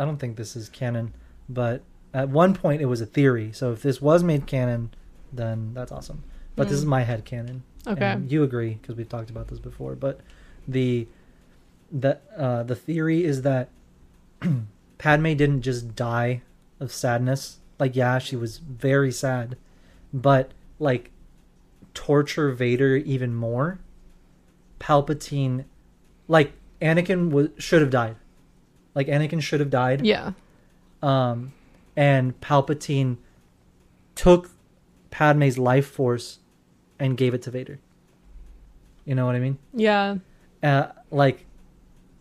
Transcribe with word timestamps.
I 0.00 0.04
don't 0.04 0.16
think 0.16 0.36
this 0.36 0.56
is 0.56 0.68
canon, 0.68 1.12
but 1.48 1.82
at 2.14 2.28
one 2.28 2.54
point 2.54 2.80
it 2.82 2.86
was 2.86 3.00
a 3.00 3.06
theory. 3.06 3.52
So 3.52 3.72
if 3.72 3.82
this 3.82 4.00
was 4.00 4.22
made 4.24 4.46
canon, 4.46 4.90
then 5.32 5.74
that's 5.74 5.92
awesome. 5.92 6.24
But 6.56 6.68
this 6.68 6.78
Mm. 6.78 6.82
is 6.82 6.86
my 6.86 7.02
head 7.02 7.24
canon. 7.24 7.62
Okay. 7.86 8.04
And 8.04 8.30
you 8.32 8.42
agree 8.42 8.78
because 8.80 8.96
we've 8.96 9.08
talked 9.08 9.30
about 9.30 9.48
this 9.48 9.58
before. 9.58 9.94
But 9.94 10.20
the 10.66 11.06
the 11.92 12.18
uh, 12.36 12.62
the 12.62 12.76
theory 12.76 13.24
is 13.24 13.42
that 13.42 13.68
Padme 14.98 15.34
didn't 15.34 15.62
just 15.62 15.94
die 15.96 16.42
of 16.78 16.92
sadness. 16.92 17.58
Like, 17.78 17.96
yeah, 17.96 18.18
she 18.18 18.36
was 18.36 18.58
very 18.58 19.10
sad, 19.12 19.56
but 20.12 20.52
like 20.78 21.10
torture 21.94 22.50
Vader 22.52 22.96
even 22.96 23.34
more. 23.34 23.78
Palpatine, 24.78 25.64
like 26.28 26.52
Anakin 26.80 27.30
was 27.30 27.48
should 27.58 27.80
have 27.82 27.90
died. 27.90 28.16
Like 28.94 29.06
Anakin 29.06 29.40
should 29.42 29.60
have 29.60 29.70
died. 29.70 30.04
Yeah. 30.04 30.32
Um, 31.02 31.52
and 31.96 32.38
Palpatine 32.40 33.16
took 34.14 34.50
Padme's 35.10 35.58
life 35.58 35.86
force 35.86 36.38
and 36.98 37.16
gave 37.16 37.34
it 37.34 37.42
to 37.42 37.50
Vader. 37.50 37.78
You 39.04 39.14
know 39.14 39.26
what 39.26 39.34
I 39.34 39.38
mean? 39.40 39.58
Yeah. 39.72 40.16
Uh, 40.62 40.88
like, 41.10 41.46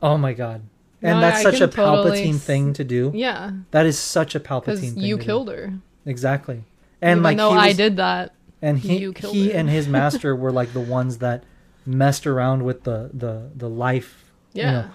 oh 0.01 0.17
my 0.17 0.33
god! 0.33 0.61
And 1.01 1.19
No, 1.19 1.21
that's 1.21 1.39
I 1.45 1.51
such 1.51 1.61
a 1.61 1.67
totally 1.67 2.21
Palpatine 2.21 2.35
s- 2.35 2.43
thing 2.43 2.73
to 2.73 2.83
do. 2.83 3.11
Yeah. 3.13 3.51
That 3.71 3.85
is 3.85 3.99
such 3.99 4.33
a 4.35 4.39
Palpatine 4.39 4.93
thing. 4.93 4.97
you 4.99 5.15
to 5.17 5.21
do. 5.21 5.25
killed 5.25 5.49
her. 5.49 5.73
exactly. 6.05 6.63
And 7.01 7.17
Even 7.19 7.23
like 7.23 7.37
though 7.37 7.51
I 7.51 7.73
did 7.73 7.97
that. 7.97 8.33
and 8.61 8.79
he 8.79 8.97
you 8.97 9.13
killed 9.13 9.33
he 9.35 9.49
her. 9.51 9.57
and 9.57 9.69
his 9.69 9.87
master 9.87 10.35
were 10.43 10.51
like 10.51 10.71
the 10.73 10.79
ones 10.79 11.17
that 11.19 11.43
messed 11.85 12.25
around 12.25 12.63
with 12.63 12.83
the 12.83 13.09
the 13.13 13.49
the 13.55 13.69
life. 13.69 14.31
Yeah. 14.53 14.65
you 14.65 14.71
know. 14.71 14.89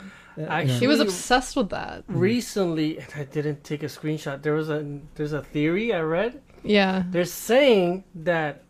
Actually- 0.49 0.79
He 0.81 0.87
was 0.87 1.01
obsessed 1.01 1.57
with 1.57 1.71
that. 1.71 2.05
Recently, 2.09 2.99
and 2.99 3.07
I 3.17 3.25
didn't 3.25 3.63
take 3.65 3.83
a 3.83 3.87
screenshot. 3.87 4.43
There 4.43 4.55
was 4.55 4.69
a 4.71 4.99
there's 5.15 5.33
a 5.33 5.43
theory 5.43 5.93
I 5.95 6.01
read. 6.01 6.41
Yeah. 6.63 7.05
They're 7.11 7.25
saying 7.25 8.05
that 8.15 8.63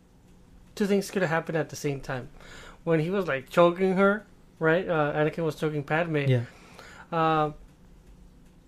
two 0.75 0.85
things 0.85 1.09
could 1.09 1.21
have 1.21 1.31
happened 1.31 1.57
at 1.57 1.69
the 1.69 1.75
same 1.75 2.01
time. 2.01 2.29
When 2.83 2.99
he 2.99 3.09
was 3.09 3.27
like 3.27 3.49
choking 3.49 3.93
her, 3.93 4.25
right? 4.59 4.87
Uh, 4.87 5.13
Anakin 5.13 5.43
was 5.43 5.55
choking 5.55 5.83
Padme. 5.83 6.17
yeah. 6.27 6.41
Uh, 7.11 7.51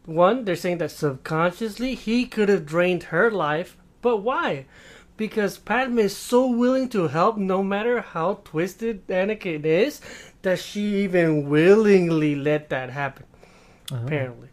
one, 0.05 0.45
they're 0.45 0.55
saying 0.55 0.77
that 0.79 0.91
subconsciously 0.91 1.93
he 1.95 2.25
could 2.25 2.49
have 2.49 2.65
drained 2.65 3.03
her 3.03 3.29
life, 3.29 3.77
but 4.01 4.17
why? 4.17 4.65
Because 5.17 5.57
Padme 5.57 5.99
is 5.99 6.15
so 6.15 6.47
willing 6.47 6.87
to 6.89 7.07
help, 7.09 7.37
no 7.37 7.61
matter 7.63 8.01
how 8.01 8.35
twisted 8.45 9.05
Anakin 9.07 9.65
is, 9.65 9.99
that 10.47 10.59
she 10.59 11.03
even 11.03 11.49
willingly 11.49 12.35
let 12.35 12.69
that 12.69 12.89
happen. 12.89 13.25
Oh. 13.91 14.01
Apparently, 14.03 14.49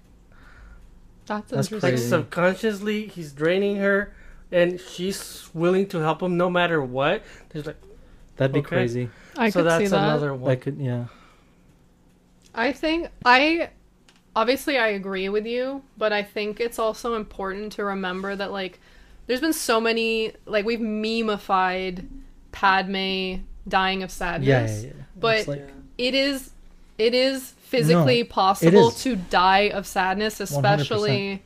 That's, 1.27 1.51
That's 1.51 1.69
interesting. 1.73 1.91
like 1.93 1.99
subconsciously, 1.99 3.07
he's 3.09 3.33
draining 3.33 3.77
her, 3.77 4.15
and 4.53 4.79
she's 4.81 5.49
willing 5.55 5.89
to 5.89 5.99
help 5.99 6.23
him 6.23 6.37
no 6.37 6.49
matter 6.51 6.81
what. 6.83 7.23
There's 7.51 7.67
like, 7.67 7.81
That'd 8.37 8.53
be 8.53 8.61
Okay. 8.61 8.69
crazy. 8.69 9.09
so 9.35 9.41
I 9.43 9.51
could 9.51 9.65
that's 9.65 9.85
see 9.85 9.89
that. 9.89 9.97
another 10.05 10.35
one. 10.35 10.51
That 10.51 10.61
could 10.61 10.79
yeah. 10.79 11.05
I 12.55 12.73
think 12.73 13.09
I 13.25 13.71
obviously 14.37 14.77
I 14.79 14.89
agree 14.89 15.29
with 15.29 15.47
you, 15.47 15.83
but 15.97 16.13
I 16.13 16.23
think 16.23 16.61
it's 16.61 16.79
also 16.79 17.15
important 17.15 17.73
to 17.73 17.85
remember 17.85 18.35
that 18.37 18.51
like 18.53 18.81
there's 19.27 19.41
been 19.41 19.53
so 19.53 19.81
many 19.81 20.33
like 20.47 20.65
we've 20.65 20.81
memeified 20.81 22.07
Padme 22.53 23.43
dying 23.67 24.03
of 24.03 24.11
sadness. 24.11 24.49
Yeah, 24.49 24.67
yeah, 24.89 24.95
yeah. 24.97 25.03
But 25.19 25.49
like, 25.49 25.69
it 25.99 26.15
is 26.15 26.51
it 26.99 27.15
is 27.15 27.51
physically 27.59 28.23
No, 28.23 28.29
possible 28.29 28.89
is. 28.89 29.03
to 29.03 29.17
die 29.17 29.69
of 29.71 29.87
sadness, 29.87 30.41
especially 30.41 31.43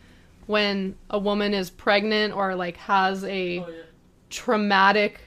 when 0.46 0.94
a 1.10 1.18
woman 1.18 1.54
is 1.54 1.70
pregnant 1.70 2.34
or 2.34 2.54
like 2.54 2.76
has 2.78 3.24
a 3.24 3.60
oh, 3.60 3.68
traumatic 4.30 5.20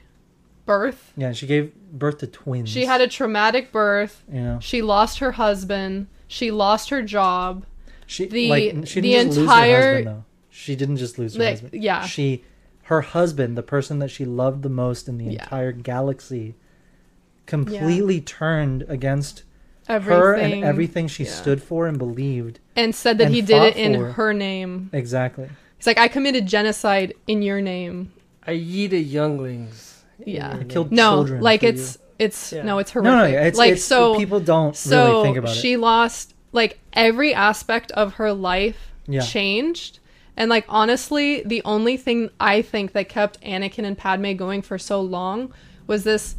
birth. 0.66 1.12
yeah, 1.16 1.32
she 1.32 1.46
gave 1.46 1.74
birth 1.92 2.18
to 2.18 2.26
twins. 2.26 2.68
She 2.68 2.84
had 2.84 3.00
a 3.00 3.08
traumatic 3.08 3.72
birth. 3.72 4.22
you 4.32 4.40
know. 4.40 4.58
She 4.60 4.80
lost 4.82 5.18
her 5.18 5.32
husband. 5.32 6.06
She 6.28 6.50
lost 6.50 6.90
her 6.90 7.02
job. 7.02 7.66
She 8.06 8.26
The- 8.26 8.48
like 8.48 8.86
she 8.86 9.00
the 9.00 9.12
didn't 9.12 9.26
just 9.32 9.38
lose 9.38 9.48
her 9.48 9.54
entire- 9.54 9.94
husband 9.94 10.06
though. 10.06 10.24
She 10.50 10.76
didn't 10.76 10.96
just 10.98 11.18
lose 11.18 11.34
her 11.34 11.40
Like, 11.42 11.50
husband. 11.60 11.82
yeah. 11.82 12.06
She 12.06 12.44
her 12.86 13.00
husband, 13.00 13.56
the 13.56 13.62
person 13.62 13.98
that 14.00 14.10
she 14.10 14.24
loved 14.24 14.62
the 14.62 14.68
most 14.68 15.08
in 15.08 15.16
the 15.18 15.24
Yeah. 15.24 15.30
entire 15.44 15.72
galaxy, 15.72 16.54
completely 17.46 18.20
turned 18.20 18.84
against 18.88 19.42
Everything. 19.88 20.20
her 20.20 20.34
and 20.34 20.64
everything 20.64 21.08
she 21.08 21.24
yeah. 21.24 21.30
stood 21.30 21.62
for 21.62 21.86
and 21.86 21.98
believed. 21.98 22.60
And 22.76 22.94
said 22.94 23.18
that 23.18 23.26
and 23.26 23.34
he 23.34 23.42
did 23.42 23.62
it 23.62 23.76
in 23.76 23.94
for. 23.94 24.12
her 24.12 24.32
name. 24.32 24.90
Exactly. 24.92 25.48
He's 25.76 25.86
like, 25.86 25.98
I 25.98 26.08
committed 26.08 26.46
genocide 26.46 27.14
in 27.26 27.42
your 27.42 27.60
name. 27.60 28.12
I 28.46 28.52
yeeted 28.52 29.10
younglings. 29.10 30.02
Yeah. 30.24 30.56
I 30.60 30.64
killed 30.64 30.90
name. 30.90 30.96
No, 30.96 31.10
children 31.16 31.42
like 31.42 31.60
for 31.60 31.66
it's 31.66 31.98
it's 32.18 32.52
Yeah. 32.52 32.62
no, 32.62 32.78
it's 32.78 32.90
horrific. 32.92 33.10
No, 33.12 33.18
no, 33.18 33.24
it's 33.24 33.58
like 33.58 33.72
it's, 33.72 33.84
so 33.84 34.16
people 34.16 34.40
don't 34.40 34.76
so 34.76 35.06
really 35.10 35.22
think 35.24 35.36
about 35.38 35.56
it. 35.56 35.60
she 35.60 35.76
lost 35.76 36.34
like 36.52 36.78
every 36.92 37.34
aspect 37.34 37.90
of 37.92 38.14
her 38.14 38.32
life 38.32 38.92
Yeah. 39.08 39.20
changed. 39.22 39.98
And 40.36 40.48
like 40.48 40.64
honestly, 40.68 41.42
the 41.44 41.60
only 41.64 41.96
thing 41.96 42.30
I 42.38 42.62
think 42.62 42.92
that 42.92 43.08
kept 43.08 43.40
Anakin 43.42 43.84
and 43.84 43.98
Padme 43.98 44.32
going 44.34 44.62
for 44.62 44.78
so 44.78 45.00
long 45.00 45.52
was 45.86 46.04
this 46.04 46.36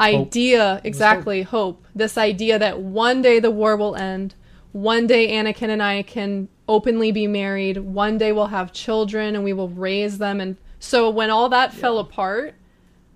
idea, 0.00 0.80
exactly, 0.84 1.42
hope. 1.42 1.84
This 1.94 2.18
idea 2.18 2.58
that 2.58 2.80
one 2.80 3.22
day 3.22 3.40
the 3.40 3.50
war 3.50 3.76
will 3.76 3.96
end. 3.96 4.34
One 4.72 5.06
day 5.06 5.28
Anakin 5.32 5.68
and 5.68 5.82
I 5.82 6.02
can 6.02 6.48
openly 6.68 7.12
be 7.12 7.26
married. 7.26 7.78
One 7.78 8.18
day 8.18 8.32
we'll 8.32 8.48
have 8.48 8.72
children 8.72 9.34
and 9.34 9.44
we 9.44 9.52
will 9.52 9.68
raise 9.68 10.18
them 10.18 10.40
and 10.40 10.56
so 10.84 11.08
when 11.08 11.30
all 11.30 11.48
that 11.48 11.72
fell 11.72 11.98
apart, 11.98 12.56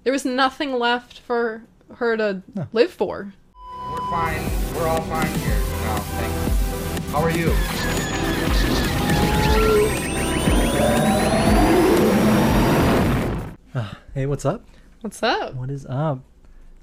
there 0.03 0.13
was 0.13 0.25
nothing 0.25 0.73
left 0.73 1.19
for 1.19 1.65
her 1.97 2.17
to 2.17 2.43
live 2.73 2.91
for. 2.91 3.35
We're 3.91 4.11
fine. 4.11 4.51
We're 4.75 4.89
all 4.89 5.03
fine 5.03 5.27
here. 5.41 5.59
No, 5.59 5.97
thank 6.17 6.33
you. 6.33 7.11
How 7.11 7.21
are 7.21 7.31
you? 7.31 7.53
Ah, 13.75 13.99
hey, 14.15 14.25
what's 14.25 14.47
up? 14.47 14.65
What's 15.03 15.23
up? 15.23 15.55
What 15.55 15.71
is 15.71 15.85
up? 15.85 16.21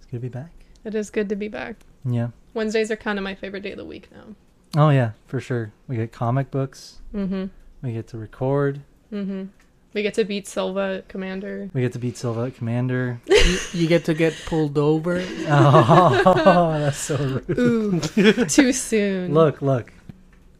It's 0.05 0.11
good 0.11 0.17
to 0.17 0.21
be 0.21 0.29
back. 0.29 0.51
It 0.83 0.93
is 0.93 1.09
good 1.09 1.29
to 1.29 1.35
be 1.35 1.47
back. 1.47 1.77
Yeah. 2.05 2.27
Wednesdays 2.53 2.91
are 2.91 2.95
kind 2.95 3.17
of 3.17 3.23
my 3.23 3.33
favorite 3.33 3.61
day 3.61 3.71
of 3.71 3.77
the 3.77 3.85
week 3.85 4.09
now. 4.11 4.35
Oh 4.77 4.89
yeah, 4.89 5.11
for 5.25 5.39
sure. 5.39 5.73
We 5.87 5.95
get 5.95 6.11
comic 6.11 6.51
books. 6.51 6.99
Mm-hmm. 7.13 7.45
We 7.81 7.93
get 7.93 8.07
to 8.09 8.17
record. 8.17 8.81
Mm-hmm. 9.11 9.45
We 9.93 10.03
get 10.03 10.13
to 10.15 10.23
beat 10.23 10.47
Silva 10.47 11.03
Commander. 11.07 11.69
We 11.73 11.81
get 11.81 11.93
to 11.93 11.99
beat 11.99 12.17
Silva 12.17 12.41
at 12.47 12.55
Commander. 12.55 13.19
You 13.73 13.87
get 13.87 14.05
to 14.05 14.13
get 14.13 14.33
pulled 14.45 14.77
over. 14.77 15.23
oh, 15.47 16.71
that's 16.79 16.97
so 16.97 17.41
rude. 17.47 17.59
Ooh, 18.17 18.45
too 18.45 18.73
soon. 18.73 19.33
Look, 19.33 19.61
look. 19.61 19.93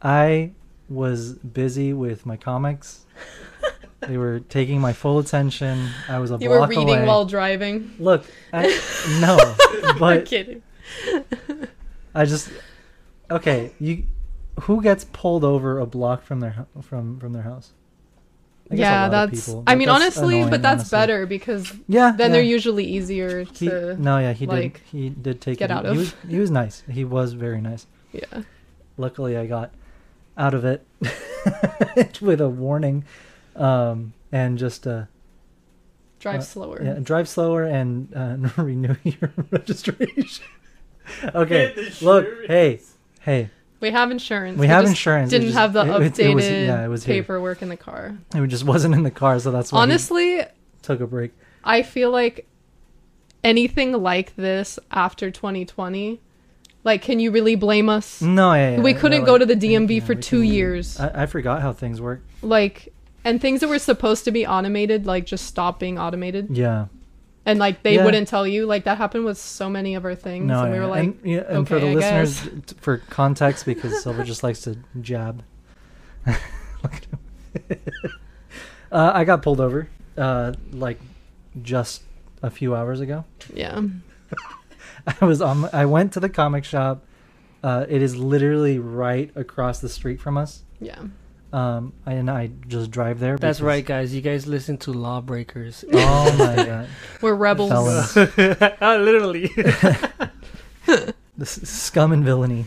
I 0.00 0.52
was 0.88 1.32
busy 1.32 1.92
with 1.92 2.26
my 2.26 2.36
comics. 2.36 3.06
They 4.08 4.16
were 4.18 4.40
taking 4.40 4.80
my 4.80 4.92
full 4.92 5.18
attention. 5.18 5.88
I 6.08 6.18
was 6.18 6.30
a 6.30 6.38
you 6.40 6.50
were 6.50 6.66
reading 6.66 6.88
away. 6.88 7.06
while 7.06 7.24
driving. 7.24 7.94
Look, 7.98 8.24
I 8.52 8.66
no, 9.20 9.36
I'm 10.06 10.24
kidding. 10.24 10.62
I 12.14 12.24
just 12.24 12.50
okay. 13.30 13.72
You, 13.78 14.04
who 14.62 14.82
gets 14.82 15.04
pulled 15.12 15.44
over 15.44 15.78
a 15.78 15.86
block 15.86 16.22
from 16.22 16.40
their 16.40 16.66
from 16.82 17.18
from 17.20 17.32
their 17.32 17.42
house? 17.42 17.72
I 18.70 18.74
Yeah, 18.74 19.08
that's. 19.08 19.48
I 19.66 19.74
mean, 19.76 19.86
that's 19.88 20.00
honestly, 20.02 20.36
annoying, 20.38 20.50
but 20.50 20.62
that's 20.62 20.80
honestly. 20.80 20.96
better 20.98 21.26
because 21.26 21.72
Yeah, 21.88 22.12
then 22.16 22.30
yeah. 22.30 22.34
they're 22.36 22.42
usually 22.42 22.84
easier 22.84 23.44
He, 23.44 23.68
to. 23.68 23.96
no, 24.00 24.18
yeah, 24.18 24.32
he 24.32 24.46
like, 24.46 24.74
did. 24.74 24.82
He 24.90 25.10
did 25.10 25.40
take 25.40 25.58
get 25.58 25.70
it. 25.70 25.74
out 25.74 25.84
he 25.84 25.90
of. 25.90 25.96
was 25.98 26.14
he 26.28 26.38
was 26.38 26.50
nice. 26.50 26.82
He 26.90 27.04
was 27.04 27.34
very 27.34 27.60
nice. 27.60 27.86
Yeah. 28.12 28.42
Luckily, 28.96 29.36
I 29.36 29.46
got 29.46 29.72
out 30.38 30.54
of 30.54 30.64
it 30.64 30.86
with 32.20 32.40
a 32.40 32.48
warning, 32.48 33.04
um, 33.56 34.12
and 34.32 34.58
just 34.58 34.86
uh, 34.86 35.04
Drive 36.18 36.40
Uh, 36.40 36.42
slower. 36.42 36.82
yeah, 36.82 36.94
drive 37.02 37.28
slower 37.28 37.64
and 37.64 38.12
uh, 38.14 38.36
renew 38.62 38.96
your 39.04 39.32
registration. 39.50 40.44
okay, 41.34 41.74
look, 42.00 42.26
hey, 42.46 42.80
hey, 43.20 43.50
We 43.80 43.90
have 43.90 44.10
insurance. 44.10 44.58
we 44.58 44.66
have 44.66 44.86
insurance. 44.86 45.32
It 45.32 45.38
Didn't 45.38 45.48
just- 45.48 45.58
have 45.58 45.72
the 45.72 45.82
it- 45.82 46.12
updated 46.12 46.18
it- 46.18 46.30
it 46.30 46.34
was- 46.34 46.48
yeah, 46.48 46.84
it 46.84 46.88
was 46.88 47.04
here. 47.04 47.14
paperwork 47.16 47.62
in 47.62 47.68
the 47.68 47.76
car. 47.76 48.16
It 48.34 48.46
just 48.48 48.64
wasn't 48.64 48.94
in 48.94 49.02
the 49.02 49.10
car, 49.10 49.38
so 49.38 49.50
that's 49.50 49.70
why 49.72 49.78
he 49.80 49.82
Honestly, 49.82 50.42
took 50.82 51.00
a 51.00 51.06
break. 51.06 51.32
I 51.62 51.82
feel 51.82 52.10
like 52.10 52.46
anything 53.44 53.92
like 53.92 54.34
this 54.36 54.78
after 54.90 55.30
2020, 55.30 56.20
like, 56.84 57.02
can 57.02 57.20
you 57.20 57.30
really 57.30 57.56
blame 57.56 57.88
us? 57.88 58.22
No, 58.22 58.54
yeah, 58.54 58.76
yeah, 58.76 58.80
we 58.80 58.94
couldn't 58.94 59.20
no, 59.20 59.26
go 59.26 59.38
to 59.38 59.46
the 59.46 59.54
DMV 59.56 59.98
yeah, 60.00 60.04
for 60.04 60.14
two 60.14 60.42
years. 60.42 60.98
I, 60.98 61.22
I 61.22 61.26
forgot 61.26 61.60
how 61.62 61.72
things 61.72 62.00
work. 62.00 62.22
like, 62.42 62.92
and 63.26 63.40
things 63.40 63.60
that 63.60 63.68
were 63.68 63.78
supposed 63.78 64.24
to 64.24 64.30
be 64.30 64.46
automated, 64.46 65.04
like, 65.06 65.26
just 65.26 65.44
stop 65.46 65.78
being 65.80 65.98
automated. 65.98 66.48
Yeah, 66.56 66.86
And, 67.44 67.58
like, 67.58 67.82
they 67.82 67.94
Yeah. 67.96 68.04
wouldn't 68.04 68.26
tell 68.28 68.46
you. 68.46 68.66
Like, 68.66 68.84
that 68.84 68.98
happened 68.98 69.24
with 69.24 69.38
so 69.38 69.68
many 69.70 69.94
of 69.94 70.04
our 70.04 70.14
things. 70.14 70.46
no, 70.46 70.62
and 70.62 70.70
we 70.72 70.78
yeah. 70.78 70.82
were 70.84 70.90
like, 70.90 71.04
and, 71.04 71.18
yeah, 71.24 71.42
and 71.48 71.68
for 71.68 71.78
the 71.78 71.90
I 71.90 71.94
listeners, 71.94 72.40
t- 72.66 72.76
for 72.80 72.98
context, 73.10 73.66
because 73.66 74.02
Silver 74.02 74.24
just 74.24 74.42
likes 74.42 74.62
to 74.62 74.78
jab 75.00 75.42
uh, 78.92 79.10
I 79.14 79.24
got 79.24 79.42
pulled 79.42 79.60
over, 79.60 79.88
uh, 80.16 80.52
like 80.72 80.98
just 81.62 82.02
a 82.42 82.50
few 82.50 82.74
hours 82.74 83.00
ago. 83.00 83.24
Yeah. 83.54 83.80
I 85.20 85.24
was 85.24 85.40
on. 85.40 85.68
I 85.72 85.84
went 85.86 86.12
to 86.14 86.20
the 86.20 86.28
comic 86.28 86.64
shop. 86.64 87.04
Uh, 87.62 87.86
it 87.88 88.02
is 88.02 88.16
literally 88.16 88.78
right 88.78 89.30
across 89.36 89.78
the 89.80 89.88
street 89.88 90.20
from 90.20 90.36
us. 90.36 90.62
Yeah. 90.80 91.00
Um, 91.52 91.92
and 92.04 92.28
I 92.30 92.50
just 92.68 92.90
drive 92.90 93.18
there. 93.20 93.36
That's 93.38 93.58
because- 93.58 93.62
right, 93.66 93.84
guys. 93.86 94.14
You 94.14 94.20
guys 94.20 94.46
listen 94.46 94.76
to 94.78 94.92
Lawbreakers. 94.92 95.84
Oh 95.92 96.36
my 96.38 96.56
god, 96.66 96.88
We're 97.22 97.34
rebels. 97.34 97.70
Felons. 97.70 98.16
Literally. 98.80 99.50
this 101.36 101.58
is 101.58 101.68
scum 101.68 102.12
and 102.12 102.24
villainy. 102.24 102.64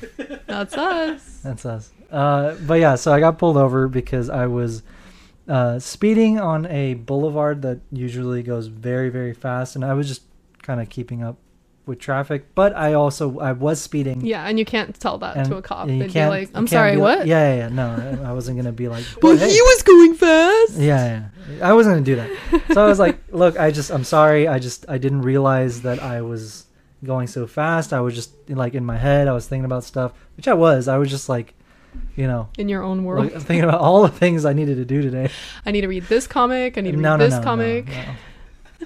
That's 0.48 0.76
us. 0.78 1.40
That's 1.44 1.66
us. 1.66 1.92
Uh, 2.12 2.56
but 2.66 2.76
yeah, 2.80 2.96
so 2.96 3.14
I 3.14 3.20
got 3.20 3.38
pulled 3.38 3.58
over 3.58 3.88
because 3.88 4.30
I 4.30 4.48
was 4.48 4.82
uh, 5.48 5.80
speeding 5.80 6.40
on 6.40 6.66
a 6.68 6.96
boulevard 6.96 7.62
that 7.64 7.80
usually 7.92 8.44
goes 8.44 8.68
very, 8.68 9.10
very 9.10 9.34
fast, 9.34 9.76
and 9.76 9.84
I 9.86 9.94
was 9.94 10.08
just 10.08 10.24
kind 10.64 10.82
of 10.82 10.90
keeping 10.90 11.24
up 11.24 11.38
with 11.90 12.00
traffic. 12.00 12.56
But 12.56 12.74
I 12.76 12.94
also 12.94 13.40
I 13.40 13.52
was 13.52 13.82
speeding. 13.82 14.22
Yeah, 14.26 14.46
and 14.48 14.58
you 14.58 14.64
can't 14.64 14.98
tell 14.98 15.18
that 15.18 15.36
and 15.36 15.50
to 15.50 15.58
a 15.58 15.62
cop. 15.62 15.90
you 15.90 16.00
They'd 16.00 16.06
be 16.08 16.14
can't- 16.14 16.30
like, 16.30 16.50
"I'm 16.54 16.68
sorry, 16.68 16.96
like- 16.96 17.18
what?" 17.20 17.28
yeah, 17.28 17.54
yeah, 17.56 17.58
yeah, 17.64 17.70
no, 17.70 18.22
I 18.24 18.32
wasn't 18.32 18.56
gonna 18.58 18.72
be 18.72 18.88
like. 18.88 19.04
Well, 19.22 19.34
"But 19.34 19.40
hey." 19.42 19.52
he 19.52 19.62
was 19.62 19.84
going 19.84 20.14
fast. 20.14 20.74
yeah, 20.78 21.30
yeah. 21.58 21.68
I 21.70 21.74
wasn't 21.74 21.96
gonna 21.96 22.06
do 22.06 22.16
that. 22.16 22.30
So 22.74 22.82
I 22.86 22.88
was 22.88 23.00
like, 23.00 23.18
"Look, 23.32 23.60
I 23.60 23.72
just, 23.72 23.92
I'm 23.92 24.06
sorry. 24.06 24.48
I 24.48 24.60
just, 24.60 24.86
I 24.88 24.98
didn't 24.98 25.24
realize 25.24 25.82
that 25.82 26.02
I 26.02 26.22
was 26.22 26.66
going 27.04 27.28
so 27.28 27.48
fast. 27.48 27.92
I 27.92 28.00
was 28.02 28.14
just 28.16 28.32
like 28.50 28.74
in 28.76 28.86
my 28.86 28.98
head. 28.98 29.28
I 29.28 29.34
was 29.34 29.48
thinking 29.48 29.66
about 29.66 29.84
stuff, 29.84 30.14
which 30.38 30.48
I 30.48 30.54
was. 30.54 30.88
I 30.88 30.98
was 30.98 31.10
just 31.10 31.28
like, 31.30 31.54
you 32.16 32.28
know, 32.28 32.50
In 32.58 32.70
your 32.70 32.84
own 32.84 33.04
world. 33.04 33.32
thinking 33.32 33.64
about 33.64 33.80
all 33.82 34.02
the 34.04 34.10
things 34.10 34.46
I 34.46 34.54
needed 34.54 34.76
to 34.78 34.86
do 34.86 35.02
today. 35.02 35.30
I 35.66 35.72
need 35.72 35.82
to 35.82 35.88
read 35.88 36.04
this 36.06 36.28
comic. 36.28 36.78
I 36.78 36.82
need 36.82 36.92
to 36.92 36.98
read 36.98 37.04
no, 37.04 37.16
no, 37.18 37.24
this 37.26 37.34
no, 37.34 37.40
no, 37.40 37.44
comic. 37.44 37.88
no. 37.88 38.04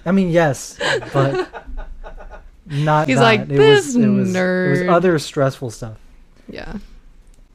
I 0.05 0.11
mean, 0.11 0.29
yes, 0.29 0.77
but 1.13 1.65
not. 2.65 3.07
He's 3.07 3.17
that. 3.17 3.23
like, 3.23 3.41
it 3.41 3.47
"This 3.49 3.87
was, 3.87 3.95
it 3.95 4.07
was, 4.07 4.35
It 4.35 4.69
was 4.69 4.81
other 4.89 5.19
stressful 5.19 5.71
stuff. 5.71 5.97
Yeah. 6.49 6.77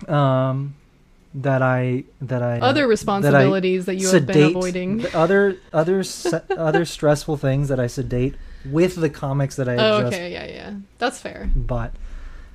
Um, 0.06 0.74
that 1.34 1.62
I 1.62 2.04
that 2.20 2.42
I 2.42 2.58
Other 2.60 2.86
responsibilities 2.86 3.86
that, 3.86 3.96
you 3.96 4.08
have 4.10 4.26
been 4.26 4.50
avoiding. 4.56 4.98
the 4.98 5.16
other 5.16 5.56
other 5.72 6.02
se- 6.02 6.42
other 6.56 6.84
stressful 6.84 7.36
things 7.36 7.68
that 7.68 7.78
I 7.78 7.86
sedate 7.86 8.34
with 8.64 8.96
the 8.96 9.10
comics 9.10 9.56
that 9.56 9.68
I 9.68 9.76
Oh, 9.76 10.06
okay, 10.06 10.32
yeah, 10.32 10.46
yeah. 10.46 10.74
That's 10.98 11.18
fair. 11.20 11.50
But, 11.54 11.92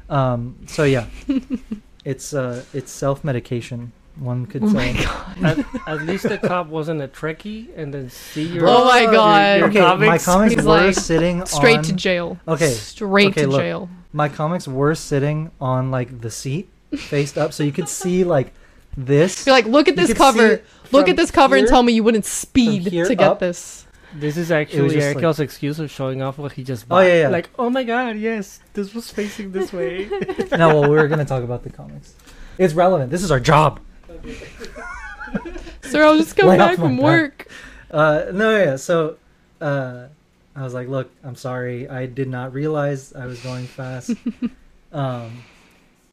Um, 0.09 0.57
so 0.67 0.83
yeah, 0.83 1.05
it's 2.05 2.33
uh, 2.33 2.63
it's 2.73 2.91
self 2.91 3.23
medication. 3.23 3.91
One 4.17 4.45
could 4.45 4.63
Oh 4.63 4.67
say. 4.67 4.93
my 4.93 5.03
god. 5.03 5.43
at, 5.43 5.87
at 5.87 6.01
least 6.03 6.23
the 6.29 6.37
cop 6.37 6.67
wasn't 6.67 7.01
a 7.01 7.07
Trekkie 7.07 7.69
and 7.75 7.93
then 7.93 8.09
see 8.09 8.43
your. 8.43 8.67
Oh 8.67 8.85
my 8.85 9.05
God. 9.05 9.59
Your, 9.59 9.67
Okay, 9.69 9.79
your 9.79 9.87
my 9.97 10.05
comics. 10.19 10.25
comics 10.25 10.53
He's 10.53 10.63
were 10.63 10.69
like, 10.71 10.93
sitting 10.95 11.45
Straight 11.45 11.77
on, 11.79 11.83
to 11.85 11.93
jail. 11.93 12.37
Okay, 12.47 12.69
Straight 12.71 13.29
okay, 13.29 13.41
to 13.41 13.47
look. 13.47 13.61
jail. 13.61 13.89
My 14.11 14.29
comics 14.29 14.67
were 14.67 14.93
sitting 14.93 15.49
on 15.59 15.89
like 15.89 16.21
the 16.21 16.29
seat, 16.29 16.69
faced 16.95 17.37
up, 17.39 17.53
so 17.53 17.63
you 17.63 17.71
could 17.71 17.89
see 17.89 18.23
like 18.23 18.53
this. 18.95 19.47
You're 19.47 19.55
like, 19.55 19.65
look 19.65 19.87
at 19.87 19.95
this 19.95 20.13
cover. 20.13 20.61
Look 20.91 21.09
at 21.09 21.15
this 21.15 21.31
cover 21.31 21.55
and 21.55 21.67
tell 21.67 21.81
me 21.81 21.93
you 21.93 22.03
wouldn't 22.03 22.25
speed 22.25 22.83
to 22.85 23.15
get 23.15 23.21
up. 23.21 23.39
this. 23.39 23.87
This 24.15 24.37
is 24.37 24.51
actually 24.51 24.93
just 24.93 25.17
Arakel's 25.17 25.39
excuse 25.39 25.79
of 25.79 25.89
showing 25.89 26.21
off 26.21 26.37
what 26.37 26.51
he 26.51 26.63
just 26.63 26.85
Oh, 26.85 26.89
bought. 26.89 26.99
yeah, 27.07 27.21
yeah. 27.21 27.27
Like, 27.29 27.49
oh 27.57 27.71
my 27.71 27.83
god, 27.83 28.15
yes, 28.17 28.59
this 28.73 28.93
was 28.93 29.09
facing 29.09 29.51
this 29.51 29.73
way. 29.73 30.07
no, 30.51 30.67
well, 30.79 30.83
we 30.83 30.89
were 30.95 31.07
gonna 31.07 31.25
talk 31.25 31.43
about 31.43 31.63
the 31.63 31.71
comics. 31.71 32.13
It's 32.59 32.75
relevant. 32.75 33.09
This 33.09 33.23
is 33.23 33.31
our 33.31 33.39
job. 33.39 33.79
Sir, 35.83 36.03
I'll 36.03 36.17
just 36.17 36.35
come 36.35 36.49
Lay 36.49 36.57
back 36.57 36.75
from 36.77 36.97
work. 36.97 37.47
Uh, 37.91 38.25
no, 38.33 38.57
yeah. 38.57 38.75
So, 38.77 39.17
uh, 39.61 40.07
I 40.55 40.61
was 40.63 40.73
like, 40.73 40.87
"Look, 40.87 41.11
I'm 41.23 41.35
sorry. 41.35 41.87
I 41.89 42.05
did 42.05 42.27
not 42.29 42.53
realize 42.53 43.13
I 43.13 43.25
was 43.25 43.39
going 43.41 43.65
fast." 43.65 44.11
um, 44.91 45.43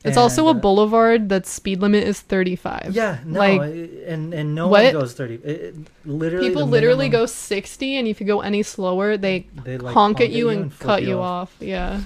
It's 0.05 0.17
also 0.17 0.47
a 0.49 0.51
uh, 0.51 0.55
boulevard 0.55 1.29
that 1.29 1.47
speed 1.47 1.81
limit 1.81 2.05
is 2.05 2.21
35. 2.21 2.93
Yeah, 2.97 3.19
no, 3.25 3.39
Like, 3.39 3.61
and 4.09 4.33
and 4.33 4.55
no 4.55 4.69
what? 4.69 4.85
one 4.85 4.93
goes 4.93 5.13
thirty. 5.13 5.35
It, 5.45 5.45
it- 5.45 5.75
literally, 6.05 6.49
People 6.49 6.67
literally 6.67 7.09
minimum- 7.09 7.27
go 7.29 7.33
60, 7.33 7.97
and 7.97 8.09
if 8.09 8.21
you 8.21 8.27
go 8.27 8.41
any 8.41 8.63
slower, 8.63 9.17
they 9.17 9.47
They 9.65 9.77
like 9.79 9.95
honk 9.95 10.21
at 10.21 10.31
you 10.31 10.49
and 10.49 10.73
flip 10.73 10.87
cut 10.87 11.03
you 11.05 11.21
off. 11.21 11.55
Yeah. 11.61 12.01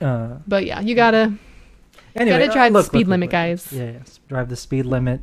Uh, 0.00 0.38
But 0.46 0.64
yeah, 0.66 0.80
you 0.80 0.94
gotta. 0.94 1.34
Anyway, 2.16 2.38
Gotta 2.38 2.50
uh, 2.50 2.54
drive 2.54 2.72
the 2.72 2.82
speed 2.82 2.98
look, 2.98 3.06
look, 3.06 3.10
limit, 3.10 3.26
look. 3.28 3.32
guys. 3.32 3.72
Yeah, 3.72 3.90
yes, 3.92 4.20
drive 4.28 4.48
the 4.48 4.56
speed 4.56 4.86
limit, 4.86 5.20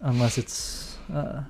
unless 0.00 0.38
it's 0.38 0.98
uh, 1.12 1.42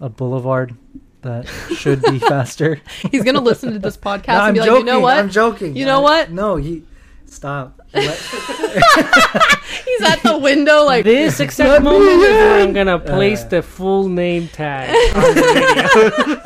a 0.00 0.08
boulevard 0.08 0.74
that 1.22 1.46
should 1.76 2.02
be 2.02 2.18
faster. 2.18 2.80
He's 3.10 3.24
gonna 3.24 3.40
listen 3.40 3.72
to 3.72 3.78
this 3.78 3.96
podcast 4.08 4.28
No, 4.28 4.34
and 4.34 4.42
I'm 4.42 4.54
be 4.54 4.60
joking. 4.60 4.72
like, 4.72 4.78
you 4.80 4.84
know 4.92 5.00
what? 5.00 5.18
I'm 5.18 5.30
joking. 5.30 5.76
You 5.76 5.84
know 5.86 5.98
I- 5.98 6.02
what? 6.02 6.30
No, 6.30 6.56
he 6.56 6.84
stop. 7.26 7.80
Let- 7.94 8.18
He's 8.18 10.02
at 10.02 10.22
the 10.22 10.38
window 10.38 10.84
like, 10.84 11.04
this 11.04 11.40
exact 11.40 11.82
moment 11.82 12.04
is 12.04 12.18
where 12.20 12.62
I'm 12.62 12.72
gonna 12.74 12.98
place 12.98 13.42
Uh. 13.44 13.48
the 13.48 13.62
full 13.62 14.08
name 14.08 14.48
tag. 14.48 14.90
on 15.16 15.34
the 15.34 16.40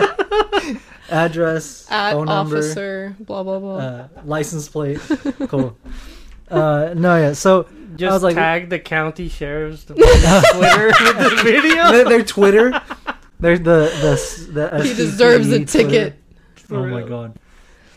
video. 0.63 0.81
address, 1.11 1.87
at 1.91 2.13
phone 2.13 2.27
number, 2.27 2.57
officer, 2.59 3.17
blah 3.21 3.43
blah 3.43 3.59
blah. 3.59 3.77
uh, 3.77 4.09
license 4.25 4.69
plate. 4.69 5.01
cool. 5.49 5.77
Uh, 6.53 6.95
no, 6.95 7.17
yeah. 7.17 7.33
So 7.33 7.67
Just 7.97 8.13
was 8.13 8.23
like- 8.23 8.35
tag 8.37 8.69
the 8.71 8.79
county 8.79 9.29
sheriff's 9.29 9.85
department 9.87 10.45
Twitter 10.53 10.87
with 10.87 11.17
the 11.37 11.41
video. 11.45 11.93
their, 11.93 12.05
their 12.05 12.23
Twitter, 12.25 12.81
their 13.41 13.59
the 13.59 13.91
the 14.01 14.13
s- 14.13 14.47
the. 14.47 14.69
he 14.83 14.91
SCTV 14.93 14.97
deserves 14.97 15.49
a 15.51 15.59
Twitter. 15.59 15.79
ticket. 15.89 16.15
For 16.57 16.77
oh 16.77 16.87
my 16.87 17.03
god. 17.03 17.39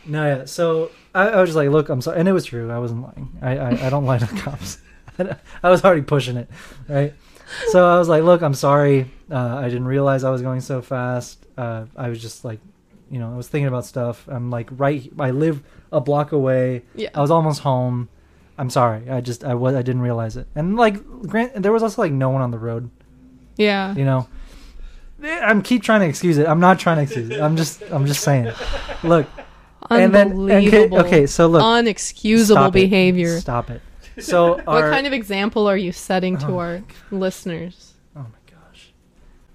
No, 0.06 0.26
yeah. 0.26 0.46
So 0.46 0.92
I, 1.14 1.30
I 1.30 1.42
was 1.42 1.50
just 1.50 1.56
like, 1.58 1.70
look, 1.70 1.90
I'm 1.90 2.02
sorry, 2.02 2.20
and 2.20 2.28
it 2.28 2.34
was 2.34 2.46
true. 2.46 2.70
I 2.72 2.80
wasn't 2.80 3.02
lying. 3.04 3.38
I 3.42 3.58
I, 3.58 3.88
I 3.88 3.90
don't 3.90 4.06
lie 4.06 4.18
to 4.20 4.26
the 4.26 4.40
cops. 4.42 4.80
I 5.64 5.70
was 5.70 5.84
already 5.84 6.02
pushing 6.02 6.38
it, 6.38 6.50
right? 6.90 7.14
So 7.70 7.88
I 7.88 7.98
was 8.00 8.10
like, 8.10 8.24
look, 8.24 8.42
I'm 8.42 8.54
sorry. 8.54 9.10
Uh, 9.32 9.56
I 9.58 9.66
didn't 9.70 9.86
realize 9.86 10.24
I 10.24 10.30
was 10.30 10.42
going 10.42 10.62
so 10.62 10.82
fast. 10.82 11.46
Uh, 11.58 11.86
I 11.96 12.10
was 12.10 12.22
just 12.22 12.44
like, 12.44 12.60
you 13.10 13.20
know, 13.20 13.32
I 13.32 13.38
was 13.38 13.48
thinking 13.48 13.68
about 13.68 13.86
stuff. 13.86 14.28
I'm 14.28 14.50
like, 14.50 14.68
right. 14.72 15.10
I 15.20 15.30
live 15.32 15.64
a 15.92 16.02
block 16.02 16.32
away. 16.32 16.84
Yeah. 16.96 17.10
I 17.16 17.22
was 17.22 17.32
almost 17.32 17.62
home. 17.62 18.10
I'm 18.58 18.70
sorry. 18.70 19.10
I 19.10 19.22
just 19.22 19.44
I 19.44 19.54
was 19.54 19.76
I 19.76 19.82
didn't 19.82 20.02
realize 20.02 20.38
it. 20.38 20.48
And 20.56 20.78
like, 20.78 21.06
grant 21.28 21.62
there 21.62 21.72
was 21.72 21.84
also 21.84 22.02
like 22.02 22.12
no 22.12 22.30
one 22.30 22.42
on 22.42 22.52
the 22.52 22.60
road. 22.60 22.90
Yeah. 23.58 23.94
You 23.96 24.06
know. 24.06 24.28
Eh, 25.24 25.40
I'm 25.40 25.62
keep 25.62 25.82
trying 25.84 26.02
to 26.02 26.08
excuse 26.08 26.38
it. 26.38 26.48
I'm 26.48 26.60
not 26.60 26.80
trying 26.80 26.98
to 26.98 27.04
excuse 27.04 27.30
it. 27.30 27.42
I'm 27.42 27.56
just 27.58 27.82
I'm 27.92 28.06
just 28.06 28.22
saying. 28.22 28.52
Look, 29.04 29.28
and 29.90 30.14
then 30.14 30.28
okay, 30.32 30.56
Unbelievable. 30.56 30.98
okay, 31.00 31.26
so 31.28 31.48
look, 31.48 31.62
Unexcusable 31.62 32.46
stop 32.46 32.70
it. 32.70 32.74
behavior. 32.74 33.40
Stop 33.40 33.70
it. 33.70 33.82
So 34.20 34.56
What 34.64 34.82
kind 34.92 35.06
of 35.08 35.14
example 35.14 35.68
are 35.68 35.78
you 35.78 35.92
setting 35.92 36.38
to 36.40 36.48
Oh 36.48 36.58
our 36.60 36.84
listeners? 37.12 37.85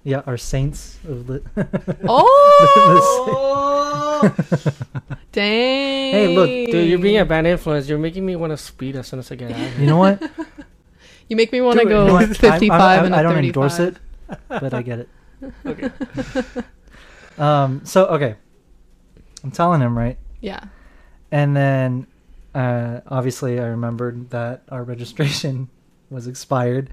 My 0.05 0.11
gosh, 0.11 0.23
yeah, 0.25 0.31
our 0.31 0.37
saints 0.37 0.97
of 1.07 1.29
lit. 1.29 1.43
Oh, 2.07 4.21
dang! 5.31 6.13
Hey, 6.13 6.35
look, 6.35 6.47
Dude, 6.47 6.87
you're 6.89 6.99
being 6.99 7.17
a 7.17 7.25
bad 7.25 7.45
influence. 7.47 7.89
You're 7.89 7.97
making 7.97 8.23
me 8.25 8.35
want 8.35 8.51
to 8.51 8.57
speed 8.57 8.95
as 8.95 9.07
soon 9.07 9.17
as 9.19 9.31
I 9.31 9.35
get 9.35 9.51
out. 9.51 9.59
of 9.59 9.79
you 9.79 9.87
know 9.87 9.97
what? 9.97 10.21
You 11.27 11.35
make 11.35 11.51
me 11.51 11.61
want 11.61 11.79
to 11.79 11.85
go 11.85 12.01
You 12.01 12.07
know 12.07 12.13
what? 12.13 12.23
I'm- 12.25 12.33
55 12.33 12.71
I'm- 12.81 13.05
and 13.05 13.15
I 13.15 13.21
a 13.21 13.23
don't 13.23 13.33
35. 13.35 13.45
endorse 13.47 13.79
it, 13.79 13.95
but 14.49 14.73
I 14.73 14.81
get 14.83 14.99
it. 14.99 15.09
Okay. 15.65 15.89
Um. 17.39 17.81
So 17.85 18.05
okay, 18.07 18.35
I'm 19.43 19.49
telling 19.51 19.81
him 19.81 19.97
right, 19.97 20.17
Yeah. 20.41 20.63
and 21.31 21.55
then 21.57 22.05
uh, 22.53 22.99
obviously 23.07 23.59
I 23.59 23.65
remembered 23.67 24.29
that 24.31 24.61
our 24.69 24.83
registration 24.83 25.69
was 26.11 26.27
expired, 26.27 26.91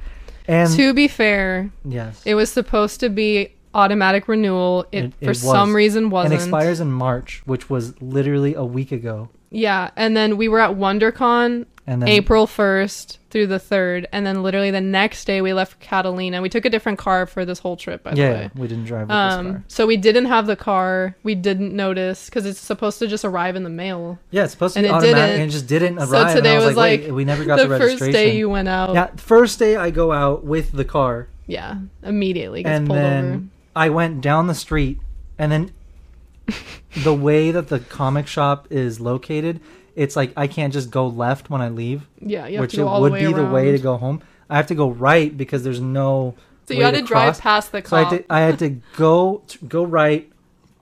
and 0.48 0.72
to 0.74 0.92
be 0.94 1.06
fair, 1.08 1.70
yes, 1.84 2.22
it 2.24 2.34
was 2.34 2.50
supposed 2.50 3.00
to 3.00 3.08
be 3.08 3.54
automatic 3.74 4.26
renewal. 4.28 4.86
It, 4.90 5.04
It- 5.04 5.14
for 5.24 5.30
it 5.32 5.36
some 5.36 5.76
reason 5.76 6.10
wasn't. 6.10 6.34
And 6.34 6.42
expires 6.42 6.80
in 6.80 6.90
March, 6.90 7.42
which 7.44 7.68
was 7.70 8.00
literally 8.00 8.54
a 8.54 8.64
week 8.64 8.90
ago, 8.90 9.28
Yeah, 9.50 9.90
and 9.96 10.16
then 10.16 10.36
we 10.36 10.48
were 10.48 10.60
at 10.60 10.72
WonderCon 10.72 11.66
and 11.88 12.02
then 12.02 12.08
April 12.10 12.46
1st 12.46 13.16
through 13.30 13.46
the 13.46 13.58
3rd, 13.58 14.04
and 14.12 14.26
then 14.26 14.42
literally 14.42 14.70
the 14.70 14.80
next 14.80 15.24
day 15.24 15.40
we 15.40 15.54
left 15.54 15.80
Catalina. 15.80 16.42
We 16.42 16.50
took 16.50 16.66
a 16.66 16.70
different 16.70 16.98
car 16.98 17.24
for 17.26 17.46
this 17.46 17.58
whole 17.58 17.76
trip, 17.78 18.02
by 18.02 18.10
the 18.12 18.16
yeah, 18.20 18.30
way. 18.32 18.50
we 18.54 18.68
didn't 18.68 18.84
drive 18.84 19.08
with 19.08 19.16
this 19.16 19.34
Um, 19.34 19.46
car. 19.52 19.64
so 19.68 19.86
we 19.86 19.96
didn't 19.96 20.26
have 20.26 20.46
the 20.46 20.54
car. 20.56 21.16
We 21.22 21.34
didn't 21.34 21.74
notice 21.74 22.26
because 22.26 22.44
it's 22.44 22.60
supposed 22.60 22.98
to 22.98 23.06
just 23.06 23.24
arrive 23.24 23.56
in 23.56 23.64
the 23.64 23.70
mail. 23.70 24.18
Yeah, 24.30 24.44
it's 24.44 24.52
supposed 24.52 24.74
to 24.74 24.80
and 24.80 24.86
be 24.86 24.90
automatic, 24.90 25.16
didn't. 25.16 25.40
and 25.40 25.42
it 25.50 25.52
just 25.52 25.66
didn't 25.66 25.98
So 26.00 26.10
arrive. 26.12 26.26
and 26.28 26.36
today 26.36 26.56
was, 26.56 26.66
was 26.66 26.76
like, 26.76 27.02
like 27.04 27.12
we 27.12 27.24
never 27.24 27.44
got 27.46 27.56
the, 27.56 27.68
the, 27.68 27.78
first 27.78 28.00
day 28.00 28.36
you 28.36 28.50
went 28.50 28.68
out. 28.68 28.92
yeah, 28.92 29.08
first 29.16 29.58
day 29.58 29.76
I 29.76 29.90
go 29.90 30.12
out 30.12 30.44
with 30.44 30.72
the 30.72 30.84
car, 30.84 31.28
Yeah, 31.46 31.78
immediately 32.02 32.62
gets 32.64 32.78
and 32.78 32.86
pulled 32.86 32.98
then 32.98 33.24
over. 33.34 33.42
I 33.74 33.88
went 33.88 34.20
down 34.20 34.46
the 34.46 34.54
street, 34.54 34.98
and 35.38 35.50
then 35.50 35.72
the 37.02 37.14
way 37.14 37.50
that 37.50 37.68
the 37.68 37.78
comic 37.80 38.26
shop 38.26 38.66
is 38.70 39.00
located, 39.00 39.60
it's 39.98 40.16
like 40.16 40.32
I 40.36 40.46
can't 40.46 40.72
just 40.72 40.90
go 40.90 41.06
left 41.06 41.50
when 41.50 41.60
I 41.60 41.68
leave, 41.68 42.06
Yeah, 42.20 42.46
you 42.46 42.54
have 42.56 42.62
which 42.62 42.70
to 42.72 42.76
go 42.78 42.82
it 42.84 42.86
all 42.90 43.00
would 43.02 43.10
the 43.12 43.14
way 43.14 43.26
be 43.26 43.32
the 43.32 43.46
way 43.46 43.72
to 43.72 43.78
go 43.78 43.96
home. 43.98 44.22
I 44.48 44.56
have 44.56 44.66
to 44.68 44.74
go 44.74 44.88
right 44.90 45.36
because 45.36 45.62
there's 45.64 45.80
no 45.80 46.34
So 46.66 46.74
you 46.74 46.80
way 46.80 46.84
had 46.86 46.94
to 46.94 47.02
drive 47.02 47.24
cross. 47.34 47.40
past 47.40 47.72
the 47.72 47.82
So 47.86 47.96
I 47.96 48.02
cop. 48.04 48.12
had 48.12 48.18
to, 48.28 48.32
I 48.32 48.40
had 48.40 48.58
to 48.60 48.68
go 48.96 49.42
go 49.68 49.84
right 49.84 50.30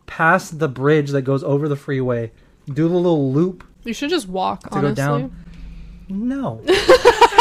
past 0.06 0.58
the 0.60 0.68
bridge 0.68 1.10
that 1.10 1.22
goes 1.22 1.42
over 1.42 1.68
the 1.68 1.76
freeway, 1.76 2.30
do 2.72 2.88
the 2.88 2.94
little 2.94 3.32
loop 3.32 3.64
you 3.84 3.92
should 3.94 4.10
just 4.10 4.28
walk. 4.28 4.62
to 4.64 4.70
honestly, 4.76 4.90
go 4.90 4.94
down. 4.94 5.36
No, 6.08 6.62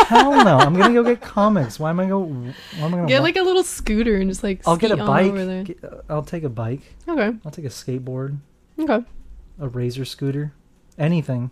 hell 0.08 0.44
no! 0.44 0.58
I'm 0.58 0.76
gonna 0.76 0.94
go 0.94 1.04
get 1.04 1.22
comics. 1.22 1.80
Why 1.80 1.92
am 1.92 2.00
I 2.00 2.08
go? 2.08 2.20
Why 2.22 2.36
am 2.80 2.86
I 2.86 2.90
gonna? 2.90 3.08
get 3.08 3.20
walk? 3.20 3.24
like 3.24 3.36
a 3.38 3.44
little 3.44 3.64
scooter 3.64 4.16
and 4.18 4.30
just 4.30 4.44
like. 4.44 4.62
I'll 4.66 4.76
get 4.78 4.90
a 4.92 5.00
on 5.00 5.06
bike. 5.08 5.28
over 5.28 5.46
there. 5.46 5.64
Get- 5.64 5.84
uh, 5.84 5.98
I'll 6.10 6.24
take 6.24 6.44
a 6.44 6.50
bike. 6.50 6.82
Okay. 7.08 7.38
I'll 7.46 7.52
take 7.52 7.66
a 7.66 7.70
skateboard, 7.70 8.38
Okay. 8.80 9.04
a 9.60 9.68
razor 9.68 10.04
scooter, 10.06 10.54
anything. 10.98 11.52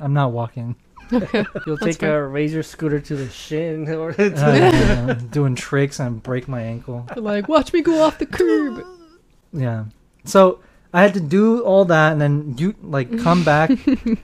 I'm 0.00 0.12
not 0.12 0.32
walking. 0.32 0.76
Okay. 1.12 1.44
You'll 1.66 1.76
That's 1.76 1.96
take 1.96 2.00
fair. 2.00 2.24
a 2.24 2.28
razor 2.28 2.62
scooter 2.62 2.98
to 3.00 3.16
the 3.16 3.28
shin 3.30 3.88
or 3.88 4.10
Uh, 4.18 4.24
yeah, 4.34 5.14
doing 5.30 5.54
tricks 5.54 6.00
and 6.00 6.22
break 6.22 6.48
my 6.48 6.60
ankle. 6.62 7.06
like, 7.16 7.48
watch 7.48 7.72
me 7.72 7.80
go 7.82 8.02
off 8.02 8.18
the 8.18 8.26
curb. 8.26 8.84
Yeah. 9.52 9.84
So 10.24 10.58
I 10.92 11.00
had 11.02 11.14
to 11.14 11.20
do 11.20 11.60
all 11.62 11.84
that 11.86 12.12
and 12.12 12.20
then 12.20 12.56
you 12.58 12.74
like 12.82 13.16
come 13.22 13.42
back 13.44 13.70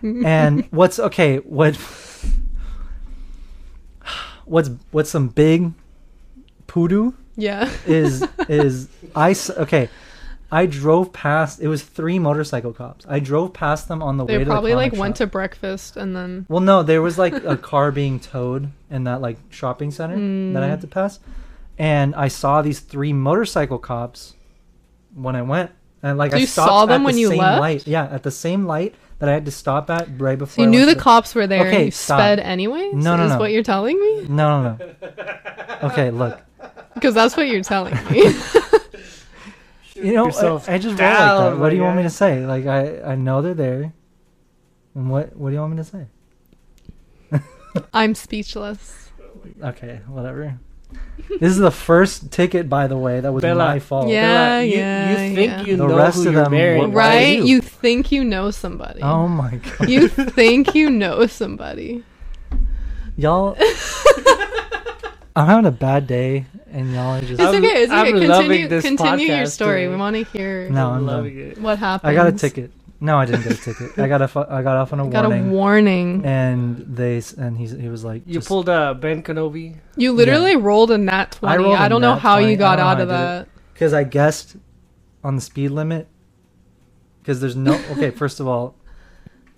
and 0.03 0.67
what's 0.71 0.99
okay, 0.99 1.37
what 1.39 1.77
what's 4.45 4.71
what's 4.91 5.11
some 5.11 5.29
big 5.29 5.73
poodoo 6.67 7.13
Yeah. 7.37 7.71
is 7.87 8.27
is 8.49 8.89
I 9.15 9.31
s- 9.31 9.51
okay. 9.51 9.89
I 10.53 10.67
drove 10.67 11.15
past 11.15 11.61
it 11.61 11.69
was 11.69 11.83
three 11.83 12.19
motorcycle 12.19 12.75
cops. 12.75 13.07
I 13.09 13.21
drove 13.21 13.55
past 13.55 13.89
them 13.89 14.03
on 14.03 14.19
the 14.19 14.25
way 14.27 14.35
They 14.35 14.39
to 14.41 14.45
the 14.45 14.51
probably 14.51 14.75
like 14.75 14.93
comic 14.93 15.01
went 15.01 15.17
to 15.17 15.27
breakfast 15.27 15.97
and 15.97 16.15
then. 16.15 16.45
Well, 16.47 16.61
no, 16.61 16.83
there 16.83 17.01
was 17.01 17.17
like 17.17 17.33
a 17.33 17.57
car 17.57 17.91
being 17.91 18.21
towed 18.21 18.71
in 18.91 19.05
that 19.05 19.23
like 19.23 19.39
shopping 19.49 19.91
center 19.91 20.53
that 20.53 20.63
I 20.63 20.69
had 20.69 20.83
to 20.83 20.87
mm. 20.87 20.91
pass, 20.91 21.21
and 21.79 22.15
I 22.15 22.29
saw 22.29 22.61
these 22.61 22.81
three 22.81 23.15
motorcycle 23.15 23.79
cops 23.79 24.35
when 25.15 25.35
I 25.37 25.41
went, 25.41 25.71
and 26.03 26.19
like 26.19 26.35
I 26.35 26.37
You 26.37 26.47
saw 26.47 26.85
them 26.85 27.01
at 27.01 27.05
when 27.07 27.15
the 27.15 27.23
you 27.23 27.29
same 27.29 27.39
left? 27.39 27.61
light. 27.61 27.87
Yeah, 27.87 28.05
at 28.05 28.23
the 28.23 28.31
same 28.31 28.67
light 28.67 28.95
that 29.21 29.31
I 29.31 29.33
had 29.33 29.47
to 29.47 29.51
stop 29.51 29.89
at 29.89 30.07
right 30.21 30.37
before. 30.37 30.57
So 30.57 30.63
you 30.63 30.69
I 30.69 30.71
knew 30.71 30.85
the 30.85 30.97
cops 30.97 31.35
were 31.35 31.47
there 31.47 31.67
Okay, 31.67 31.77
and 31.77 31.85
you 31.87 31.91
stop. 31.93 32.19
sped 32.19 32.41
anyway? 32.41 32.91
No, 32.93 33.17
no, 33.17 33.25
Is 33.25 33.31
no. 33.33 33.39
what 33.39 33.53
you're 33.53 33.63
telling 33.63 33.99
me? 33.99 34.27
No, 34.29 34.63
no, 34.63 34.77
no. 34.77 34.95
Okay, 35.89 36.11
look. 36.11 36.41
Because 36.95 37.15
that's 37.15 37.37
what 37.37 37.49
you're 37.49 37.63
telling 37.63 37.95
me. 38.11 38.35
You 40.03 40.13
know, 40.15 40.27
yourself 40.27 40.69
I, 40.69 40.75
I 40.75 40.79
just 40.79 40.99
roll 40.99 41.09
like 41.11 41.19
that. 41.53 41.59
What 41.59 41.71
do 41.71 41.77
you 41.77 41.83
my 41.83 41.87
want 41.89 41.97
me 41.99 42.03
to 42.05 42.11
say? 42.11 42.45
Like 42.47 42.67
I, 42.67 43.01
I 43.03 43.15
know 43.15 43.43
they're 43.43 43.55
there. 43.55 43.93
And 44.95 45.11
what, 45.11 45.35
what 45.37 45.49
do 45.51 45.55
you 45.55 45.61
want 45.61 45.73
me 45.73 45.79
to 45.79 45.85
say? 45.85 46.07
I'm 47.95 48.15
speechless. 48.15 49.11
Okay, 49.63 50.01
whatever. 50.07 50.59
this 51.41 51.51
is 51.53 51.59
the 51.59 51.71
first 51.71 52.31
ticket, 52.31 52.69
by 52.69 52.87
the 52.87 52.99
way. 52.99 53.21
That 53.21 53.33
was 53.33 53.41
Bella, 53.43 53.65
my 53.65 53.79
fault. 53.79 54.09
Yeah, 54.09 54.27
Bella, 54.61 54.65
you, 54.65 54.77
yeah, 54.77 55.11
you 55.29 55.35
think 55.35 55.51
yeah. 55.51 55.63
you 55.65 55.77
The 55.79 55.87
know 55.89 55.97
rest 55.97 56.17
who 56.23 56.29
of 56.29 56.35
you're 56.35 56.43
them 56.45 56.53
marrying, 56.53 56.91
were- 56.93 56.99
Right? 56.99 57.39
you? 57.39 57.45
You 57.45 57.61
think 57.63 58.13
you 58.13 58.25
know 58.25 58.51
somebody. 58.51 59.01
Oh 59.03 59.27
my 59.29 59.57
god. 59.79 59.89
You 59.89 60.09
think 60.09 60.75
you 60.75 60.91
know 60.91 61.27
somebody. 61.27 62.05
y'all 63.17 63.57
i'm 65.37 65.47
having 65.47 65.67
a 65.67 65.71
bad 65.71 66.07
day 66.07 66.45
and 66.73 66.93
y'all 66.93 67.15
are 67.17 67.21
just 67.21 67.33
It's 67.33 67.41
I'm- 67.43 67.55
okay. 67.57 67.83
It's 67.83 67.93
okay. 67.93 68.01
I'm 68.11 68.15
loving 68.29 68.29
Continue, 68.29 68.69
this 68.69 68.85
continue 68.85 69.27
your 69.27 69.47
story. 69.47 69.81
today. 69.83 69.89
We 69.89 69.97
want 69.97 70.17
to 70.17 70.25
hear 70.25 70.69
No, 70.71 70.89
I'm 70.91 70.95
I'm 70.99 71.07
loving 71.07 71.39
done. 71.39 71.49
it. 71.53 71.59
what 71.61 71.79
happened. 71.79 72.11
i 72.11 72.15
got 72.15 72.27
a 72.29 72.33
ticket 72.33 72.73
no 73.01 73.19
i 73.19 73.25
didn't 73.27 73.43
get 73.43 73.53
a 73.53 73.57
ticket 73.57 73.99
i 73.99 74.07
got 74.07 74.23
a 74.23 74.29
fu- 74.29 74.45
i 74.49 74.63
got 74.63 74.77
off 74.77 74.93
on 74.93 75.01
a 75.01 75.09
Got 75.09 75.25
warning 75.27 75.49
a 75.49 75.53
warning. 75.53 76.25
and 76.25 76.77
they 76.97 77.21
and 77.39 77.57
he's 77.59 77.73
he 77.73 77.89
was 77.89 78.05
like 78.05 78.23
You 78.27 78.35
just- 78.35 78.49
pulled 78.49 78.69
uh, 78.69 78.95
Ben 78.95 79.23
Kenobi. 79.23 79.77
You 79.97 80.13
literally 80.13 80.57
rolled 80.57 80.91
a 80.93 80.99
nat 80.99 81.33
20. 81.33 81.53
I, 81.53 81.57
rolled 81.59 81.79
a 81.79 81.89
don't 81.89 82.01
know 82.01 82.15
how 82.15 82.37
20. 82.37 82.51
you 82.53 82.57
got 82.57 82.79
I 82.79 82.83
don't 82.83 82.85
know 82.87 82.91
out 82.91 83.01
of 83.01 83.09
that. 83.09 83.49
because 83.75 83.93
I 83.93 84.05
guessed 84.05 84.57
on 85.25 85.35
the 85.37 85.43
speed 85.43 85.71
limit. 85.71 86.07
Because 87.21 87.41
there's 87.41 87.55
no 87.57 87.75
okay. 87.93 88.11
First 88.11 88.41
of 88.41 88.49
all, 88.49 88.75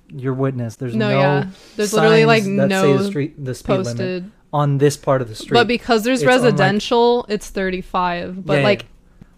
your 0.08 0.34
witness. 0.34 0.76
There's 0.76 0.94
No, 0.94 1.08
no. 1.10 1.18
yeah. 1.18 1.46
There's 1.76 1.92
literally 1.94 2.24
like 2.26 2.42
signs 2.44 2.56
that 2.58 2.70
say 2.70 2.92
no 2.92 2.98
the 2.98 3.04
street 3.04 3.44
the 3.44 3.54
speed 3.54 3.72
limit 3.72 3.86
posted. 3.86 4.30
On 4.54 4.78
this 4.78 4.96
part 4.96 5.20
of 5.20 5.28
the 5.28 5.34
street. 5.34 5.52
But 5.58 5.66
because 5.66 6.04
there's 6.04 6.22
It's 6.22 6.26
residential, 6.28 7.26
it's 7.28 7.50
35. 7.50 8.46
But 8.46 8.52
Yeah, 8.54 8.58
yeah. 8.60 8.64
like 8.64 8.86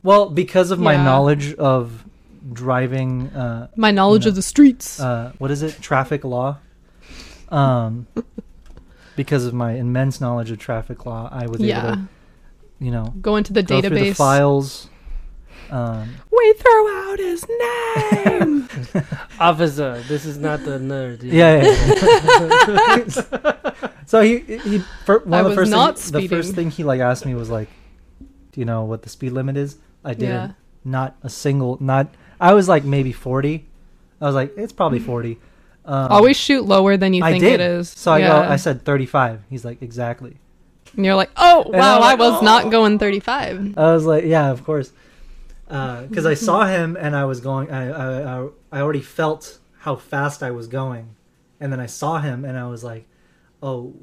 well, 0.02 0.28
because 0.30 0.70
of 0.70 0.78
my 0.78 0.92
Yeah. 0.92 1.04
knowledge 1.04 1.54
of 1.54 2.04
driving, 2.52 3.28
uh, 3.30 3.68
my 3.76 3.90
knowledge 3.90 4.24
know, 4.26 4.28
of 4.28 4.34
the 4.36 4.42
streets. 4.42 5.00
uh, 5.00 5.32
what 5.38 5.50
is 5.50 5.62
it? 5.62 5.78
Traffic 5.80 6.22
law. 6.22 6.58
Um, 7.48 8.06
because 9.16 9.46
of 9.46 9.54
my 9.54 9.72
immense 9.72 10.20
knowledge 10.20 10.50
of 10.50 10.58
traffic 10.58 11.06
law, 11.06 11.28
I 11.32 11.46
was 11.46 11.60
able 11.62 11.80
to, 11.96 12.00
you 12.78 12.90
know, 12.90 13.14
Go 13.22 13.36
into 13.36 13.52
the 13.54 13.62
go 13.62 13.80
through 13.80 13.90
the 13.90 14.10
database. 14.10 14.16
files. 14.16 14.88
Um, 15.70 16.08
We 16.30 16.52
throw 16.54 16.88
out 17.10 17.18
his 17.18 17.44
name. 17.48 18.68
Officer, 19.40 20.00
this 20.08 20.24
is 20.24 20.38
not 20.38 20.60
the 20.64 20.78
nerd. 20.78 21.22
you 21.22 21.32
know. 21.32 21.38
Yeah. 21.38 21.62
yeah. 23.90 23.90
so 24.06 24.20
he 24.22 24.38
he 24.38 24.78
for, 25.04 25.20
one 25.20 25.34
I 25.34 25.38
of 25.40 25.44
the 25.44 25.48
was 25.50 25.56
first 25.56 25.70
not 25.70 25.98
thing, 25.98 26.20
the 26.22 26.28
first 26.28 26.54
thing 26.54 26.70
he 26.70 26.84
like 26.84 27.00
asked 27.00 27.26
me 27.26 27.34
was 27.34 27.50
like, 27.50 27.68
"Do 28.52 28.60
you 28.60 28.64
know 28.66 28.84
what 28.84 29.02
the 29.02 29.08
speed 29.08 29.32
limit 29.32 29.56
is?" 29.56 29.76
I 30.04 30.14
didn't. 30.14 30.28
Yeah. 30.34 30.50
Not 30.84 31.16
a 31.22 31.28
single. 31.28 31.78
Not. 31.80 32.08
I 32.40 32.54
was 32.54 32.68
like 32.68 32.84
maybe 32.84 33.12
forty. 33.12 33.66
I 34.20 34.26
was 34.26 34.34
like, 34.34 34.52
it's 34.56 34.72
probably 34.72 34.98
forty. 35.00 35.38
Um, 35.84 36.08
Always 36.10 36.36
shoot 36.36 36.64
lower 36.64 36.96
than 36.96 37.14
you 37.14 37.22
I 37.24 37.30
think 37.32 37.44
did. 37.44 37.60
it 37.60 37.60
is. 37.60 37.88
So 37.90 38.12
I 38.12 38.20
go. 38.20 38.36
I 38.42 38.56
said 38.56 38.84
thirty-five. 38.84 39.42
He's 39.50 39.64
like, 39.64 39.82
exactly. 39.82 40.36
and 40.96 41.04
you're 41.04 41.14
like, 41.14 41.30
oh 41.36 41.62
And 41.64 41.74
wow, 41.76 41.96
I'm 41.98 42.02
I 42.02 42.14
was 42.14 42.40
"Oh." 42.40 42.44
not 42.44 42.70
going 42.70 42.98
35. 42.98 43.76
I 43.78 43.92
was 43.94 44.04
like, 44.06 44.24
yeah, 44.24 44.50
of 44.50 44.64
course. 44.64 44.92
Because 45.68 46.26
I 46.26 46.34
saw 46.34 46.66
him 46.76 46.96
and 46.98 47.14
I 47.16 47.24
was 47.24 47.40
going. 47.40 47.70
I, 47.70 47.88
I 47.90 48.08
I 48.42 48.48
I 48.72 48.80
already 48.80 49.00
felt 49.02 49.58
how 49.80 49.96
fast 49.96 50.42
I 50.42 50.50
was 50.50 50.66
going, 50.68 51.14
and 51.60 51.72
then 51.72 51.80
I 51.80 51.86
saw 51.86 52.18
him 52.20 52.44
and 52.44 52.58
I 52.58 52.66
was 52.68 52.82
like, 52.84 53.06
oh 53.62 53.94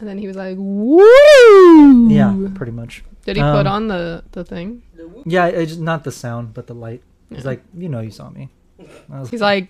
And 0.00 0.08
then 0.08 0.18
he 0.18 0.26
was 0.26 0.36
like, 0.36 0.56
woo. 0.58 2.08
yeah, 2.08 2.34
pretty 2.54 2.72
much. 2.72 3.04
Did 3.24 3.36
he 3.36 3.42
put 3.42 3.66
Um, 3.66 3.76
on 3.76 3.88
the 3.88 4.24
the 4.32 4.44
thing? 4.44 4.82
Yeah, 5.26 5.46
it's 5.46 5.72
just 5.72 5.80
not 5.80 6.04
the 6.04 6.12
sound, 6.12 6.54
but 6.54 6.66
the 6.66 6.74
light. 6.74 7.02
He's 7.30 7.44
Yeah. 7.44 7.50
like, 7.50 7.62
you 7.76 7.88
know, 7.88 8.00
you 8.00 8.10
saw 8.10 8.30
me. 8.30 8.50
He's 9.30 9.40
like, 9.40 9.68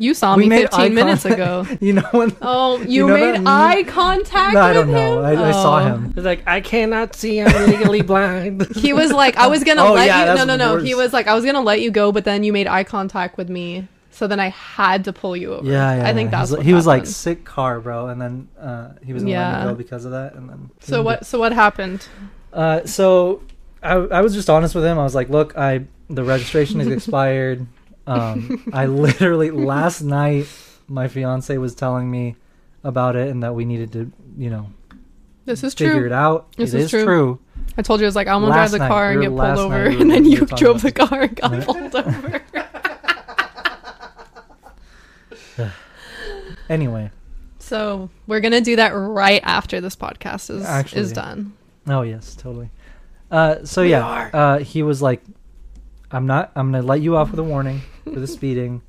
you 0.00 0.14
saw 0.14 0.34
We 0.36 0.44
me 0.44 0.48
made 0.48 0.62
15 0.70 0.94
minutes 0.94 1.22
contact. 1.22 1.40
ago. 1.70 1.78
you 1.86 1.92
know 1.92 2.08
when? 2.10 2.34
Oh, 2.42 2.78
you, 2.80 2.88
You 2.88 3.06
know 3.08 3.14
made 3.14 3.46
eye 3.46 3.82
contact 3.84 4.54
No, 4.54 4.60
I 4.60 4.68
with 4.68 4.76
don't 4.76 4.90
know. 4.92 5.18
him? 5.24 5.38
I, 5.38 5.48
I 5.48 5.52
saw 5.52 5.80
Oh. 5.80 5.84
him. 5.86 6.14
It's 6.16 6.24
like 6.24 6.42
I 6.46 6.60
cannot 6.60 7.14
see. 7.14 7.40
I'm 7.40 7.70
legally 7.70 8.02
blind. 8.02 8.66
He 8.76 8.92
was 8.92 9.12
like, 9.12 9.36
I 9.36 9.46
was 9.46 9.62
gonna 9.62 9.84
Oh, 9.84 9.92
let 9.92 10.06
yeah, 10.06 10.30
you. 10.32 10.38
No, 10.38 10.44
no, 10.44 10.56
no. 10.56 10.74
worse. 10.74 10.84
He 10.84 10.94
was 10.94 11.12
like, 11.12 11.26
I 11.28 11.34
was 11.34 11.44
gonna 11.44 11.60
let 11.60 11.80
you 11.80 11.90
go, 11.90 12.10
but 12.12 12.24
then 12.24 12.42
you 12.44 12.52
made 12.52 12.66
eye 12.66 12.82
contact 12.84 13.36
with 13.36 13.48
me, 13.50 13.86
so 14.10 14.26
then 14.26 14.40
I 14.40 14.48
had 14.48 15.04
to 15.04 15.12
pull 15.12 15.36
you 15.36 15.54
over. 15.54 15.66
Yeah, 15.70 15.96
yeah. 15.96 16.08
I 16.08 16.14
think 16.14 16.32
yeah. 16.32 16.38
that's 16.38 16.50
He's- 16.50 16.56
what 16.58 16.66
he 16.66 16.72
was 16.74 16.86
like 16.86 17.06
sick 17.06 17.44
car, 17.44 17.78
bro, 17.80 18.08
and 18.08 18.20
then 18.20 18.48
uh, 18.58 18.88
he 19.04 19.12
was 19.12 19.22
gonna 19.22 19.34
let 19.34 19.40
Yeah. 19.52 19.64
me 19.66 19.70
go 19.72 19.74
because 19.76 20.04
of 20.06 20.12
that, 20.12 20.34
and 20.34 20.48
then 20.48 20.70
So 20.80 21.02
what? 21.02 21.26
So 21.26 21.38
what 21.38 21.52
happened? 21.52 22.06
Uh, 22.52 22.84
so 22.86 23.42
I, 23.82 23.94
I 23.94 24.20
was 24.22 24.34
just 24.34 24.48
honest 24.50 24.74
with 24.74 24.84
him. 24.84 24.98
I 24.98 25.04
was 25.04 25.14
like, 25.14 25.28
look, 25.28 25.56
I 25.58 25.84
the 26.08 26.24
registration 26.24 26.80
is 26.80 26.88
expired. 26.88 27.66
Um, 28.10 28.64
I 28.72 28.86
literally 28.86 29.50
last 29.50 30.02
night 30.02 30.46
my 30.88 31.06
fiance 31.08 31.56
was 31.58 31.74
telling 31.74 32.10
me 32.10 32.36
about 32.82 33.14
it 33.16 33.28
and 33.28 33.42
that 33.42 33.54
we 33.54 33.64
needed 33.64 33.92
to, 33.92 34.10
you 34.36 34.50
know, 34.50 34.70
This 35.44 35.62
is 35.62 35.74
figure 35.74 35.94
true. 35.98 36.06
it 36.06 36.12
out. 36.12 36.52
This 36.56 36.74
it 36.74 36.78
is 36.78 36.84
is 36.86 36.90
true. 36.90 37.04
true. 37.04 37.38
I 37.78 37.82
told 37.82 38.00
you 38.00 38.06
I 38.06 38.08
was 38.08 38.16
like, 38.16 38.26
I'm 38.26 38.40
gonna 38.40 38.48
Last 38.48 38.70
drive 38.70 38.80
the 38.80 38.88
car 38.88 39.08
We 39.10 39.12
and 39.14 39.22
get 39.22 39.28
pulled 39.28 39.38
night 39.42 39.58
over, 39.58 39.88
we 39.90 39.94
were- 39.96 40.00
and 40.02 40.10
then 40.10 40.24
you 40.24 40.44
drove 40.46 40.82
the 40.82 40.90
car 40.92 41.22
and 41.22 41.36
got 41.36 41.62
pulled 41.64 41.94
over. 41.94 42.42
Anyway, 46.68 47.10
so 47.58 48.08
we're 48.28 48.38
gonna 48.40 48.60
do 48.60 48.76
that 48.76 48.90
right 48.90 49.40
after 49.44 49.80
this 49.80 49.96
podcast 49.96 50.50
is 50.50 50.64
Actually. 50.64 51.00
is 51.02 51.12
done. 51.12 51.52
oh 51.88 52.02
yes, 52.02 52.36
totally. 52.36 52.70
Uh, 53.30 53.64
so 53.64 53.82
yeah, 53.82 54.30
uh, 54.32 54.58
he 54.60 54.82
was 54.84 55.02
like, 55.02 55.20
I'm 56.12 56.26
not. 56.26 56.52
I'm 56.54 56.70
gonna 56.70 56.86
let 56.86 57.00
you 57.00 57.16
off 57.16 57.30
with 57.32 57.40
a 57.40 57.44
warning 57.44 57.80
for 58.04 58.18
the 58.20 58.26
speeding, 58.26 58.82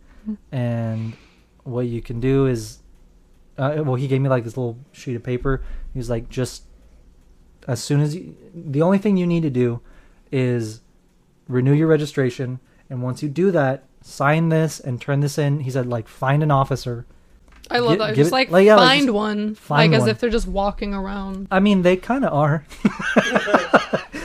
and 0.51 1.13
what 1.63 1.87
you 1.87 2.01
can 2.01 2.19
do 2.19 2.45
is, 2.47 2.79
uh, 3.57 3.81
well, 3.85 3.95
he 3.95 4.07
gave 4.07 4.21
me 4.21 4.29
like 4.29 4.43
this 4.43 4.57
little 4.57 4.77
sheet 4.91 5.15
of 5.15 5.23
paper. 5.23 5.63
He 5.93 5.99
was 5.99 6.09
like, 6.09 6.29
just 6.29 6.63
as 7.67 7.83
soon 7.83 8.01
as 8.01 8.15
you, 8.15 8.35
the 8.53 8.81
only 8.81 8.97
thing 8.97 9.17
you 9.17 9.27
need 9.27 9.43
to 9.43 9.49
do 9.49 9.81
is 10.31 10.81
renew 11.47 11.73
your 11.73 11.87
registration, 11.87 12.59
and 12.89 13.01
once 13.01 13.21
you 13.21 13.29
do 13.29 13.51
that, 13.51 13.83
sign 14.01 14.49
this 14.49 14.79
and 14.79 14.99
turn 14.99 15.19
this 15.19 15.37
in. 15.37 15.61
He 15.61 15.69
said, 15.71 15.87
like, 15.87 16.07
find 16.07 16.41
an 16.43 16.51
officer. 16.51 17.05
I 17.69 17.79
love 17.79 17.93
Gi- 17.93 17.97
that. 17.99 18.15
Just 18.15 18.29
it- 18.29 18.33
like, 18.33 18.49
like, 18.51 18.65
yeah, 18.65 18.75
find 18.77 19.01
just 19.03 19.13
one, 19.13 19.55
find 19.55 19.93
like 19.93 20.01
as 20.01 20.07
if 20.07 20.19
they're 20.19 20.29
just 20.29 20.47
walking 20.47 20.93
around. 20.93 21.47
I 21.51 21.59
mean, 21.59 21.83
they 21.83 21.95
kind 21.97 22.25
of 22.25 22.33
are. 22.33 22.65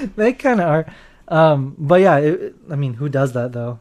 they 0.16 0.32
kind 0.32 0.60
of 0.60 0.68
are. 0.68 0.86
Um, 1.28 1.74
but 1.78 2.00
yeah, 2.00 2.16
it, 2.18 2.54
I 2.70 2.76
mean, 2.76 2.94
who 2.94 3.08
does 3.08 3.32
that 3.34 3.52
though? 3.52 3.78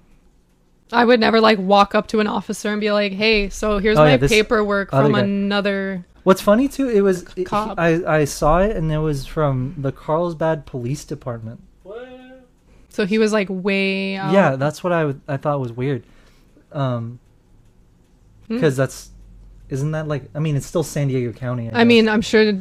I 0.91 1.03
would 1.05 1.19
never 1.19 1.41
like 1.41 1.57
walk 1.59 1.95
up 1.95 2.07
to 2.09 2.19
an 2.19 2.27
officer 2.27 2.71
and 2.71 2.79
be 2.79 2.91
like, 2.91 3.11
"Hey, 3.13 3.49
so 3.49 3.79
here's 3.79 3.97
Oh, 3.97 4.03
my 4.03 4.15
yeah, 4.15 4.27
paperwork 4.27 4.91
from 4.91 5.13
guy- 5.13 5.21
another." 5.21 6.05
What's 6.23 6.41
funny 6.41 6.67
too, 6.67 6.89
it 6.89 7.01
was 7.01 7.25
it. 7.35 7.51
I 7.53 8.01
I 8.21 8.25
saw 8.25 8.59
it 8.59 8.75
and 8.75 8.91
it 8.91 8.97
was 8.99 9.25
from 9.25 9.75
the 9.77 9.91
Carlsbad 9.91 10.65
Police 10.65 11.03
Department. 11.05 11.61
What? 11.83 12.47
So 12.89 13.05
he 13.05 13.17
was 13.17 13.31
like 13.33 13.47
way 13.49 14.15
out. 14.15 14.33
Yeah, 14.33 14.55
that's 14.55 14.83
what 14.83 14.91
I 14.93 15.13
I 15.27 15.37
thought 15.37 15.59
was 15.59 15.71
weird. 15.73 16.03
Um, 16.71 17.19
Hmm. 18.47 18.55
because 18.55 18.75
that's 18.77 19.09
isn't 19.69 19.91
that 19.91 20.07
like 20.07 20.29
I 20.35 20.39
mean 20.39 20.55
it's 20.55 20.65
still 20.67 20.83
San 20.83 21.07
Diego 21.07 21.31
County. 21.31 21.71
I, 21.71 21.81
I 21.81 21.83
mean. 21.83 22.07
I'm 22.09 22.21
sure 22.21 22.53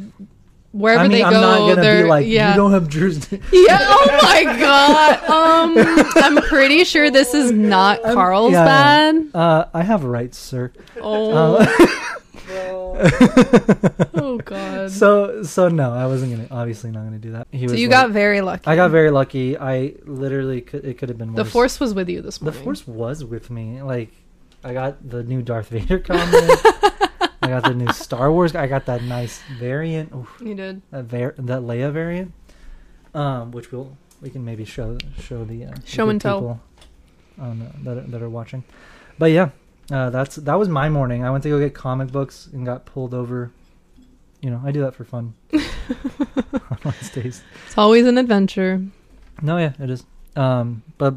wherever 0.75 0.99
I 1.03 1.07
mean 1.07 1.17
they 1.17 1.23
I'm 1.23 1.33
go, 1.33 1.41
not 1.41 1.57
gonna 1.69 1.81
they're 1.81 2.03
be 2.03 2.09
like 2.09 2.27
yeah. 2.27 2.49
you 2.51 2.55
don't 2.57 2.71
have 2.71 2.87
jurisdiction. 2.89 3.41
Yeah. 3.53 3.77
Oh 3.81 4.19
my 4.23 4.43
god. 4.59 5.21
Um, 5.35 5.75
I'm 6.23 6.37
pretty 6.43 6.83
sure 6.83 7.09
this 7.09 7.33
is 7.33 7.51
not 7.51 8.03
I'm- 8.05 8.13
Carlsbad. 8.15 9.29
Uh, 9.33 9.65
I 9.73 9.81
have 9.83 10.03
rights, 10.03 10.37
sir. 10.37 10.71
Oh. 11.01 11.55
Uh, 11.57 11.65
oh 14.13 14.39
god. 14.43 14.91
so 14.91 15.41
So, 15.41 15.43
so 15.43 15.67
no, 15.69 15.91
I 15.91 16.05
wasn't 16.07 16.31
gonna 16.35 16.47
obviously 16.51 16.91
not 16.91 17.03
gonna 17.03 17.17
do 17.17 17.31
that. 17.31 17.47
He 17.51 17.63
was 17.63 17.73
you 17.79 17.87
like- 17.87 17.91
got 17.91 18.09
very 18.11 18.41
lucky. 18.41 18.67
I 18.67 18.75
got 18.75 18.91
very 18.91 19.11
lucky. 19.11 19.57
I 19.57 19.95
literally 20.05 20.61
could 20.61 20.85
it 20.85 20.97
could 20.97 21.09
have 21.09 21.17
been 21.17 21.33
worse. 21.33 21.45
the 21.45 21.51
force 21.51 21.79
was 21.79 21.93
with 21.93 22.09
you 22.09 22.21
this 22.21 22.41
morning. 22.41 22.59
The 22.59 22.63
force 22.63 22.87
was 22.87 23.23
with 23.23 23.49
me. 23.49 23.81
Like 23.81 24.11
I 24.63 24.73
got 24.73 25.07
the 25.07 25.23
new 25.23 25.41
Darth 25.41 25.69
Vader 25.69 25.99
comic. 25.99 26.49
I 27.45 27.49
got 27.49 27.63
the 27.63 27.73
new 27.73 27.91
Star 27.93 28.31
Wars. 28.31 28.55
I 28.55 28.67
got 28.67 28.85
that 28.87 29.03
nice 29.03 29.41
variant. 29.59 30.13
Oof, 30.13 30.41
You 30.43 30.55
did. 30.55 30.81
that 30.91 31.05
var- 31.05 31.35
that 31.37 31.61
Leia 31.61 31.91
variant. 31.91 32.33
Um, 33.13 33.51
which 33.51 33.71
we'll 33.71 33.95
we 34.21 34.29
can 34.29 34.43
maybe 34.43 34.65
show 34.65 34.97
show 35.19 35.45
the 35.45 35.65
uh, 35.65 35.73
Show 35.85 36.05
good 36.05 36.11
and 36.11 36.21
tell. 36.21 36.39
people 36.39 36.61
on 37.39 37.61
uh, 37.61 37.71
that 37.83 37.97
are, 37.97 38.01
that 38.01 38.21
are 38.21 38.29
watching. 38.29 38.63
But 39.19 39.31
yeah, 39.31 39.49
uh, 39.91 40.09
that's 40.09 40.35
that 40.37 40.55
was 40.55 40.67
my 40.69 40.89
morning. 40.89 41.23
I 41.23 41.29
went 41.31 41.43
to 41.43 41.49
go 41.49 41.59
get 41.59 41.73
comic 41.73 42.11
books 42.11 42.47
and 42.51 42.65
got 42.65 42.85
pulled 42.85 43.13
over. 43.13 43.51
You 44.41 44.49
know, 44.51 44.61
I 44.65 44.71
do 44.71 44.81
that 44.81 44.93
for 44.95 45.05
fun 45.05 45.33
on 45.53 46.77
Wednesdays. 46.83 47.41
It's 47.67 47.77
always 47.77 48.05
an 48.05 48.17
adventure. 48.17 48.81
No, 49.41 49.57
yeah, 49.57 49.73
it 49.79 49.89
is. 49.89 50.03
Um, 50.35 50.83
but 50.97 51.15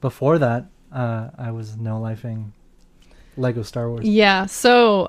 before 0.00 0.38
that, 0.38 0.66
uh, 0.92 1.30
I 1.38 1.50
was 1.50 1.76
no 1.76 1.98
lifing 2.00 2.50
Lego 3.36 3.62
Star 3.62 3.88
Wars. 3.90 4.04
Yeah. 4.06 4.46
So, 4.46 5.08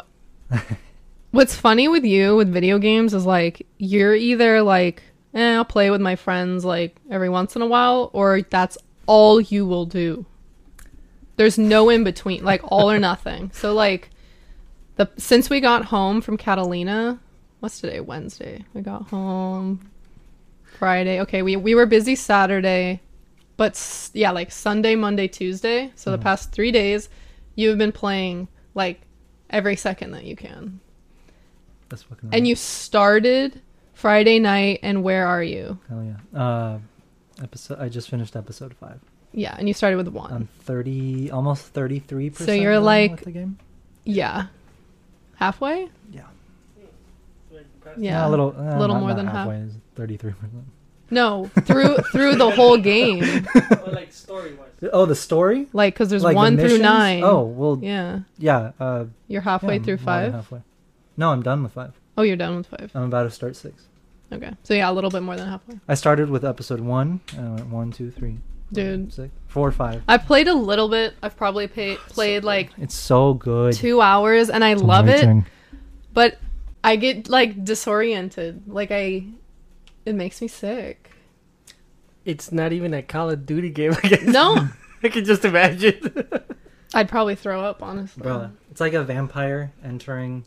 what's 1.32 1.56
funny 1.56 1.88
with 1.88 2.04
you 2.04 2.36
with 2.36 2.52
video 2.52 2.78
games 2.80 3.14
is 3.14 3.26
like 3.26 3.66
you're 3.78 4.16
either 4.16 4.62
like, 4.62 5.04
eh, 5.34 5.56
I'll 5.56 5.66
play 5.66 5.90
with 5.92 6.02
my 6.02 6.16
friends 6.16 6.66
like 6.66 6.96
every 7.10 7.30
once 7.30 7.56
in 7.56 7.62
a 7.62 7.68
while, 7.68 8.10
or 8.14 8.42
that's 8.42 8.78
all 9.06 9.40
you 9.42 9.66
will 9.66 9.86
do. 9.86 10.26
There's 11.36 11.58
no 11.58 11.90
in 11.90 12.04
between, 12.04 12.44
like 12.44 12.62
all 12.66 12.92
or 12.92 13.00
nothing. 13.00 13.52
So 13.54 13.74
like, 13.74 14.10
the 14.98 15.10
since 15.18 15.50
we 15.50 15.62
got 15.62 15.86
home 15.86 16.20
from 16.22 16.36
Catalina, 16.38 17.20
what's 17.62 17.80
today? 17.80 18.02
Wednesday. 18.02 18.66
We 18.74 18.82
got 18.82 19.04
home 19.10 19.90
Friday. 20.78 21.22
Okay, 21.22 21.42
we 21.42 21.56
we 21.56 21.76
were 21.76 21.86
busy 21.86 22.16
Saturday, 22.16 23.02
but 23.56 23.72
s- 23.74 24.12
yeah, 24.14 24.32
like 24.32 24.52
Sunday, 24.52 24.96
Monday, 24.96 25.28
Tuesday. 25.30 25.92
So 25.96 26.12
the 26.12 26.18
Mhm. 26.18 26.22
past 26.24 26.52
three 26.52 26.72
days, 26.72 27.08
you've 27.56 27.78
been 27.78 27.94
playing 27.94 28.50
like 28.76 29.02
every 29.50 29.76
second 29.76 30.12
that 30.12 30.24
you 30.26 30.36
can. 30.36 30.80
That's 31.90 32.04
fucking. 32.04 32.30
And 32.34 32.48
you 32.48 32.56
started 32.56 33.62
Friday 33.94 34.40
night, 34.40 34.80
and 34.84 35.04
where 35.04 35.26
are 35.28 35.44
you? 35.44 35.80
Hell 35.90 36.04
yeah. 36.34 36.40
Uh, 36.40 36.80
episode. 37.42 37.80
I 37.80 37.90
just 37.90 38.10
finished 38.10 38.36
episode 38.36 38.74
five. 38.76 39.00
Yeah, 39.32 39.56
and 39.58 39.68
you 39.68 39.74
started 39.74 39.98
with 39.98 40.08
one. 40.08 40.32
I'm 40.34 40.48
thirty, 40.62 41.30
almost 41.32 41.68
thirty-three 41.68 42.30
percent. 42.32 42.48
So 42.48 42.54
you're 42.54 42.80
like- 42.80 43.24
the 43.24 43.32
game. 43.32 43.58
yeah, 44.04 44.48
halfway. 45.36 45.90
Yeah. 46.12 46.22
Yeah, 47.98 48.28
a 48.28 48.30
little, 48.30 48.54
uh, 48.56 48.78
little 48.80 48.96
not- 48.96 49.00
more 49.00 49.10
not 49.10 49.18
than 49.18 49.26
half. 49.26 49.36
halfway. 49.36 49.58
Is 49.58 49.74
thirty-three 49.96 50.34
percent. 50.34 50.64
No, 51.12 51.50
through 51.66 51.98
through 52.12 52.36
the 52.36 52.52
whole 52.52 52.78
game, 52.78 53.20
like 53.88 54.12
story 54.14 54.54
wise. 54.54 54.90
Oh, 54.94 55.06
the 55.06 55.16
story. 55.16 55.68
like 55.74 55.94
because 55.94 56.10
there's 56.10 56.24
Like 56.24 56.34
the 56.34 56.38
one 56.38 56.56
through 56.56 56.64
missions? 56.66 56.82
nine. 56.82 57.24
Oh 57.24 57.44
well, 57.44 57.80
yeah. 57.82 58.20
yeah, 58.38 58.72
uh, 58.80 59.06
you're 59.28 59.42
halfway 59.42 59.78
yeah, 59.78 59.84
through 59.84 59.94
I'm 59.96 60.04
more 60.06 60.22
than 60.22 60.32
five. 60.32 60.34
Halfway. 60.34 60.62
No, 61.18 61.32
I'm 61.32 61.42
done 61.44 61.64
with 61.64 61.74
five. 61.74 61.94
Oh, 62.18 62.22
you're 62.22 62.38
done 62.38 62.58
with 62.58 62.68
five. 62.68 62.92
I'm 62.94 63.04
about 63.04 63.24
to 63.24 63.32
start 63.32 63.56
six. 63.56 63.88
Okay, 64.32 64.52
so 64.64 64.74
yeah, 64.74 64.90
a 64.90 64.94
little 64.94 65.10
bit 65.10 65.24
more 65.24 65.36
than 65.36 65.48
halfway. 65.48 65.80
I 65.88 65.96
started 65.96 66.30
with 66.30 66.46
episode 66.46 66.80
one. 66.80 67.20
And 67.36 67.48
I 67.48 67.52
went 67.56 67.68
one, 67.70 67.92
two, 67.92 68.12
three, 68.12 68.34
four, 68.34 68.74
Dude. 68.76 69.12
six, 69.14 69.34
four, 69.48 69.72
five. 69.72 70.04
I 70.08 70.18
played 70.18 70.48
a 70.48 70.54
little 70.54 70.88
bit. 70.88 71.16
I've 71.24 71.36
probably 71.36 71.68
pay, 71.68 71.96
played 71.96 72.44
like 72.44 72.70
It's 72.78 72.94
so 72.96 73.34
good. 73.34 73.74
two 73.74 74.02
hours, 74.02 74.50
and 74.52 74.64
I 74.64 74.74
It's 74.74 74.82
love 74.84 75.08
it. 75.10 75.24
amazing. 75.24 75.46
But 76.14 76.38
I 76.84 76.96
get 76.96 77.28
like 77.28 77.64
disoriented. 77.66 78.64
Like 78.68 78.92
I, 78.92 79.24
it 80.10 80.16
makes 80.16 80.42
me 80.42 80.48
sick. 80.48 81.12
It's 82.26 82.52
not 82.52 82.74
even 82.74 82.94
a 82.94 83.02
Call 83.02 83.30
of 83.30 83.46
Duty 83.46 83.70
game. 83.70 83.94
I 84.04 84.08
guess. 84.08 84.24
No, 84.24 84.68
I 85.04 85.10
can 85.10 85.24
just 85.26 85.46
imagine. 85.46 86.28
I'd 86.94 87.08
probably 87.08 87.36
throw 87.36 87.64
up. 87.64 87.84
Honestly, 87.84 88.24
Bro, 88.24 88.52
it's 88.72 88.82
like 88.82 88.94
a 88.94 89.04
vampire 89.04 89.72
entering 89.84 90.44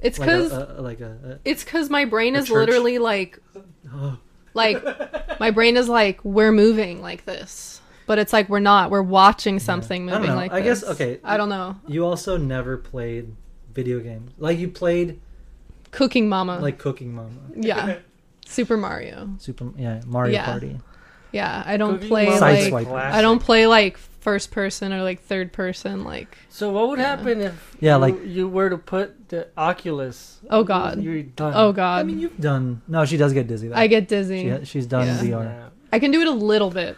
it's 0.00 0.18
like 0.18 0.28
because 0.28 0.52
a, 0.52 0.76
a, 0.78 0.82
like 0.82 1.00
a, 1.00 1.40
it's 1.44 1.64
because 1.64 1.88
my 1.90 2.04
brain 2.04 2.36
is 2.36 2.48
church. 2.48 2.54
literally 2.54 2.98
like 2.98 3.38
a 3.92 4.16
like 4.54 5.40
my 5.40 5.50
brain 5.50 5.76
is 5.76 5.88
like 5.88 6.24
we're 6.24 6.52
moving 6.52 7.00
like 7.00 7.24
this, 7.24 7.80
but 8.06 8.18
it's 8.18 8.32
like 8.32 8.48
we're 8.48 8.60
not. 8.60 8.90
We're 8.90 9.02
watching 9.02 9.58
something 9.58 10.08
I 10.08 10.12
don't 10.12 10.20
moving 10.20 10.34
know. 10.34 10.40
like 10.40 10.52
I 10.52 10.60
this. 10.60 10.82
guess- 10.82 10.90
okay. 10.90 11.20
I 11.24 11.36
don't 11.36 11.48
know. 11.48 11.76
You 11.88 12.04
also 12.04 12.36
never 12.36 12.76
played 12.76 13.34
video 13.72 13.98
games. 13.98 14.32
Like 14.38 14.58
you 14.58 14.68
played 14.68 15.20
Cooking 15.90 16.28
Mama. 16.28 16.58
like 16.60 16.78
Cooking 16.78 17.14
Mama, 17.14 17.40
yeah, 17.56 17.98
Super 18.46 18.76
Mario. 18.76 19.30
Super 19.38 19.70
yeah, 19.76 20.00
Mario 20.06 20.32
Yeah. 20.34 20.44
Party. 20.44 20.78
Yeah, 21.32 21.62
I 21.66 21.76
don't 21.76 21.94
Cooking 21.94 22.08
play 22.08 22.24
Mama 22.26 22.40
like 22.40 22.86
classic. 22.86 23.14
I 23.18 23.20
don't 23.22 23.40
play 23.40 23.66
like 23.66 23.96
first 23.96 24.50
person 24.52 24.92
or 24.92 25.02
like 25.02 25.20
third 25.22 25.52
person. 25.52 26.04
Like 26.04 26.36
So 26.48 26.70
what 26.70 26.88
would 26.88 26.98
Yeah. 26.98 27.16
happen 27.16 27.40
if 27.40 27.76
Yeah, 27.80 27.96
you, 27.96 28.00
like- 28.00 28.24
you 28.24 28.48
were 28.48 28.70
to 28.70 28.78
put 28.78 29.28
the 29.30 29.48
Oculus? 29.56 30.38
Oh, 30.50 30.62
God. 30.62 31.02
you're 31.02 31.22
done. 31.22 31.52
oh 31.56 31.72
god, 31.72 32.00
I 32.00 32.02
mean, 32.04 32.20
you've 32.20 32.38
done. 32.40 32.82
No, 32.86 33.04
she 33.04 33.16
does 33.16 33.32
get 33.32 33.48
dizzy. 33.48 33.68
Though. 33.68 33.74
I 33.76 33.88
get 33.88 34.06
dizzy. 34.08 34.56
She, 34.60 34.64
she's 34.64 34.86
done 34.86 35.06
Yeah. 35.06 35.18
VR. 35.18 35.44
Yeah. 35.44 35.68
I 35.92 35.98
can 35.98 36.10
do 36.12 36.20
it 36.20 36.28
a 36.28 36.32
little 36.32 36.70
bit. 36.70 36.96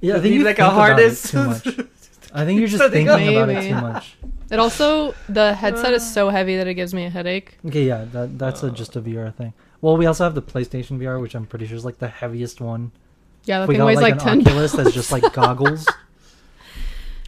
Yeah, 0.00 0.14
I 0.16 0.20
think 0.20 0.32
need, 0.32 0.38
you 0.38 0.44
like 0.44 0.56
think 0.56 0.68
a 0.68 0.72
about 0.72 0.98
it 0.98 1.02
harness. 1.02 1.30
too 1.30 1.44
much. 1.44 1.66
I 2.34 2.44
think 2.46 2.58
you're 2.58 2.68
just 2.68 2.82
Something 2.82 3.06
thinking 3.06 3.36
about 3.36 3.48
it 3.50 3.68
too 3.68 3.74
much. 3.74 4.16
It 4.50 4.58
also 4.58 5.14
the 5.28 5.54
headset 5.54 5.92
is 5.92 6.02
uh. 6.02 6.06
so 6.06 6.28
heavy 6.30 6.56
that 6.56 6.66
it 6.66 6.74
gives 6.74 6.92
me 6.94 7.04
a 7.04 7.10
headache. 7.10 7.58
Okay, 7.66 7.84
yeah, 7.84 8.06
that 8.12 8.38
that's 8.38 8.62
a, 8.62 8.70
just 8.70 8.96
a 8.96 9.02
VR 9.02 9.32
thing. 9.34 9.52
Well, 9.82 9.96
we 9.98 10.06
also 10.06 10.24
have 10.24 10.34
the 10.34 10.42
PlayStation 10.42 10.98
VR, 10.98 11.20
which 11.20 11.34
I'm 11.34 11.44
pretty 11.44 11.66
sure 11.66 11.76
is 11.76 11.84
like 11.84 11.98
the 11.98 12.08
heaviest 12.08 12.60
one. 12.60 12.92
Yeah, 13.44 13.60
that 13.60 13.68
we 13.68 13.74
thing 13.74 13.80
got 13.80 13.86
weighs 13.86 13.96
like, 13.96 14.12
like, 14.14 14.22
an 14.22 14.44
ten. 14.44 14.46
Oculus 14.46 14.72
that's 14.72 14.92
just 14.92 15.12
like 15.12 15.32
goggles. 15.34 15.86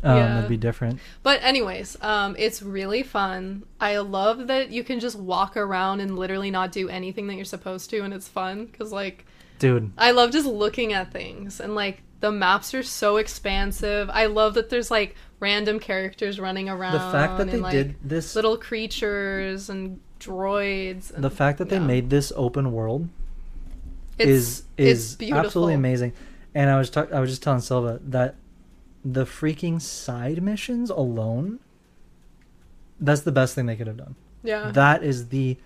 Um, 0.04 0.16
Yeah. 0.16 0.34
that'd 0.34 0.48
be 0.48 0.56
different. 0.56 1.00
But 1.22 1.42
anyways, 1.42 1.96
um, 2.00 2.36
it's 2.38 2.62
really 2.62 3.02
fun. 3.02 3.64
I 3.80 3.98
love 3.98 4.46
that 4.46 4.70
you 4.70 4.84
can 4.84 5.00
just 5.00 5.18
walk 5.18 5.56
around 5.56 6.00
and 6.00 6.16
literally 6.16 6.50
not 6.50 6.72
do 6.72 6.88
anything 6.88 7.26
that 7.26 7.34
you're 7.34 7.44
supposed 7.44 7.90
to, 7.90 8.00
and 8.00 8.14
it's 8.14 8.28
fun 8.28 8.66
because 8.66 8.92
like 8.92 9.26
Dude, 9.58 9.92
I 9.98 10.12
love 10.12 10.30
just 10.30 10.46
looking 10.46 10.92
at 10.92 11.12
things 11.12 11.58
and 11.60 11.74
like 11.74 12.02
the 12.20 12.30
maps 12.30 12.72
are 12.74 12.82
so 12.82 13.16
expansive. 13.16 14.08
I 14.12 14.26
love 14.26 14.54
that 14.54 14.70
there's 14.70 14.90
like 14.90 15.16
random 15.40 15.80
characters 15.80 16.38
running 16.38 16.68
around. 16.68 16.92
the 16.92 16.98
fact 17.18 17.38
that 17.38 17.42
and, 17.42 17.52
they 17.52 17.58
like, 17.58 17.72
did 17.72 17.96
this 18.02 18.34
little 18.36 18.56
creatures 18.56 19.68
and 19.68 20.00
droids. 20.26 21.12
And, 21.14 21.22
the 21.24 21.30
fact 21.30 21.58
that 21.58 21.68
they 21.68 21.78
made 21.78 22.10
this 22.10 22.32
open 22.36 22.72
world 22.72 23.08
it's, 24.18 24.28
is 24.30 24.62
is 24.76 25.16
absolutely 25.32 25.74
amazing. 25.74 26.12
And 26.54 26.70
I 26.70 26.78
was 26.78 26.90
talk- 26.90 27.12
I 27.12 27.20
was 27.20 27.30
just 27.30 27.42
telling 27.42 27.60
Silva 27.60 28.00
that 28.04 28.36
the 29.04 29.24
freaking 29.24 29.80
side 29.80 30.42
missions 30.42 30.88
alone 30.90 31.58
that's 33.00 33.22
the 33.22 33.32
best 33.32 33.54
thing 33.54 33.66
they 33.66 33.76
could 33.76 33.86
have 33.86 33.96
done. 33.96 34.14
Yeah, 34.42 34.70
That 34.70 35.02
is 35.02 35.28
the, 35.28 35.56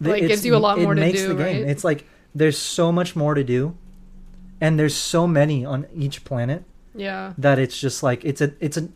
the 0.00 0.10
Like, 0.10 0.26
gives 0.26 0.44
you 0.44 0.56
a 0.56 0.58
lot 0.58 0.78
it 0.78 0.82
more 0.82 0.94
to 0.94 1.00
makes 1.00 1.20
do, 1.20 1.28
the 1.28 1.34
game. 1.34 1.62
right? 1.62 1.70
It's 1.70 1.84
like 1.84 2.06
there's 2.34 2.58
so 2.58 2.90
much 2.90 3.14
more 3.14 3.34
to 3.34 3.44
do 3.44 3.76
and 4.60 4.78
there's 4.78 4.94
so 4.94 5.26
many 5.26 5.64
on 5.64 5.86
each 5.94 6.24
planet 6.24 6.64
yeah, 6.94 7.32
that 7.38 7.58
it's 7.58 7.78
just 7.78 8.02
like 8.02 8.24
it's 8.24 8.40
a 8.40 8.52
it's 8.60 8.76
a 8.76 8.88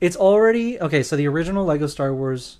it's 0.00 0.16
already 0.16 0.80
okay 0.80 1.02
so 1.02 1.16
the 1.16 1.26
original 1.26 1.64
lego 1.64 1.86
star 1.86 2.14
wars 2.14 2.58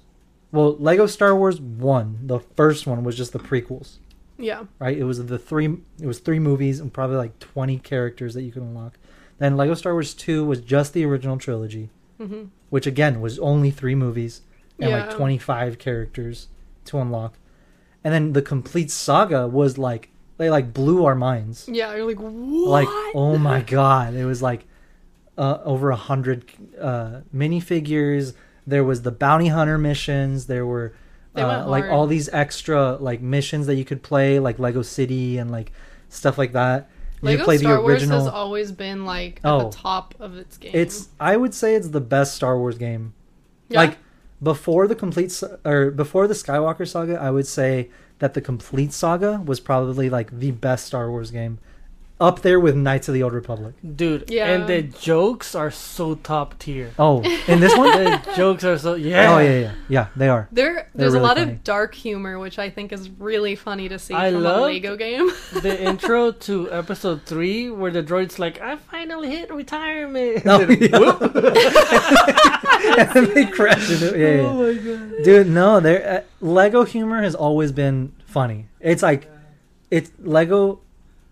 well 0.53 0.77
lego 0.79 1.07
star 1.07 1.35
wars 1.37 1.61
1 1.61 2.21
the 2.27 2.41
first 2.41 2.87
one 2.87 3.05
was 3.05 3.17
just 3.17 3.33
the 3.33 3.39
prequels. 3.39 3.99
Yeah, 4.41 4.65
right? 4.79 4.97
It 4.97 5.05
was 5.05 5.25
the 5.27 5.39
three 5.39 5.79
it 6.01 6.07
was 6.07 6.21
three 6.21 6.39
movies 6.39 6.79
and 6.81 6.93
probably 6.93 7.17
like 7.17 7.39
20 7.41 7.79
characters 7.79 8.35
that 8.35 8.43
you 8.43 8.53
could 8.53 8.63
unlock. 8.63 8.97
Then 9.39 9.57
lego 9.57 9.75
star 9.75 9.93
wars 9.93 10.15
2 10.15 10.45
was 10.45 10.61
just 10.61 10.93
the 10.93 11.05
original 11.05 11.39
trilogy 11.39 11.91
hmm 12.19 12.45
which 12.71 12.87
again 12.87 13.21
was 13.21 13.39
only 13.39 13.71
three 13.71 13.95
movies 13.95 14.43
and 14.79 14.91
like 14.93 15.11
25 15.17 15.79
characters 15.79 16.49
to 16.85 16.99
unlock. 16.99 17.35
And 18.05 18.13
then 18.15 18.33
the 18.33 18.43
complete 18.43 18.91
saga 18.91 19.49
was 19.49 19.79
like 19.79 20.11
they 20.37 20.51
like 20.51 20.73
blew 20.75 21.05
our 21.05 21.15
minds. 21.17 21.69
Yeah. 21.71 21.95
You're 21.97 22.07
like 22.07 22.19
what? 22.19 22.69
like 22.69 22.89
oh 23.15 23.39
my 23.39 23.61
god 23.79 24.15
it 24.15 24.25
was 24.25 24.43
like 24.43 24.67
uh, 25.39 25.59
over 25.65 25.91
a 25.91 25.97
hundred 25.97 26.45
uh, 26.81 27.21
minifigures 27.35 28.35
there 28.69 28.85
was 28.85 29.03
the 29.03 29.11
bounty 29.11 29.49
hunter 29.49 29.79
missions 29.79 30.47
there 30.47 30.67
were 30.67 30.93
uh, 31.37 31.67
like 31.69 31.85
all 31.85 32.07
these 32.07 32.29
extra 32.31 32.97
like 32.97 33.21
missions 33.21 33.67
that 33.67 33.77
you 33.77 33.85
could 33.85 34.03
play, 34.03 34.41
like 34.41 34.59
Lego 34.59 34.83
City 34.83 35.39
and 35.39 35.51
like 35.51 35.73
stuff 36.09 36.37
like 36.37 36.53
that. 36.53 36.89
You 37.23 37.29
Lego 37.31 37.45
play 37.45 37.59
Star 37.59 37.77
the 37.77 37.81
Wars 37.83 38.03
has 38.03 38.27
always 38.27 38.73
been 38.73 39.05
like 39.05 39.41
at 39.45 39.51
Oh. 39.51 39.71
the 39.71 39.77
top 39.77 40.15
of 40.19 40.37
its 40.37 40.57
game. 40.57 40.73
It's 40.75 41.09
I 41.21 41.37
would 41.37 41.55
say 41.55 41.75
it's 41.75 41.89
the 41.89 42.01
best 42.01 42.35
Star 42.35 42.59
Wars 42.59 42.79
game. 42.79 43.15
Yeah? 43.69 43.81
Like 43.81 43.99
before 44.43 44.87
the 44.87 44.95
complete 44.95 45.41
or 45.65 45.91
before 45.91 46.27
the 46.27 46.35
Skywalker 46.35 46.89
saga, 46.89 47.21
I 47.21 47.31
would 47.31 47.47
say 47.47 47.91
that 48.19 48.35
the 48.35 48.41
complete 48.41 48.93
saga 48.93 49.41
was 49.45 49.61
probably 49.61 50.11
like 50.11 50.37
the 50.39 50.51
best 50.51 50.87
Star 50.87 51.11
Wars 51.11 51.31
game, 51.31 51.59
up 52.21 52.43
there 52.43 52.59
with 52.59 52.75
Knights 52.75 53.07
of 53.09 53.15
the 53.15 53.23
Old 53.23 53.33
Republic. 53.33 53.75
Dude, 53.95 54.25
Yeah. 54.29 54.49
and 54.49 54.67
the 54.69 54.83
jokes 54.83 55.55
are 55.55 55.71
so 55.71 56.17
top 56.17 56.59
tier. 56.59 56.91
Oh, 56.99 57.23
in 57.47 57.61
this 57.61 57.77
one? 57.77 57.91
the 58.05 58.21
jokes 58.37 58.65
are 58.65 58.77
so 58.77 58.95
yeah. 58.95 59.33
Oh 59.35 59.39
yeah, 59.39 59.59
yeah, 59.61 59.73
yeah. 59.89 60.07
They 60.17 60.29
are. 60.29 60.49
there, 60.51 60.89
there's 60.95 61.13
really 61.13 61.25
a 61.25 61.29
lot 61.29 61.37
funny. 61.39 61.53
of 61.53 61.63
dark 61.65 61.95
humor, 61.95 62.39
which 62.41 62.59
I 62.59 62.71
think 62.71 62.93
is 62.93 63.09
really 63.09 63.55
funny 63.55 63.89
to 63.89 63.99
see 64.01 64.15
I 64.15 64.33
from 64.33 64.45
a 64.45 64.61
Lego 64.63 64.97
game. 64.97 65.31
the 65.63 65.81
intro 65.81 66.33
to 66.33 66.73
episode 66.73 67.23
three 67.23 67.71
where 67.71 67.93
the 67.93 68.03
droid's 68.03 68.39
like, 68.39 68.61
I 68.61 68.77
finally 68.77 69.31
hit 69.31 69.53
retirement. 69.53 70.43
Oh, 70.45 70.61
And 70.69 70.71
then, 70.81 70.91
yeah. 70.91 71.19
and 73.15 73.27
they 73.29 73.47
crash 73.47 73.91
into 73.91 74.15
it. 74.15 74.21
Yeah, 74.21 74.43
yeah. 74.43 74.49
Oh 74.49 74.67
my 74.67 74.75
god. 74.75 75.23
Dude, 75.25 75.49
no, 75.49 75.81
there. 75.81 76.19
Uh, 76.19 76.23
Lego 76.45 76.85
humor 76.85 77.23
has 77.23 77.35
always 77.35 77.73
been 77.73 78.13
funny. 78.27 78.67
It's 78.81 79.03
like, 79.03 79.31
it's 79.91 80.11
Lego. 80.19 80.81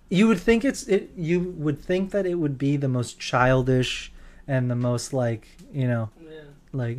You 0.08 0.28
would 0.28 0.38
think 0.40 0.64
it's 0.64 0.84
it. 0.84 1.10
You 1.16 1.40
would 1.40 1.80
think 1.82 2.10
that 2.12 2.26
it 2.26 2.36
would 2.36 2.58
be 2.58 2.76
the 2.76 2.88
most 2.88 3.18
childish 3.18 4.12
and 4.46 4.70
the 4.70 4.76
most 4.76 5.12
like 5.12 5.48
you 5.72 5.88
know 5.88 6.10
like. 6.72 6.96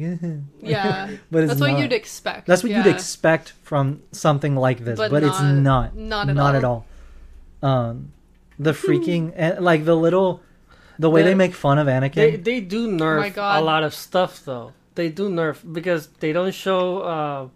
yeah, 0.61 1.11
but 1.31 1.43
it's 1.43 1.51
that's 1.51 1.61
what 1.61 1.79
you'd 1.79 1.93
expect. 1.93 2.47
That's 2.47 2.63
what 2.63 2.71
yeah. 2.71 2.83
you'd 2.83 2.93
expect 2.93 3.53
from 3.63 4.01
something 4.11 4.55
like 4.55 4.79
this, 4.83 4.97
but, 4.97 5.11
But 5.11 5.23
it's 5.23 5.39
not- 5.39 5.95
not. 5.95 5.95
not 5.95 6.29
at 6.29 6.35
not 6.35 6.55
all. 6.55 6.57
at 6.57 6.63
all. 6.63 6.85
Um, 7.63 8.11
the 8.59 8.71
freaking 8.71 9.33
and 9.35 9.63
like 9.63 9.85
the 9.85 9.95
little, 9.95 10.41
the 10.99 11.09
way 11.09 11.21
The- 11.21 11.29
they 11.29 11.35
make 11.35 11.53
fun 11.53 11.77
of 11.79 11.87
Anakin. 11.87 12.15
They 12.15 12.35
they 12.35 12.59
do 12.59 12.87
nerf 12.89 13.33
Oh 13.37 13.61
a 13.61 13.63
lot 13.63 13.83
of 13.83 13.93
stuff 13.93 14.43
though. 14.43 14.73
They 14.95 15.09
do 15.09 15.29
nerf 15.29 15.57
because 15.71 16.07
they 16.19 16.33
don't 16.33 16.53
show 16.53 16.99
uh, 17.01 17.47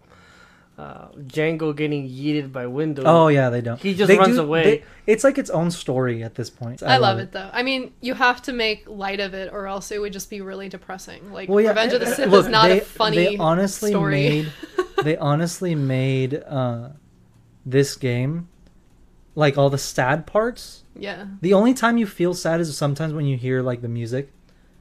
uh, 0.78 1.08
Jango 1.26 1.76
getting 1.76 2.08
yeeted 2.08 2.50
by 2.52 2.64
Windu. 2.64 3.02
oh 3.04 3.28
yeah, 3.28 3.50
they 3.50 3.60
don't. 3.60 3.78
He 3.80 3.94
just 3.94 4.08
They 4.08 4.18
runs 4.18 4.36
do- 4.36 4.42
away. 4.42 4.64
they- 4.64 4.84
it's 5.06 5.22
like 5.24 5.36
its 5.36 5.50
own 5.50 5.70
story 5.70 6.22
at 6.22 6.34
this 6.36 6.48
point. 6.48 6.82
I, 6.82 6.96
love 6.96 7.18
it. 7.18 7.32
though. 7.32 7.50
I 7.52 7.62
mean, 7.62 7.92
you 8.00 8.14
have 8.14 8.40
to 8.42 8.52
make 8.52 8.84
light 8.88 9.20
of 9.20 9.34
it, 9.34 9.52
or 9.52 9.66
else 9.66 9.90
it 9.90 10.00
would 10.00 10.12
just 10.12 10.30
be 10.30 10.40
really 10.40 10.68
depressing. 10.68 11.32
Like 11.32 11.48
Well, 11.48 11.60
yeah, 11.60 11.70
Revenge 11.70 11.92
of 11.92 12.00
the 12.00 12.06
uh, 12.06 12.14
Sith 12.14 12.28
look, 12.30 12.44
is 12.46 12.50
not 12.50 12.68
they, 12.68 12.80
a 12.80 12.84
funny 12.84 13.16
They 13.16 13.36
honestly 13.36 13.90
story. 13.90 14.12
made. 14.12 14.52
They 15.02 15.16
honestly 15.16 15.74
made 15.74 16.34
uh, 16.46 16.90
this 17.66 17.96
game, 17.96 18.48
like 19.34 19.58
all 19.58 19.68
the 19.70 19.78
sad 19.78 20.26
parts. 20.26 20.84
yeah, 20.96 21.26
The 21.40 21.52
only 21.54 21.74
time 21.74 21.98
you 21.98 22.06
feel 22.06 22.34
sad 22.34 22.60
is 22.60 22.76
sometimes 22.76 23.12
when 23.12 23.26
you 23.26 23.36
hear 23.36 23.62
like 23.62 23.82
the 23.82 23.88
music. 23.88 24.30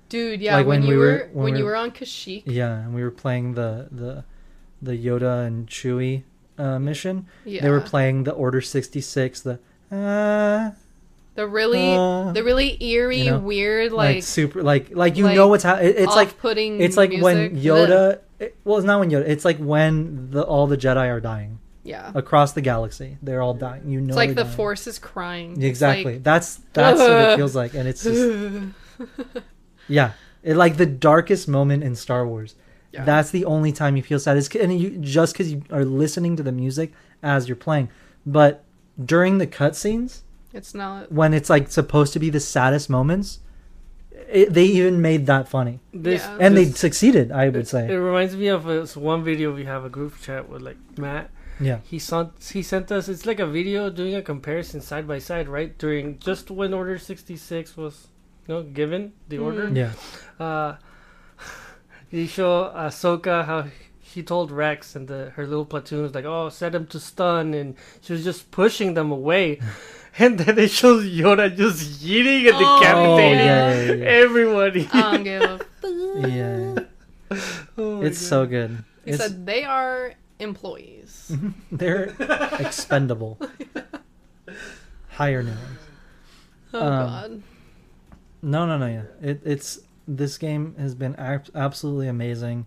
dude. 0.10 0.40
Yeah, 0.42 0.58
Like 0.58 0.68
when, 0.68 0.82
when 0.82 0.90
you 0.90 0.96
we 0.96 1.00
were, 1.00 1.06
were- 1.06 1.30
when 1.34 1.44
when 1.46 1.54
we 1.54 1.60
you 1.60 1.66
were- 1.66 1.72
were 1.72 1.76
on 1.78 1.92
Kashyyyk. 1.92 2.44
Yeah, 2.46 2.74
and 2.84 2.94
we 2.94 3.02
were 3.04 3.12
playing 3.12 3.54
the 3.56 3.88
the 3.92 4.24
the 4.82 4.94
Yoda 4.98 5.46
and 5.46 5.68
Chewie 5.68 6.24
uh, 6.58 6.80
mission. 6.80 7.28
Yeah, 7.46 7.62
They 7.62 7.70
were 7.70 7.82
playing 7.82 8.24
the 8.24 8.32
Order 8.32 8.62
sixty 8.62 9.02
six. 9.02 9.42
The 9.42 9.60
uh, 9.92 10.72
the 11.36 11.48
really, 11.48 11.96
uh, 11.96 12.32
the 12.34 12.44
really 12.44 12.82
eerie, 12.84 13.22
you 13.22 13.32
know, 13.32 13.40
weird, 13.40 13.92
like, 13.92 14.16
like, 14.16 14.24
super 14.24 14.62
like 14.62 14.96
like 14.96 15.18
you 15.18 15.26
like, 15.26 15.36
know 15.36 15.48
what's 15.48 15.64
happening. 15.64 15.94
It's 15.98 16.16
like 16.16 16.30
off-putting. 16.30 16.82
it's 16.82 16.98
like 16.98 17.12
when. 17.20 17.56
Yoda. 17.58 18.20
It, 18.40 18.58
well, 18.64 18.78
it's 18.78 18.86
not 18.86 19.00
when 19.00 19.10
Yoda. 19.12 19.28
It's 19.28 19.46
like 19.46 19.58
when 19.58 20.32
the 20.32 20.44
all 20.44 20.68
the 20.68 20.78
Jedi 20.78 21.08
are 21.10 21.22
dying 21.22 21.60
Yeah, 21.84 22.12
across 22.16 22.54
the 22.54 22.62
galaxy. 22.62 23.18
They're 23.22 23.42
all 23.42 23.54
dying. 23.54 23.88
You 23.88 24.02
know, 24.02 24.08
it's 24.10 24.16
like 24.18 24.36
the 24.36 24.44
dying. 24.44 24.56
Force 24.56 24.88
is 24.88 25.00
crying. 25.00 25.62
Exactly. 25.62 26.16
like- 26.16 26.24
that's 26.24 26.56
that's 26.74 27.00
what 27.00 27.12
it 27.12 27.36
feels 27.38 27.56
like, 27.56 27.76
and 27.76 27.88
it's 27.88 28.04
just 28.04 28.64
yeah, 29.88 30.14
it, 30.44 30.56
like 30.56 30.78
the 30.78 30.86
darkest 30.86 31.48
moment 31.48 31.84
in 31.84 31.96
Star 31.96 32.28
Wars. 32.28 32.56
Yeah. 32.92 33.06
That's 33.06 33.32
the 33.32 33.46
only 33.46 33.72
time 33.72 33.96
you 33.96 34.04
feel 34.04 34.20
sad. 34.20 34.36
Is 34.38 34.50
and 34.56 34.78
you 34.80 34.90
just 34.98 35.34
because 35.34 35.52
you 35.52 35.64
are 35.72 35.86
listening 35.86 36.36
to 36.38 36.44
the 36.44 36.52
music 36.52 36.92
as 37.24 37.48
you're 37.48 37.56
playing, 37.56 37.90
but 38.26 38.64
during 39.04 39.38
the 39.38 39.48
cutscenes 39.48 40.22
it's 40.54 40.76
not. 40.76 41.12
when 41.12 41.34
it's 41.34 41.50
like 41.50 41.72
supposed 41.72 42.12
to 42.14 42.20
be 42.20 42.30
the 42.30 42.40
saddest 42.42 42.90
moments, 42.90 43.40
it, 44.30 44.54
they 44.54 44.66
even 44.66 45.02
made 45.02 45.26
that 45.28 45.48
funny, 45.48 45.80
This, 45.94 46.22
Yeah. 46.22 46.38
and 46.42 46.58
they 46.58 46.66
succeeded. 46.66 47.32
I 47.32 47.50
would 47.50 47.68
say 47.68 47.90
It 47.90 47.96
reminds 47.96 48.36
me 48.36 48.48
of 48.48 48.66
this 48.66 48.96
one 48.98 49.24
video 49.24 49.54
we 49.54 49.66
have 49.66 49.86
a 49.86 49.90
group 49.90 50.20
chat 50.22 50.50
with 50.50 50.62
like 50.62 50.78
Matt. 50.98 51.30
yeah. 51.60 51.80
He 51.84 51.98
sent 52.00 52.30
he 52.54 52.62
sent 52.62 52.92
us. 52.92 53.08
It's 53.08 53.26
like 53.26 53.40
a 53.40 53.48
video 53.48 53.90
doing 53.90 54.16
a 54.16 54.22
comparison 54.22 54.82
side 54.82 55.08
by 55.08 55.20
side, 55.20 55.48
right? 55.48 55.78
During 55.78 56.20
just 56.20 56.52
when 56.52 56.74
Order 56.74 56.98
sixty 56.98 57.38
six 57.38 57.78
was, 57.78 58.08
you 58.48 58.54
know, 58.56 58.64
given 58.64 59.14
the 59.30 59.38
order. 59.38 59.68
Mhm. 59.68 59.76
Yeah. 59.78 60.46
Uh, 60.46 60.76
he 62.12 62.28
show 62.28 62.72
Ahsoka 62.76 63.46
how 63.46 63.68
she 64.04 64.22
told 64.22 64.52
Rex 64.52 64.96
and 64.96 65.08
the 65.08 65.32
her 65.36 65.48
little 65.48 65.66
platoon 65.66 66.04
was 66.04 66.14
like, 66.14 66.26
"Oh, 66.26 66.50
set 66.50 66.76
him 66.76 66.86
to 66.88 67.00
stun," 67.00 67.54
and 67.54 67.76
she 68.02 68.14
was 68.14 68.24
just 68.24 68.52
pushing 68.52 68.94
them 68.94 69.12
away. 69.12 69.60
And 70.20 70.38
then 70.38 70.60
it 70.60 70.72
shows 70.72 71.06
Yoda 71.06 71.56
just 71.56 72.04
yeeting 72.04 72.46
and 72.50 72.58
Oh, 72.60 72.80
decapitating 72.82 73.40
yeah, 73.40 73.82
yeah, 73.82 73.94
yeah. 73.94 74.06
everybody. 74.28 74.90
I 74.92 75.02
don't 75.16 75.24
give 75.24 75.42
a. 75.42 75.60
Yeah, 76.28 76.76
Oh 77.78 78.02
it's 78.02 78.20
God. 78.20 78.28
so 78.28 78.46
good. 78.46 78.84
He 79.06 79.12
It's, 79.12 79.24
said 79.24 79.46
they 79.46 79.64
are 79.64 80.14
employees. 80.38 81.32
they're 81.72 82.12
expendable. 82.60 83.40
Hire 85.12 85.44
no 85.44 85.52
one. 85.52 85.78
Oh 86.74 86.80
Um, 86.82 87.08
god. 87.08 87.44
No, 88.42 88.66
no, 88.66 88.78
no. 88.78 88.88
Yeah, 88.88 89.30
it, 89.30 89.42
it's 89.46 89.80
this 90.16 90.38
game 90.38 90.76
has 90.78 90.96
been 90.96 91.16
ab- 91.16 91.50
absolutely 91.56 92.08
amazing. 92.08 92.66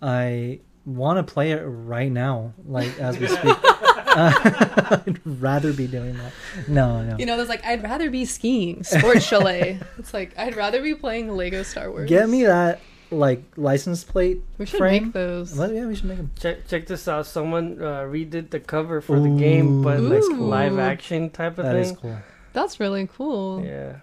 I 0.00 0.60
want 0.84 1.24
to 1.24 1.32
play 1.32 1.52
it 1.52 1.62
right 1.62 2.10
now, 2.10 2.52
like 2.66 2.98
as 2.98 3.18
we 3.18 3.26
speak. 3.28 3.56
Uh, 3.64 5.00
I'd 5.06 5.20
rather 5.24 5.72
be 5.72 5.86
doing 5.86 6.16
that. 6.16 6.32
No, 6.68 7.02
no. 7.02 7.16
You 7.18 7.26
know, 7.26 7.36
there's 7.36 7.48
like 7.48 7.64
I'd 7.64 7.82
rather 7.82 8.10
be 8.10 8.24
skiing, 8.24 8.82
sports 8.84 9.24
chalet. 9.26 9.80
It's 9.98 10.14
like 10.14 10.38
I'd 10.38 10.56
rather 10.56 10.82
be 10.82 10.94
playing 10.94 11.30
Lego 11.36 11.62
Star 11.62 11.90
Wars. 11.90 12.08
Get 12.08 12.28
me 12.28 12.44
that 12.44 12.80
like 13.10 13.42
license 13.56 14.04
plate 14.04 14.42
We 14.58 14.66
should 14.66 14.78
frame. 14.78 15.04
make 15.04 15.12
those. 15.12 15.54
Well, 15.56 15.72
yeah, 15.72 15.86
we 15.86 15.94
should 15.96 16.04
make 16.06 16.18
them. 16.18 16.30
Check 16.38 16.66
check 16.68 16.86
this 16.86 17.08
out. 17.08 17.26
Someone 17.26 17.80
uh, 17.80 18.02
redid 18.02 18.50
the 18.50 18.60
cover 18.60 19.00
for 19.00 19.18
the 19.18 19.30
game, 19.30 19.82
but 19.82 20.00
like 20.00 20.22
live 20.38 20.78
action 20.78 21.30
type 21.30 21.58
of 21.58 21.64
That 21.64 21.76
is 21.76 21.88
thing. 21.92 21.96
That 22.02 22.08
is 22.08 22.14
cool. 22.14 22.18
That's 22.52 22.80
really 22.80 23.08
cool. 23.14 23.64
Yeah. 23.64 23.96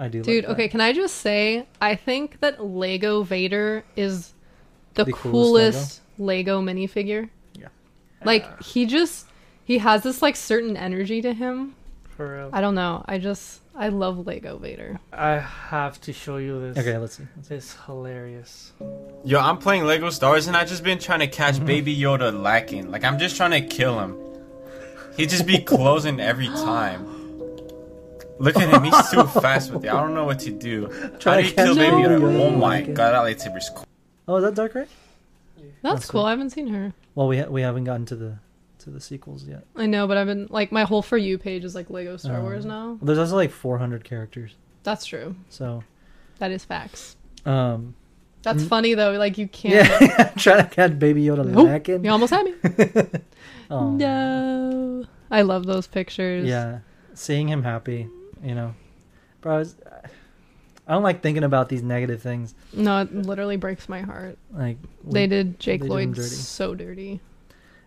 I 0.00 0.08
do. 0.08 0.22
Dude, 0.22 0.44
like 0.44 0.52
okay, 0.54 0.68
can 0.68 0.80
I 0.80 0.92
just 0.94 1.16
say 1.16 1.66
I 1.80 1.94
think 1.94 2.40
that 2.40 2.64
Lego 2.64 3.22
Vader 3.22 3.84
is 3.96 4.32
the, 4.94 5.04
The 5.04 5.12
coolest 5.12 5.30
coolest, 5.78 6.00
Lego. 6.18 6.62
minifigure. 6.62 7.28
Yeah. 7.54 7.68
Like 8.24 8.62
he 8.62 8.86
just 8.86 9.26
he 9.64 9.78
has 9.78 10.02
this 10.02 10.22
like 10.22 10.36
certain 10.36 10.76
energy 10.76 11.20
to 11.22 11.32
him. 11.34 11.74
For 12.08 12.36
real. 12.38 12.50
I 12.52 12.60
don't 12.62 12.74
know. 12.74 13.04
I 13.06 13.18
just 13.18 13.60
I 13.76 13.88
love 13.88 14.26
Lego 14.26 14.56
Vader. 14.58 14.98
I 15.12 15.38
have 15.38 16.00
to 16.02 16.12
show 16.14 16.38
you 16.38 16.60
this. 16.60 16.78
Okay, 16.78 16.96
let's 16.96 17.16
see. 17.18 17.24
Let's 17.36 17.48
see. 17.48 17.54
It's 17.56 17.76
hilarious. 17.86 18.72
Yo, 19.24 19.38
I'm 19.38 19.58
playing 19.58 19.84
Lego 19.84 20.08
Star 20.10 20.30
Wars 20.30 20.46
and 20.48 20.56
I 20.56 20.64
just 20.64 20.82
been 20.82 20.98
trying 20.98 21.20
to 21.20 21.26
catch 21.28 21.56
Mm-hmm. 21.56 21.66
Baby 21.66 21.96
Yoda 21.96 22.32
lacking. 22.42 22.90
Like 22.90 23.04
I'm 23.04 23.18
just 23.18 23.36
trying 23.36 23.50
to 23.52 23.60
kill 23.60 24.00
him. 24.00 24.16
He 25.16 25.26
just 25.26 25.46
be 25.46 25.58
closing 25.62 26.20
every 26.20 26.48
time. 26.48 27.06
Look 28.40 28.56
at 28.56 28.68
him, 28.70 28.82
he's 28.84 29.10
too 29.10 29.24
fast 29.24 29.70
with 29.72 29.84
it. 29.84 29.88
I 29.90 30.00
don't 30.00 30.14
know 30.14 30.24
what 30.24 30.40
to 30.40 30.50
do. 30.50 30.90
How 30.90 31.08
Try 31.18 31.42
do 31.42 31.42
to 31.42 31.48
you 31.48 31.54
kill 31.54 31.74
Baby 31.76 31.90
Baby 31.96 32.02
Yoda? 32.08 32.20
Yoda 32.20 32.40
Oh 32.40 32.50
my 32.50 32.78
lacking. 32.78 32.94
god, 32.94 33.12
that 33.12 33.38
lightsaber's 33.38 33.70
cool. 33.74 33.86
Oh, 34.26 34.36
is 34.36 34.44
that 34.44 34.54
Dark 34.54 34.74
Rey? 34.74 34.86
That's 35.56 35.68
That's 35.82 36.10
cool. 36.10 36.22
sweet. 36.22 36.26
I 36.28 36.30
haven't 36.30 36.50
seen 36.50 36.68
her. 36.68 36.92
Well, 37.14 37.28
we 37.28 37.38
ha- 37.38 37.48
we 37.48 37.60
haven't 37.62 37.84
gotten 37.84 38.06
to 38.06 38.16
the 38.16 38.38
to 38.80 38.90
the 38.90 39.00
sequels 39.00 39.44
yet. 39.44 39.64
I 39.76 39.84
know, 39.86 40.06
but 40.06 40.16
I've 40.16 40.26
been 40.26 40.46
like 40.50 40.72
my 40.72 40.84
whole 40.84 41.02
for 41.02 41.18
you 41.18 41.36
page 41.36 41.64
is 41.64 41.74
like 41.74 41.90
Lego 41.90 42.16
Star 42.16 42.38
Oh. 42.38 42.42
Wars 42.42 42.64
now. 42.64 42.98
There's 43.02 43.18
also 43.18 43.36
like 43.36 43.50
400 43.50 44.04
characters, 44.04 44.54
That's 44.84 45.04
true. 45.04 45.36
so 45.50 45.84
That 46.38 46.50
is 46.50 46.64
facts. 46.64 47.16
um, 47.44 47.94
That's 48.42 48.62
Mm. 48.62 48.68
funny 48.68 48.94
though. 48.94 49.12
Like 49.12 49.36
you 49.36 49.48
can't. 49.48 49.74
yeah, 50.00 50.30
trying 50.38 50.64
to 50.66 50.70
catch 50.74 50.98
Baby 50.98 51.24
Yoda 51.24 51.44
Nope. 51.46 51.66
lacking. 51.66 52.04
You 52.06 52.10
almost 52.10 52.32
had 52.32 52.44
me. 52.46 52.54
Oh, 53.70 53.90
No. 53.90 55.04
I 55.30 55.42
love 55.42 55.64
those 55.66 55.86
pictures. 55.86 56.48
Yeah, 56.48 56.78
seeing 57.14 57.48
him 57.48 57.62
happy, 57.62 58.08
you 58.42 58.54
know, 58.54 58.74
bro. 59.40 59.56
I, 59.56 59.58
was, 59.58 59.74
I 60.86 60.92
don't 60.92 61.02
like 61.02 61.22
thinking 61.22 61.44
about 61.44 61.68
these 61.68 61.82
negative 61.82 62.20
things. 62.22 62.54
No, 62.72 63.00
it 63.02 63.14
literally 63.14 63.56
breaks 63.56 63.88
my 63.88 64.00
heart. 64.00 64.38
Like 64.52 64.76
They 65.04 65.26
did 65.26 65.58
Jake 65.60 65.80
they 65.82 65.86
did 65.86 65.90
Lloyd 65.90 66.14
dirty. 66.14 66.28
so 66.28 66.74
dirty. 66.74 67.20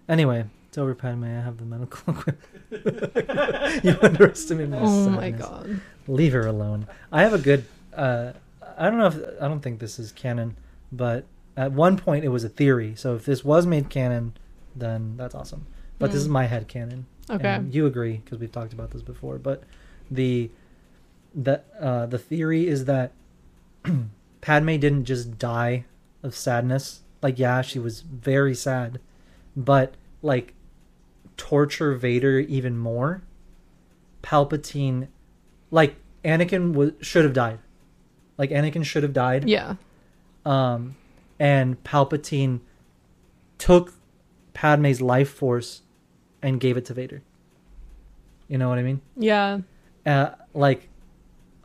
Anyway, 0.07 0.45
it's 0.67 0.77
over, 0.77 0.93
Padme. 0.95 1.23
I 1.25 1.41
have 1.41 1.57
the 1.57 1.65
medical 1.65 2.13
equipment. 2.71 3.83
you 3.83 3.95
underestimate 4.01 4.69
my 4.69 4.79
Oh 4.79 5.09
my 5.09 5.31
god. 5.31 5.79
Leave 6.07 6.33
her 6.33 6.45
alone. 6.45 6.87
I 7.11 7.21
have 7.23 7.33
a 7.33 7.37
good. 7.39 7.65
Uh, 7.93 8.33
I 8.77 8.89
don't 8.89 8.97
know 8.97 9.07
if 9.07 9.17
I 9.41 9.47
don't 9.47 9.61
think 9.61 9.79
this 9.79 9.99
is 9.99 10.11
canon, 10.11 10.57
but 10.91 11.25
at 11.55 11.71
one 11.71 11.97
point 11.97 12.25
it 12.25 12.29
was 12.29 12.43
a 12.43 12.49
theory. 12.49 12.93
So 12.95 13.15
if 13.15 13.25
this 13.25 13.43
was 13.45 13.65
made 13.65 13.89
canon, 13.89 14.33
then 14.75 15.15
that's 15.17 15.35
awesome. 15.35 15.65
But 15.99 16.11
this 16.11 16.21
Mm. 16.21 16.25
is 16.25 16.29
my 16.29 16.45
head 16.47 16.67
canon. 16.67 17.05
Okay. 17.29 17.47
And 17.47 17.73
you 17.73 17.85
agree 17.85 18.17
because 18.23 18.39
we've 18.39 18.51
talked 18.51 18.73
about 18.73 18.91
this 18.91 19.01
before. 19.01 19.37
But 19.37 19.63
the 20.11 20.49
the 21.35 21.61
uh, 21.79 22.05
the 22.05 22.19
theory 22.19 22.67
is 22.67 22.85
that 22.85 23.11
Padme 24.41 24.77
didn't 24.77 25.05
just 25.05 25.37
die 25.39 25.85
of 26.21 26.35
sadness. 26.35 27.01
Like 27.21 27.39
yeah, 27.39 27.61
she 27.61 27.79
was 27.79 28.01
very 28.01 28.53
sad, 28.55 28.99
but 29.55 29.95
like 30.21 30.53
torture 31.37 31.93
Vader 31.95 32.39
even 32.39 32.77
more. 32.77 33.23
Palpatine, 34.21 35.07
like 35.71 35.95
Anakin 36.23 36.73
was 36.73 36.91
should 37.01 37.23
have 37.25 37.33
died. 37.33 37.59
Like 38.37 38.49
Anakin 38.51 38.83
should 38.85 39.03
have 39.03 39.13
died 39.13 39.47
Yeah. 39.47 39.75
um, 40.45 40.95
and 41.39 41.81
Palpatine 41.83 42.61
took 43.57 43.93
Padme's 44.53 45.01
life 45.01 45.29
force 45.29 45.81
and 46.41 46.59
gave 46.59 46.77
it 46.77 46.85
to 46.85 46.93
Vader. 46.93 47.21
You 48.47 48.57
know 48.57 48.69
what 48.69 48.79
I 48.79 48.83
mean? 48.83 49.01
Yeah. 49.17 49.59
Uh, 50.05 50.31
like, 50.53 50.89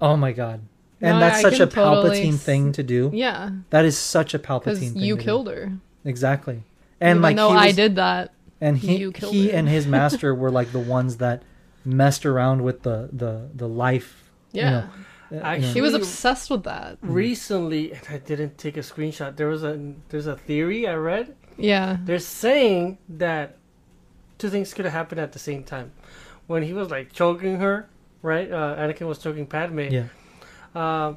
oh 0.01 0.17
my 0.17 0.33
god! 0.33 0.61
And 1.01 1.19
No, 1.19 1.21
that's 1.21 1.39
I 1.39 1.43
such 1.43 1.55
a 1.61 1.67
can 1.67 1.69
totally 1.71 2.21
Palpatine 2.21 2.35
s- 2.35 2.43
thing 2.43 2.73
to 2.73 2.83
do. 2.83 3.11
Yeah. 3.13 3.51
That 3.71 3.85
is 3.85 3.97
such 3.99 4.35
a 4.35 4.39
Palpatine 4.39 4.93
thing. 4.93 4.97
you 4.97 5.17
to 5.17 5.23
killed 5.23 5.47
do. 5.47 5.53
her. 5.53 5.73
exactly. 6.05 6.63
And 7.01 7.11
Even 7.19 7.23
like 7.23 7.37
though 7.37 7.51
he 7.53 7.57
I 7.57 7.73
did 7.73 7.97
that. 7.97 8.33
and 8.61 8.77
he 8.79 8.97
you 8.97 9.13
killed 9.13 9.33
he 9.35 9.49
her. 9.51 9.57
and 9.57 9.69
his 9.69 9.87
master 9.99 10.35
were 10.35 10.51
like 10.51 10.73
the 10.73 10.79
ones 10.81 11.19
that 11.19 11.43
messed 11.85 12.27
around 12.27 12.63
with 12.65 12.83
the 12.83 13.09
the 13.13 13.49
the 13.55 13.69
life. 13.69 14.31
you 14.53 14.63
Yeah. 14.63 14.71
know, 14.71 14.77
uh, 14.79 14.83
you 15.31 15.37
know. 15.37 15.43
Actually- 15.43 15.73
he 15.75 15.81
was 15.81 15.95
obsessed 15.95 16.51
with 16.51 16.63
that. 16.65 16.99
Recently, 17.03 17.93
and 17.93 18.03
I 18.11 18.19
didn't 18.19 18.57
take 18.59 18.77
a 18.77 18.81
screenshot. 18.81 19.37
There 19.37 19.49
was 19.49 19.63
a 19.65 19.93
there's 20.11 20.27
a 20.27 20.37
theory 20.37 20.87
I 20.89 20.95
read. 20.95 21.35
Yeah. 21.57 21.97
They're 22.05 22.19
saying 22.21 22.99
that 23.09 23.57
two 24.39 24.49
things 24.49 24.73
could 24.75 24.85
have 24.85 24.95
happened 24.95 25.21
at 25.21 25.33
the 25.33 25.39
same 25.41 25.65
time. 25.65 25.91
When 26.47 26.63
he 26.63 26.73
was 26.73 26.91
like 26.91 27.13
choking 27.13 27.57
her, 27.57 27.89
right? 28.23 28.51
Uh, 28.51 28.77
Anakin 28.77 29.07
was 29.07 29.19
choking 29.19 29.47
Padme. 29.47 29.81
yeah. 29.91 30.05
Uh, 30.75 31.15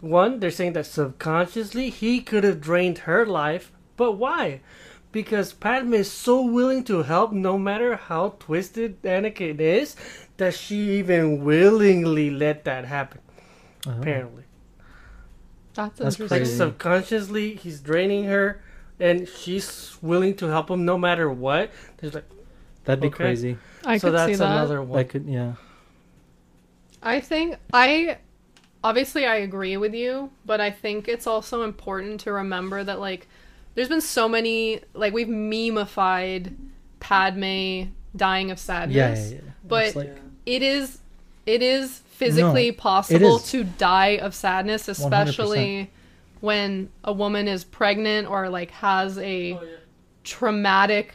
one, 0.00 0.40
they're 0.40 0.50
saying 0.50 0.72
that 0.72 0.86
subconsciously 0.86 1.90
he 1.90 2.20
could 2.20 2.42
have 2.44 2.60
drained 2.60 2.98
her 2.98 3.24
life, 3.24 3.70
but 3.96 4.12
why? 4.12 4.60
Because 5.12 5.52
Padme 5.52 5.94
is 5.94 6.10
so 6.10 6.42
willing 6.42 6.82
to 6.84 7.02
help, 7.02 7.32
no 7.32 7.56
matter 7.58 7.96
how 7.96 8.30
twisted 8.40 9.00
Anakin 9.02 9.60
is, 9.60 9.94
that 10.38 10.54
she 10.54 10.98
even 10.98 11.44
willingly 11.44 12.30
let 12.30 12.64
that 12.64 12.86
happen. 12.86 13.20
Oh. 13.86 13.92
Apparently, 14.00 14.44
That's, 15.74 15.98
That's 15.98 16.14
interesting. 16.16 16.28
like 16.38 16.40
Crazy. 16.42 16.56
subconsciously, 16.56 17.54
he's 17.56 17.80
draining 17.80 18.24
her, 18.24 18.62
and 18.98 19.28
she's 19.28 19.96
willing 20.02 20.34
to 20.36 20.46
help 20.46 20.70
him 20.70 20.84
no 20.84 20.96
matter 20.98 21.30
what. 21.30 21.70
There's 21.98 22.14
like, 22.14 22.28
That'd 22.84 23.00
be 23.02 23.06
Okay. 23.08 23.16
crazy. 23.16 23.58
so 23.84 23.88
I 23.88 23.98
could 24.00 24.12
that's 24.14 24.32
see 24.32 24.36
that. 24.36 24.44
another 24.50 24.82
one. 24.82 24.98
That 24.98 25.08
could 25.10 25.26
yeah. 25.26 25.52
I 27.02 27.20
think 27.20 27.56
I 27.72 28.18
obviously 28.84 29.26
I 29.26 29.36
agree 29.36 29.76
with 29.76 29.94
you, 29.94 30.30
but 30.44 30.60
I 30.60 30.70
think 30.70 31.08
it's 31.08 31.26
also 31.26 31.62
important 31.62 32.20
to 32.20 32.32
remember 32.32 32.82
that 32.84 33.00
like 33.00 33.28
there's 33.74 33.88
been 33.88 34.00
so 34.00 34.28
many 34.28 34.80
like 34.94 35.12
we've 35.12 35.28
memeified 35.28 36.54
Padme 37.00 37.90
dying 38.14 38.50
of 38.50 38.58
sadness. 38.58 38.96
Yeah, 38.96 39.36
yeah, 39.36 39.42
yeah. 39.44 39.50
But 39.64 39.86
It's 39.86 39.96
like, 39.96 40.16
it 40.46 40.62
is 40.62 40.98
it 41.46 41.62
is 41.62 41.98
physically 42.10 42.70
No, 42.70 42.76
possible 42.76 43.36
is. 43.36 43.50
to 43.50 43.64
die 43.64 44.18
of 44.18 44.34
sadness, 44.34 44.88
especially 44.88 45.90
when 46.40 46.90
a 47.04 47.12
woman 47.12 47.48
is 47.48 47.64
pregnant 47.64 48.28
or 48.28 48.48
like 48.48 48.70
has 48.72 49.18
a 49.18 49.54
oh, 49.54 49.64
traumatic 50.24 51.14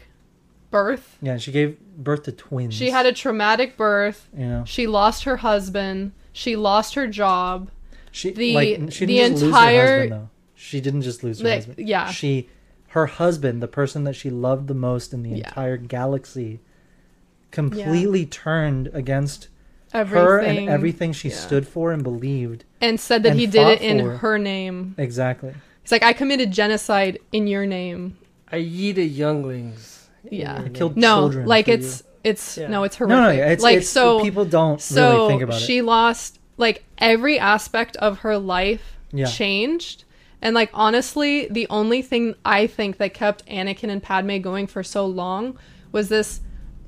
birth. 0.71 1.17
yeah, 1.21 1.38
she 1.38 1.51
gave 1.51 1.80
birth 1.97 2.23
to 2.23 2.32
twins. 2.32 2.73
She 2.73 2.89
had 2.91 3.06
a 3.06 3.13
traumatic 3.13 3.77
birth. 3.77 4.27
you 4.38 4.45
know. 4.45 4.63
She 4.65 4.88
lost 4.88 5.23
her 5.23 5.38
husband. 5.38 6.12
She 6.34 6.56
lost 6.56 6.95
her 6.95 7.08
job. 7.08 7.69
She 8.12 8.32
The- 8.32 8.53
like 8.53 8.91
she 8.91 9.06
the 9.06 9.17
didn't 9.17 9.32
just 9.34 9.43
lose 9.43 9.53
her 9.53 9.60
entire- 9.60 9.99
husband 9.99 10.12
though. 10.21 10.30
She 10.56 10.82
didn't 10.82 11.01
just 11.03 11.23
lose 11.23 11.39
her 11.39 11.45
Like, 11.47 11.56
husband. 11.65 11.88
yeah. 11.88 12.12
She 12.12 12.49
her 12.91 13.06
husband, 13.06 13.62
the 13.62 13.67
person 13.67 14.06
that 14.06 14.15
she 14.15 14.30
loved 14.30 14.67
the 14.67 14.73
most 14.73 15.13
in 15.13 15.21
the 15.23 15.30
Yeah. 15.30 15.36
entire 15.47 15.77
galaxy, 15.77 16.60
completely 17.51 18.25
turned 18.25 18.89
against 18.93 19.49
Everything. 19.93 20.25
her 20.25 20.39
and 20.39 20.69
everything 20.69 21.13
she 21.13 21.30
yeah. 21.30 21.36
stood 21.36 21.67
for 21.67 21.91
and 21.91 22.03
believed. 22.03 22.63
And 22.82 22.99
said 22.99 23.23
that 23.23 23.32
and 23.32 23.39
he 23.39 23.45
did 23.47 23.67
it 23.67 23.82
in 23.82 23.99
for. 23.99 24.17
her 24.17 24.38
name. 24.39 24.95
Exactly. 24.97 25.53
He's 25.84 25.91
like, 25.91 26.03
I 26.03 26.13
committed 26.13 26.51
genocide 26.51 27.19
in 27.32 27.47
your 27.47 27.65
name. 27.65 28.17
I 28.51 28.58
yeeted 28.58 29.15
younglings. 29.15 29.97
Yeah. 30.32 30.62
I 30.66 30.70
killed 30.70 30.98
No, 30.98 31.22
children. 31.22 31.48
like 31.48 31.66
for 31.66 31.72
it's 31.72 32.04
it's 32.24 32.58
Yeah. 32.58 32.68
no, 32.68 32.84
it's 32.84 32.96
horrific. 32.96 33.16
no, 33.18 33.24
no, 33.24 33.30
yeah, 33.32 33.50
it's 33.52 33.63
like 33.63 33.78
it's, 33.78 33.90
so 33.90 34.20
people 34.22 34.46
don't 34.46 34.82
so 34.82 35.12
really 35.16 35.28
think 35.30 35.42
about 35.44 35.62
it. 35.62 35.66
she 35.66 35.78
it. 35.80 35.84
lost 35.84 36.40
like 36.58 36.84
every 36.98 37.38
aspect 37.40 37.96
of 37.98 38.20
her 38.20 38.38
life 38.38 38.98
Yeah. 39.13 39.26
changed. 39.28 40.04
And 40.42 40.54
like 40.54 40.70
honestly, 40.74 41.48
the 41.50 41.68
only 41.70 42.02
thing 42.02 42.36
I 42.46 42.68
think 42.68 42.98
that 42.98 43.13
kept 43.13 43.46
Anakin 43.48 43.90
and 43.90 44.02
Padme 44.04 44.38
going 44.38 44.68
for 44.68 44.84
so 44.84 45.06
long 45.06 45.58
was 45.92 46.10
this 46.10 46.42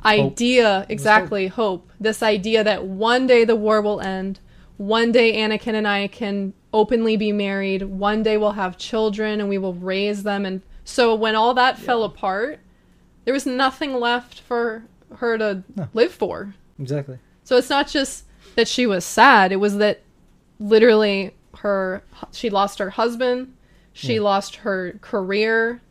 idea, 0.06 0.86
exactly, 0.90 1.48
hope. 1.48 1.90
This 2.00 2.22
idea 2.24 2.64
that 2.64 2.86
one 2.86 3.28
day 3.28 3.44
the 3.46 3.56
war 3.56 3.82
will 3.82 4.02
end. 4.02 4.40
One 4.78 5.12
day 5.12 5.34
Anakin 5.38 5.74
and 5.74 5.88
I 5.88 6.08
can 6.08 6.54
openly 6.74 7.18
be 7.18 7.32
married. 7.32 7.84
One 7.84 8.24
day 8.24 8.38
we'll 8.38 8.52
have 8.54 8.78
children 8.78 9.40
and 9.40 9.50
we 9.50 9.58
will 9.58 9.74
raise 9.74 10.24
them 10.24 10.46
and 10.46 10.62
so 10.86 11.14
when 11.14 11.36
all 11.36 11.54
that 11.54 11.78
fell 11.78 12.04
apart, 12.04 12.60
there 13.26 13.34
was 13.34 13.46
nothing 13.46 13.94
left 14.00 14.40
for 14.42 14.84
her 15.18 15.38
to 15.38 15.64
No. 15.76 15.88
live 15.94 16.12
for. 16.12 16.54
Exactly. 16.80 17.20
So 17.44 17.58
it's 17.58 17.70
not 17.70 17.88
just 17.88 18.26
that 18.56 18.68
she 18.68 18.86
was 18.86 19.04
sad, 19.06 19.52
it 19.52 19.58
was 19.58 19.78
that 19.78 20.02
literally 20.60 21.32
her 21.58 22.04
she 22.32 22.50
lost 22.50 22.80
her 22.80 22.92
husband, 22.92 23.54
she 23.94 24.16
Yeah. 24.16 24.22
lost 24.22 24.58
her 24.58 24.94
career, 25.02 25.82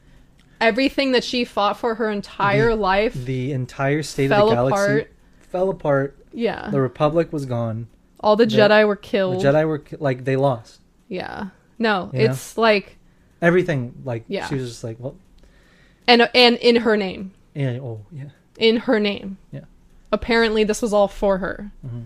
everything 0.61 1.13
that 1.13 1.25
she 1.25 1.45
fought 1.45 1.77
for 1.77 1.97
her 1.97 2.11
entire 2.11 2.71
The- 2.71 2.77
life 2.77 3.15
The 3.15 3.53
entire 3.53 4.03
state 4.03 4.31
of 4.33 4.49
the 4.49 4.55
galaxy 4.55 4.83
apart. 4.83 5.13
fell 5.41 5.71
apart. 5.71 6.17
Yeah. 6.33 6.71
The 6.71 6.81
Republic 6.81 7.33
was 7.33 7.47
gone. 7.47 7.89
All 8.21 8.37
the 8.37 8.47
the- 8.47 8.57
Jedi 8.57 8.87
were 8.87 8.95
The 8.95 9.01
killed. 9.01 9.43
Jedi 9.43 9.67
were 9.67 9.83
like 9.99 10.25
they 10.25 10.37
lost 10.37 10.81
Yeah. 11.09 11.49
No, 11.79 12.11
You 12.13 12.19
know? 12.21 12.25
it's 12.33 12.59
like 12.59 12.99
everything. 13.41 13.95
Like 14.05 14.25
Yeah. 14.29 14.47
she 14.49 14.57
was 14.57 14.69
just 14.69 14.85
like, 14.85 14.97
well, 14.99 15.17
and 16.09 16.29
and 16.35 16.57
in 16.57 16.77
her 16.77 16.97
name. 16.97 17.33
yeah, 17.55 17.79
oh 17.81 18.01
yeah, 18.11 18.31
In 18.59 18.77
her 18.79 18.99
name. 18.99 19.39
Yeah. 19.53 19.65
Apparently 20.11 20.65
this 20.65 20.81
was 20.83 20.93
all 20.93 21.09
for 21.09 21.39
her. 21.39 21.71
Mm-hmm. 21.87 22.03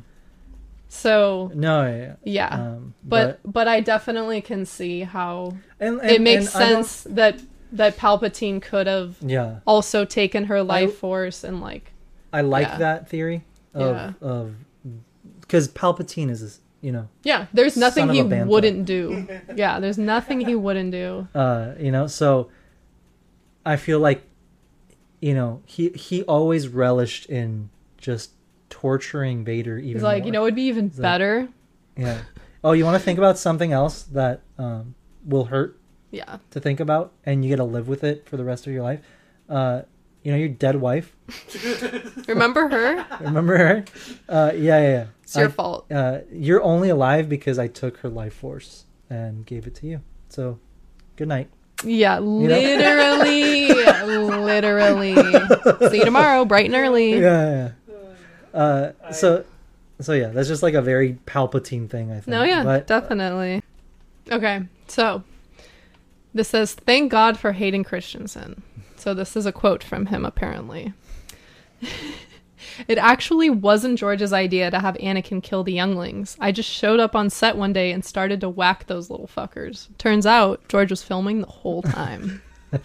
So 0.88 1.50
no, 1.54 1.86
yeah. 1.86 2.14
yeah. 2.24 2.54
Um, 2.54 2.94
but 3.02 3.40
but 3.44 3.66
I 3.66 3.80
definitely 3.80 4.42
can 4.42 4.66
see 4.66 5.00
how 5.00 5.56
and, 5.80 6.00
and, 6.00 6.10
it 6.10 6.20
makes 6.20 6.50
sense 6.50 7.04
that 7.04 7.40
that 7.72 7.96
Palpatine 7.96 8.60
could 8.60 8.86
have 8.86 9.16
Yeah, 9.22 9.60
also 9.66 10.04
taken 10.04 10.44
her 10.44 10.62
life 10.62 10.94
force 10.96 11.44
and 11.44 11.62
like 11.62 11.92
I 12.32 12.42
like 12.42 12.68
Yeah. 12.68 12.78
that 12.78 13.08
theory 13.08 13.44
of 13.72 13.96
Yeah. 13.96 14.12
of 14.20 14.54
because 15.40 15.68
Palpatine 15.68 16.28
is 16.28 16.60
you 16.82 16.92
know 16.92 17.08
yeah 17.22 17.46
there's 17.54 17.76
nothing 17.76 18.10
he 18.10 18.22
wouldn't 18.22 18.84
do 18.84 19.26
yeah 19.54 19.80
there's 19.80 19.98
nothing 19.98 20.40
he 20.40 20.54
wouldn't 20.54 20.90
do 20.90 21.26
uh 21.34 21.72
you 21.78 21.90
know 21.90 22.06
so 22.06 22.50
I 23.64 23.76
feel 23.76 24.00
like 24.00 24.22
you 25.20 25.34
know 25.34 25.62
he 25.66 25.90
he 25.90 26.22
always 26.24 26.68
relished 26.68 27.26
in 27.26 27.70
just 27.98 28.32
torturing 28.70 29.44
Vader 29.44 29.78
even 29.78 29.92
he's 29.94 30.02
like 30.02 30.22
more. 30.22 30.26
you 30.26 30.32
know 30.32 30.42
it'd 30.44 30.54
be 30.54 30.62
even 30.62 30.88
He's 30.88 30.98
like- 30.98 31.02
better 31.02 31.48
yeah 31.96 32.22
oh 32.64 32.72
you 32.72 32.84
want 32.84 32.96
to 32.98 33.04
think 33.04 33.18
about 33.18 33.38
something 33.38 33.70
else 33.72 34.02
that 34.04 34.40
um 34.58 34.94
will 35.24 35.44
hurt 35.44 35.78
yeah 36.10 36.38
to 36.50 36.58
think 36.58 36.80
about 36.80 37.12
and 37.24 37.44
you 37.44 37.50
get 37.50 37.56
to 37.56 37.64
live 37.64 37.86
with 37.86 38.02
it 38.02 38.26
for 38.28 38.36
the 38.36 38.44
rest 38.44 38.66
of 38.66 38.72
your 38.72 38.82
life 38.82 39.00
uh 39.48 39.82
you 40.22 40.32
know 40.32 40.38
your 40.38 40.48
dead 40.48 40.76
wife 40.80 41.14
remember 42.28 42.68
her 42.68 43.06
remember 43.20 43.56
her 43.58 43.84
uh 44.28 44.52
yeah 44.54 44.80
yeah, 44.80 44.88
yeah. 44.88 45.06
it's 45.22 45.36
your 45.36 45.48
I- 45.48 45.50
fault 45.52 45.92
uh, 45.92 46.20
you're 46.32 46.62
only 46.62 46.88
alive 46.88 47.28
because 47.28 47.58
I 47.58 47.68
took 47.68 47.98
her 47.98 48.08
life 48.08 48.34
force 48.34 48.86
and 49.10 49.44
gave 49.44 49.66
it 49.66 49.74
to 49.76 49.86
you. 49.86 50.00
So, 50.30 50.58
good 51.16 51.28
night. 51.28 51.50
Yeah 51.84 52.18
literally 52.18 53.68
literally 54.44 55.14
see 55.90 55.98
you 55.98 56.04
tomorrow 56.04 56.44
bright 56.44 56.66
and 56.66 56.74
early 56.74 57.14
Yeah. 57.20 57.70
yeah. 57.88 58.58
Uh, 58.58 58.92
so, 59.12 59.44
so 60.00 60.12
yeah, 60.12 60.28
that's 60.28 60.48
just 60.48 60.62
like 60.62 60.74
a 60.74 60.82
very 60.82 61.18
Palpatine 61.26 61.88
thing. 61.88 62.10
I 62.10 62.16
think. 62.16 62.28
no 62.28 62.42
yeah 62.42 62.62
But 62.62 62.86
definitely 62.86 63.62
okay 64.30 64.62
so 64.88 65.22
this 66.34 66.48
says 66.48 66.74
thank 66.74 67.10
god 67.10 67.38
for 67.38 67.52
Hayden 67.52 67.82
Christensen 67.84 68.62
so 68.96 69.14
this 69.14 69.36
is 69.36 69.46
a 69.46 69.52
quote 69.52 69.82
from 69.82 70.06
him 70.06 70.24
apparently 70.24 70.92
It 72.88 72.98
actually 72.98 73.50
wasn't 73.50 73.98
George's 73.98 74.32
idea 74.32 74.70
to 74.70 74.78
have 74.78 74.94
Anakin 74.96 75.42
kill 75.42 75.64
the 75.64 75.72
younglings. 75.72 76.36
I 76.40 76.52
just 76.52 76.68
showed 76.70 77.00
up 77.00 77.14
on 77.16 77.30
set 77.30 77.56
one 77.56 77.72
day 77.72 77.92
and 77.92 78.04
started 78.04 78.40
to 78.42 78.48
whack 78.48 78.86
those 78.86 79.10
little 79.10 79.28
fuckers. 79.28 79.88
Turns 79.98 80.26
out 80.26 80.66
George 80.68 80.90
was 80.90 81.02
filming 81.02 81.40
the 81.40 81.46
whole 81.48 81.82
time. 81.82 82.42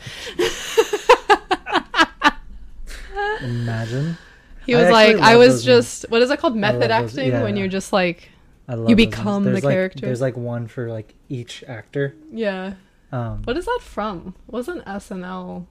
Imagine. 3.42 4.18
He 4.66 4.76
was 4.76 4.86
actually 4.86 5.16
like, 5.16 5.18
I 5.24 5.36
was 5.38 5.56
those 5.56 5.64
just, 5.66 6.06
what 6.10 6.22
is 6.22 6.30
that 6.30 6.40
called? 6.40 6.56
Method 6.56 6.92
acting? 6.92 7.30
yeah, 7.30 7.42
when 7.44 7.56
yeah. 7.56 7.62
you're 7.62 7.70
just 7.70 7.94
like, 7.94 8.30
I 8.68 8.76
love 8.76 8.90
You 8.90 8.96
become 8.96 9.44
the 9.46 9.54
like- 9.54 9.64
character. 9.64 10.02
There's 10.06 10.22
like 10.22 10.36
one 10.36 10.68
for 10.68 10.90
like 10.90 11.14
each 11.30 11.64
actor. 11.68 12.16
yeah. 12.32 12.74
Um, 13.10 13.42
What 13.46 13.56
is 13.56 13.64
that 13.66 13.80
from? 13.82 14.36
It 14.50 14.52
wasn't 14.54 14.84
SNL. 14.86 15.66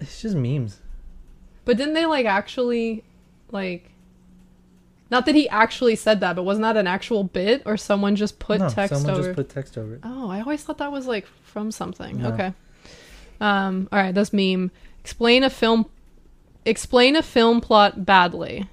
it's 0.00 0.20
just 0.22 0.34
memes. 0.34 0.80
But 1.64 1.76
didn't 1.76 1.94
they 1.94 2.06
like 2.06 2.26
actually, 2.26 3.04
like, 3.52 3.90
not 5.10 5.26
that 5.26 5.34
he 5.34 5.48
actually 5.48 5.96
said 5.96 6.20
that, 6.20 6.36
but 6.36 6.44
wasn't 6.44 6.62
that 6.62 6.76
an 6.76 6.86
actual 6.86 7.24
bit 7.24 7.62
or 7.66 7.76
someone 7.76 8.16
just 8.16 8.38
put 8.38 8.60
no, 8.60 8.68
text 8.68 8.94
someone 8.94 9.10
over? 9.10 9.22
Someone 9.22 9.34
just 9.34 9.48
put 9.48 9.54
text 9.54 9.78
over 9.78 9.94
it. 9.94 10.00
Oh, 10.04 10.30
I 10.30 10.40
always 10.40 10.62
thought 10.62 10.78
that 10.78 10.92
was 10.92 11.06
like 11.06 11.26
from 11.44 11.70
something. 11.70 12.20
No. 12.22 12.30
Okay. 12.30 12.52
Um. 13.40 13.88
All 13.92 13.98
right. 13.98 14.14
This 14.14 14.32
meme. 14.32 14.70
Explain 15.00 15.42
a 15.44 15.50
film. 15.50 15.86
Explain 16.64 17.16
a 17.16 17.22
film 17.22 17.60
plot 17.60 18.04
badly. 18.04 18.68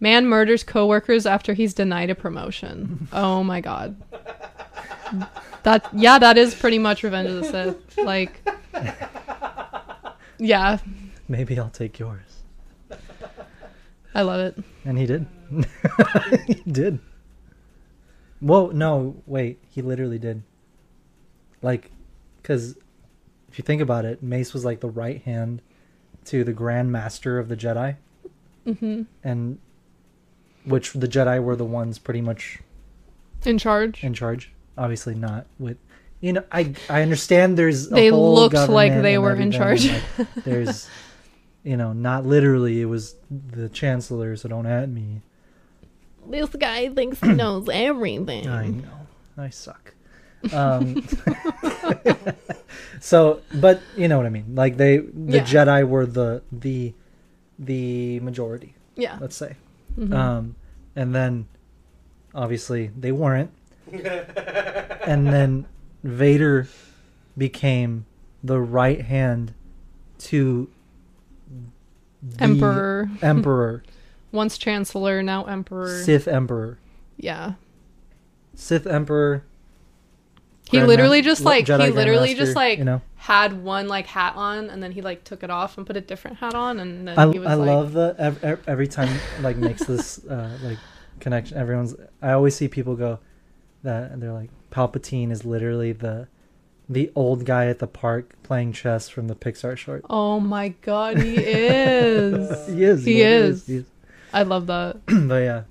Man 0.00 0.26
murders 0.26 0.62
coworkers 0.62 1.26
after 1.26 1.54
he's 1.54 1.74
denied 1.74 2.10
a 2.10 2.14
promotion. 2.14 3.08
Oh 3.12 3.42
my 3.42 3.60
god. 3.60 3.96
That 5.64 5.88
yeah, 5.92 6.18
that 6.18 6.38
is 6.38 6.54
pretty 6.54 6.78
much 6.78 7.02
Revenge 7.02 7.30
of 7.30 7.36
the 7.36 7.44
Sith. 7.44 7.98
Like. 7.98 8.40
Yeah, 10.40 10.78
Maybe 11.28 11.58
I'll 11.58 11.68
take 11.68 11.98
yours. 11.98 12.37
I 14.14 14.22
love 14.22 14.40
it. 14.40 14.62
And 14.84 14.98
he 14.98 15.06
did. 15.06 15.26
he 16.46 16.54
did. 16.70 16.98
Whoa, 18.40 18.68
no, 18.68 19.16
wait. 19.26 19.58
He 19.68 19.82
literally 19.82 20.18
did. 20.18 20.42
Like, 21.62 21.90
because 22.40 22.76
if 23.48 23.58
you 23.58 23.62
think 23.62 23.80
about 23.82 24.04
it, 24.04 24.22
Mace 24.22 24.54
was 24.54 24.64
like 24.64 24.80
the 24.80 24.88
right 24.88 25.22
hand 25.22 25.60
to 26.26 26.44
the 26.44 26.52
Grand 26.52 26.92
Master 26.92 27.38
of 27.38 27.48
the 27.48 27.56
Jedi. 27.56 27.96
hmm 28.64 29.02
And 29.24 29.58
which 30.64 30.92
the 30.92 31.08
Jedi 31.08 31.42
were 31.42 31.56
the 31.56 31.64
ones 31.64 31.98
pretty 31.98 32.20
much 32.20 32.58
In 33.44 33.58
charge. 33.58 34.04
in 34.04 34.14
charge. 34.14 34.52
Obviously, 34.76 35.14
not 35.14 35.46
with. 35.58 35.76
You 36.20 36.32
know, 36.34 36.44
I 36.52 36.74
I 36.90 37.02
understand 37.02 37.56
there's. 37.56 37.90
A 37.90 37.94
They 37.94 38.10
looked 38.10 38.54
like 38.68 38.92
they 39.02 39.18
were 39.18 39.34
in 39.34 39.50
charge. 39.52 39.88
like, 39.88 40.34
there's, 40.44 40.88
you 41.68 41.76
know, 41.76 41.92
not 41.92 42.24
literally. 42.24 42.80
It 42.80 42.86
was 42.86 43.14
the 43.30 43.68
chancellor, 43.68 44.36
so 44.36 44.48
don't 44.48 44.66
at 44.66 44.88
me. 44.88 45.20
This 46.26 46.48
guy 46.50 46.88
thinks 46.88 47.20
he 47.20 47.28
knows 47.42 47.68
everything. 47.70 48.48
I 48.48 48.68
know. 48.68 49.06
I 49.36 49.50
suck. 49.50 49.94
Um, 50.52 51.06
so, 53.00 53.40
but 53.54 53.80
you 53.96 54.08
know 54.08 54.16
what 54.16 54.26
I 54.26 54.30
mean. 54.30 54.54
Like 54.54 54.76
they, 54.76 54.98
the 54.98 55.38
Yeah. 55.38 55.44
Jedi 55.44 55.86
were 55.88 56.06
the 56.06 56.42
the 56.52 56.94
the 57.58 58.20
majority. 58.20 58.74
Yeah. 58.96 59.18
Let's 59.20 59.36
say, 59.36 59.56
Mhm. 59.98 60.14
um, 60.14 60.54
and 60.96 61.14
then 61.14 61.46
obviously 62.34 62.90
they 62.98 63.12
weren't, 63.12 63.50
and 63.92 65.26
then 65.26 65.66
Vader 66.04 66.68
became 67.36 68.06
the 68.42 68.60
right 68.60 69.00
hand 69.02 69.54
to 70.18 70.68
Emperor. 72.38 73.08
Emperor, 73.22 73.82
Once 74.32 74.58
Chancellor, 74.58 75.22
now 75.22 75.44
Emperor. 75.44 76.02
Sith 76.02 76.28
Emperor, 76.28 76.78
Yeah. 77.16 77.54
Sith 78.54 78.86
Emperor. 78.86 79.44
He 80.70 80.76
Grand 80.76 80.88
literally 80.88 81.20
Ma- 81.22 81.24
just 81.24 81.42
like 81.42 81.64
Jedi 81.64 81.86
he 81.86 81.90
literally 81.92 82.34
just 82.34 82.54
like 82.54 82.78
you 82.78 82.84
know. 82.84 83.00
had 83.16 83.62
one 83.64 83.88
like 83.88 84.06
hat 84.06 84.34
on 84.36 84.68
and 84.68 84.82
then 84.82 84.92
he 84.92 85.00
like 85.00 85.24
took 85.24 85.42
it 85.42 85.48
off 85.48 85.78
and 85.78 85.86
put 85.86 85.96
a 85.96 86.00
different 86.02 86.36
hat 86.38 86.54
on 86.54 86.78
and 86.78 87.08
then 87.08 87.18
I, 87.18 87.30
he 87.32 87.38
was 87.38 87.48
I 87.48 87.54
like 87.54 87.66
love 87.68 87.92
the 87.94 88.14
ev- 88.18 88.44
ev- 88.44 88.64
every 88.66 88.86
time 88.86 89.08
like 89.40 89.56
makes 89.56 89.84
this 89.86 90.22
uh, 90.28 90.58
like 90.62 90.76
connection. 91.20 91.56
Everyone's 91.56 91.94
I 92.20 92.32
always 92.32 92.54
see 92.54 92.68
people 92.68 92.96
go 92.96 93.18
that 93.82 94.10
and 94.10 94.22
they're 94.22 94.32
like 94.34 94.50
Palpatine 94.70 95.30
is 95.30 95.46
literally 95.46 95.92
the 95.92 96.28
the 96.88 97.10
old 97.14 97.44
guy 97.44 97.66
at 97.66 97.78
the 97.80 97.86
park 97.86 98.32
playing 98.42 98.72
chess 98.72 99.08
from 99.08 99.28
the 99.28 99.34
Pixar 99.34 99.76
short. 99.76 100.04
Oh 100.08 100.40
my 100.40 100.68
god, 100.82 101.18
he 101.18 101.36
is. 101.36 102.66
He 102.68 102.82
is. 102.84 103.04
He 103.04 103.14
literally 103.22 103.48
is. 103.50 103.66
He 103.66 103.74
is. 103.76 103.84
I 104.32 104.42
love 104.42 104.66
that. 104.68 104.96
but 105.06 105.42
yeah. 105.42 105.62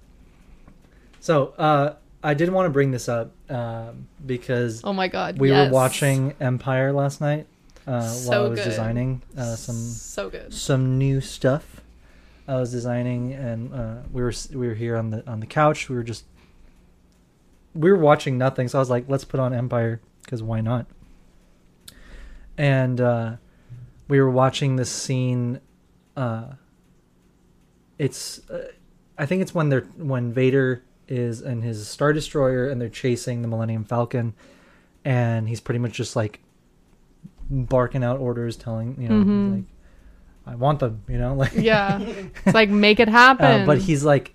So 1.19 1.47
uh, 1.57 1.95
I 2.23 2.33
did 2.33 2.49
want 2.49 2.65
to 2.67 2.69
bring 2.69 2.91
this 2.91 3.09
up 3.09 3.31
um, 3.49 4.07
because 4.25 4.81
Oh 4.83 4.93
my 4.93 5.07
god. 5.07 5.39
we 5.39 5.49
yes. 5.49 5.67
were 5.69 5.73
watching 5.73 6.33
Empire 6.39 6.91
last 6.93 7.19
night 7.21 7.47
uh, 7.85 8.07
while 8.25 8.45
I 8.45 8.47
was 8.49 8.59
good. 8.59 8.65
designing 8.65 9.21
uh, 9.37 9.55
some 9.55 9.75
so 9.75 10.29
good. 10.29 10.53
some 10.53 10.97
new 10.97 11.21
stuff 11.21 11.81
I 12.47 12.55
was 12.55 12.71
designing, 12.71 13.33
and 13.33 13.73
uh, 13.73 13.95
we 14.11 14.21
were 14.21 14.33
we 14.53 14.67
were 14.67 14.73
here 14.73 14.95
on 14.95 15.09
the 15.09 15.27
on 15.29 15.41
the 15.41 15.45
couch. 15.45 15.89
We 15.89 15.95
were 15.97 16.03
just 16.03 16.23
we 17.75 17.91
were 17.91 17.97
watching 17.97 18.37
nothing, 18.37 18.67
so 18.69 18.77
I 18.77 18.81
was 18.81 18.89
like, 18.89 19.05
let's 19.09 19.25
put 19.25 19.39
on 19.39 19.53
Empire 19.53 19.99
because 20.23 20.41
why 20.41 20.61
not? 20.61 20.85
And 22.57 22.99
uh, 23.01 23.35
we 24.07 24.19
were 24.19 24.29
watching 24.31 24.75
this 24.77 24.89
scene. 24.91 25.59
Uh, 26.15 26.53
it's 27.97 28.47
uh, 28.49 28.67
I 29.17 29.25
think 29.25 29.41
it's 29.41 29.53
when 29.53 29.69
they're 29.69 29.81
when 29.97 30.31
Vader 30.33 30.83
is 31.07 31.41
in 31.41 31.61
his 31.61 31.87
Star 31.87 32.13
Destroyer 32.13 32.69
and 32.69 32.79
they're 32.81 32.89
chasing 32.89 33.41
the 33.41 33.47
Millennium 33.47 33.83
Falcon, 33.85 34.33
and 35.05 35.47
he's 35.47 35.59
pretty 35.59 35.79
much 35.79 35.93
just 35.93 36.15
like 36.15 36.39
barking 37.49 38.03
out 38.03 38.19
orders, 38.19 38.55
telling 38.55 39.01
you 39.01 39.09
know 39.09 39.23
Mhm. 39.23 39.55
like 39.55 39.63
I 40.45 40.55
want 40.55 40.79
them, 40.79 41.03
you 41.07 41.17
know, 41.17 41.33
like 41.35 41.53
Yeah. 41.55 41.99
It's 42.01 42.53
like 42.53 42.69
make 42.69 42.99
it 42.99 43.07
happen. 43.09 43.61
uh, 43.61 43.65
but 43.65 43.79
he's 43.79 44.03
like, 44.03 44.33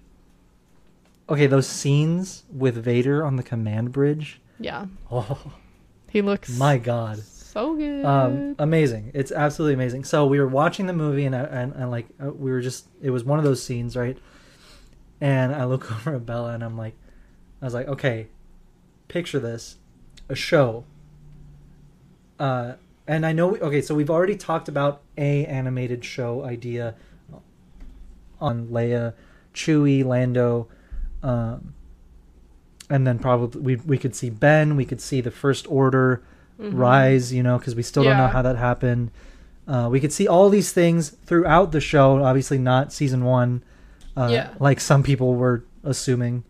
okay, 1.29 1.47
those 1.47 1.67
scenes 1.67 2.45
with 2.53 2.77
Vader 2.77 3.25
on 3.25 3.37
the 3.37 3.43
command 3.43 3.93
bridge. 3.93 4.41
Yeah. 4.59 4.87
Oh 5.11 5.39
He 6.11 6.21
looks 6.23 6.57
my 6.59 6.79
god, 6.79 7.21
so 7.53 7.77
good. 7.77 8.05
um, 8.05 8.57
amazing! 8.59 9.11
It's 9.15 9.31
absolutely 9.31 9.75
amazing. 9.75 10.05
So 10.05 10.27
we 10.27 10.41
were 10.41 10.49
watching 10.49 10.87
the 10.87 10.93
movie, 10.93 11.25
and 11.25 11.35
and, 11.35 11.73
and 11.75 11.91
like 11.91 12.07
uh, 12.23 12.31
we 12.31 12.51
were 12.51 12.61
just, 12.61 12.87
it 13.03 13.11
was 13.11 13.25
one 13.25 13.39
of 13.39 13.45
those 13.45 13.63
scenes, 13.63 13.97
right? 13.97 14.17
And 15.21 15.55
I 15.55 15.65
look 15.65 15.91
over 15.93 16.17
at 16.17 16.27
Bella, 16.27 16.55
and 16.55 16.65
I'm 16.65 16.77
like, 16.77 16.95
I 17.61 17.65
was 17.67 17.75
like, 17.75 17.89
okay, 17.89 18.29
picture 19.09 19.39
this, 19.39 19.77
a 20.29 20.35
show. 20.35 20.85
Uh, 22.39 22.75
and 23.07 23.27
I 23.27 23.33
know, 23.33 23.49
we, 23.49 23.61
okay, 23.61 23.83
so 23.83 23.95
we've 23.95 24.11
already 24.11 24.37
talked 24.37 24.69
about 24.69 25.03
a 25.19 25.45
animated 25.47 26.05
show 26.05 26.45
idea 26.45 26.95
on 28.41 28.69
Leia, 28.69 29.15
Chewie, 29.55 30.05
Lando, 30.05 30.69
um, 31.23 31.75
and 32.91 33.07
then 33.07 33.19
probably 33.19 33.61
we 33.61 33.77
we 33.77 33.99
could 33.99 34.15
see 34.15 34.31
Ben, 34.31 34.77
we 34.77 34.85
could 34.85 35.01
see 35.01 35.21
the 35.21 35.31
First 35.31 35.71
Order 35.71 36.23
Mhm. 36.63 36.79
rise, 36.79 37.33
you 37.33 37.43
know, 37.43 37.59
because 37.59 37.75
we 37.75 37.83
still 37.83 38.05
don't 38.05 38.17
know 38.19 38.27
how 38.29 38.43
that 38.43 38.57
happened. 38.57 39.11
Uh, 39.67 39.89
we 39.91 40.01
could 40.01 40.13
see 40.13 40.27
all 40.29 40.49
these 40.49 40.73
things 40.73 41.11
throughout 41.25 41.73
the 41.73 41.81
show. 41.81 42.23
Obviously, 42.23 42.59
not 42.59 42.93
season 42.93 43.25
one, 43.25 43.63
uh, 44.17 44.29
Yeah. 44.31 44.49
like 44.59 44.81
some 44.81 45.03
people 45.03 45.35
were 45.35 45.63
assuming 45.85 46.45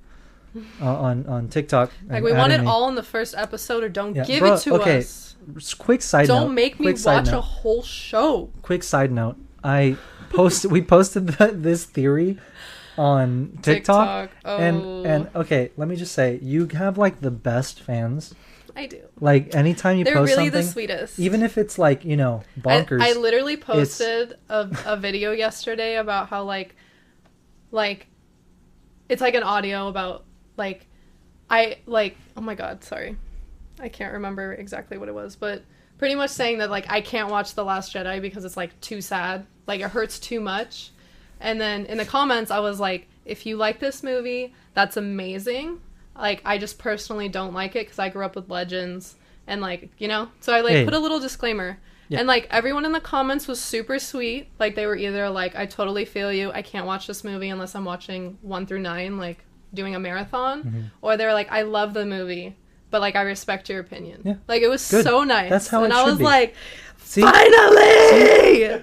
uh, 0.82 0.84
on 1.08 1.24
on 1.26 1.48
TikTok. 1.48 1.90
Like 2.08 2.22
we 2.22 2.32
want 2.32 2.52
it 2.52 2.64
all 2.66 2.88
in 2.88 2.94
the 2.94 3.02
first 3.02 3.34
episode 3.36 3.82
or 3.84 3.88
don't 3.88 4.14
Yeah, 4.14 4.24
give 4.24 4.40
bro, 4.40 4.54
it 4.54 4.60
to 4.60 4.74
okay, 4.74 4.98
us. 4.98 5.34
Quick 5.78 6.02
side 6.02 6.28
note. 6.28 6.40
Don't 6.40 6.54
make 6.54 6.78
me 6.78 6.92
watch 7.04 7.28
a 7.28 7.40
whole 7.40 7.82
show. 7.82 8.50
Quick 8.62 8.82
side 8.82 9.10
note. 9.10 9.36
I 9.64 9.96
posted. 10.30 10.70
we 10.70 10.82
posted 10.82 11.26
the, 11.28 11.46
this 11.48 11.84
theory 11.84 12.38
on 12.98 13.58
TikTok, 13.62 14.30
Oh, 14.44 14.56
and 14.58 15.06
and 15.06 15.28
okay, 15.34 15.70
let 15.76 15.88
me 15.88 15.96
just 15.96 16.12
say, 16.12 16.38
you 16.42 16.66
have 16.74 16.98
like 16.98 17.20
the 17.22 17.30
best 17.30 17.80
fans. 17.80 18.34
I 18.74 18.86
do. 18.86 19.02
Like 19.20 19.54
anytime 19.54 19.98
you 19.98 20.04
They're 20.04 20.14
post 20.14 20.30
really 20.30 20.46
something, 20.46 20.62
the 20.62 20.66
sweetest. 20.66 21.18
even 21.18 21.42
if 21.42 21.58
it's 21.58 21.78
like 21.78 22.04
you 22.04 22.16
know 22.16 22.42
bonkers. 22.60 23.02
I, 23.02 23.10
I 23.10 23.12
literally 23.12 23.56
posted 23.56 24.34
a, 24.48 24.68
a 24.86 24.96
video 24.96 25.32
yesterday 25.32 25.96
about 25.96 26.28
how 26.28 26.44
like 26.44 26.74
like 27.70 28.06
it's 29.08 29.20
like 29.20 29.34
an 29.34 29.42
audio 29.42 29.88
about 29.88 30.24
like 30.56 30.86
I 31.50 31.78
like 31.86 32.16
oh 32.36 32.40
my 32.40 32.54
god, 32.54 32.82
sorry. 32.84 33.16
I 33.80 33.88
can't 33.88 34.12
remember 34.14 34.52
exactly 34.54 34.96
what 34.96 35.08
it 35.08 35.14
was, 35.14 35.36
but 35.36 35.64
pretty 35.98 36.14
much 36.14 36.30
saying 36.30 36.58
that 36.58 36.70
like 36.70 36.90
I 36.90 37.00
can't 37.00 37.30
watch 37.30 37.54
The 37.54 37.64
Last 37.64 37.94
Jedi 37.94 38.20
because 38.20 38.44
it's 38.44 38.56
like 38.56 38.78
too 38.80 39.00
sad. 39.00 39.46
Like 39.66 39.80
it 39.80 39.90
hurts 39.90 40.18
too 40.18 40.40
much. 40.40 40.90
And 41.40 41.60
then 41.60 41.86
in 41.86 41.98
the 41.98 42.04
comments 42.04 42.50
I 42.50 42.60
was 42.60 42.80
like 42.80 43.08
if 43.24 43.46
you 43.46 43.56
like 43.56 43.78
this 43.78 44.02
movie, 44.02 44.54
that's 44.74 44.96
amazing. 44.96 45.80
Like 46.16 46.42
I 46.44 46.58
just 46.58 46.78
personally 46.78 47.28
don't 47.28 47.54
like 47.54 47.76
it 47.76 47.88
cuz 47.88 47.98
I 47.98 48.08
grew 48.08 48.24
up 48.24 48.36
with 48.36 48.48
Legends 48.50 49.16
and 49.46 49.60
like, 49.60 49.90
you 49.98 50.08
know. 50.08 50.28
So 50.40 50.52
I 50.54 50.60
like 50.60 50.72
Hey. 50.74 50.84
put 50.84 50.94
a 50.94 50.98
little 50.98 51.20
disclaimer. 51.20 51.78
Yeah. 52.08 52.18
And 52.18 52.28
like 52.28 52.46
everyone 52.50 52.84
in 52.84 52.92
the 52.92 53.00
comments 53.00 53.48
was 53.48 53.58
super 53.60 53.98
sweet. 53.98 54.48
Like 54.58 54.74
they 54.74 54.86
were 54.86 54.96
either 54.96 55.30
like, 55.30 55.56
I 55.56 55.64
totally 55.66 56.04
feel 56.04 56.30
you. 56.32 56.52
I 56.52 56.60
can't 56.62 56.84
watch 56.86 57.06
this 57.06 57.24
movie 57.24 57.48
unless 57.48 57.74
I'm 57.74 57.84
watching 57.86 58.36
one 58.42 58.66
through 58.66 58.80
nine, 58.80 59.16
like 59.18 59.38
doing 59.72 59.94
a 59.94 59.98
marathon. 59.98 60.62
Mm-hmm. 60.62 60.80
Or 61.00 61.16
they 61.16 61.24
were 61.24 61.32
like, 61.32 61.50
I 61.50 61.62
love 61.62 61.94
the 61.94 62.04
movie, 62.04 62.56
but 62.90 63.00
like 63.00 63.16
I 63.16 63.22
respect 63.22 63.70
your 63.70 63.80
opinion. 63.80 64.20
Yeah. 64.24 64.34
Like 64.46 64.60
it 64.62 64.68
was 64.68 64.86
Good. 64.90 65.04
so 65.04 65.24
nice. 65.24 65.48
That's 65.48 65.68
how 65.68 65.84
and 65.84 65.92
it 65.92 65.96
I 65.96 66.00
should 66.04 66.10
was 66.10 66.18
be. 66.18 66.24
like, 66.24 66.54
See, 67.12 67.20
finally! 67.20 68.80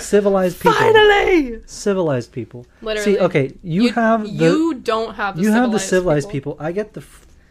civilized 0.00 0.56
people. 0.60 0.72
Finally! 0.72 1.60
Civilized 1.66 2.32
people. 2.32 2.64
Literally. 2.80 3.16
See, 3.16 3.20
okay, 3.20 3.52
you, 3.62 3.92
have 3.92 4.22
the 4.22 4.30
you 4.30 4.74
don't 4.76 5.14
have 5.14 5.36
the 5.36 5.42
you 5.42 5.50
have 5.52 5.72
the 5.72 5.78
civilized 5.78 5.90
civilized 5.90 6.30
people. 6.30 6.56
I 6.58 6.72
get 6.72 6.94
the 6.94 7.04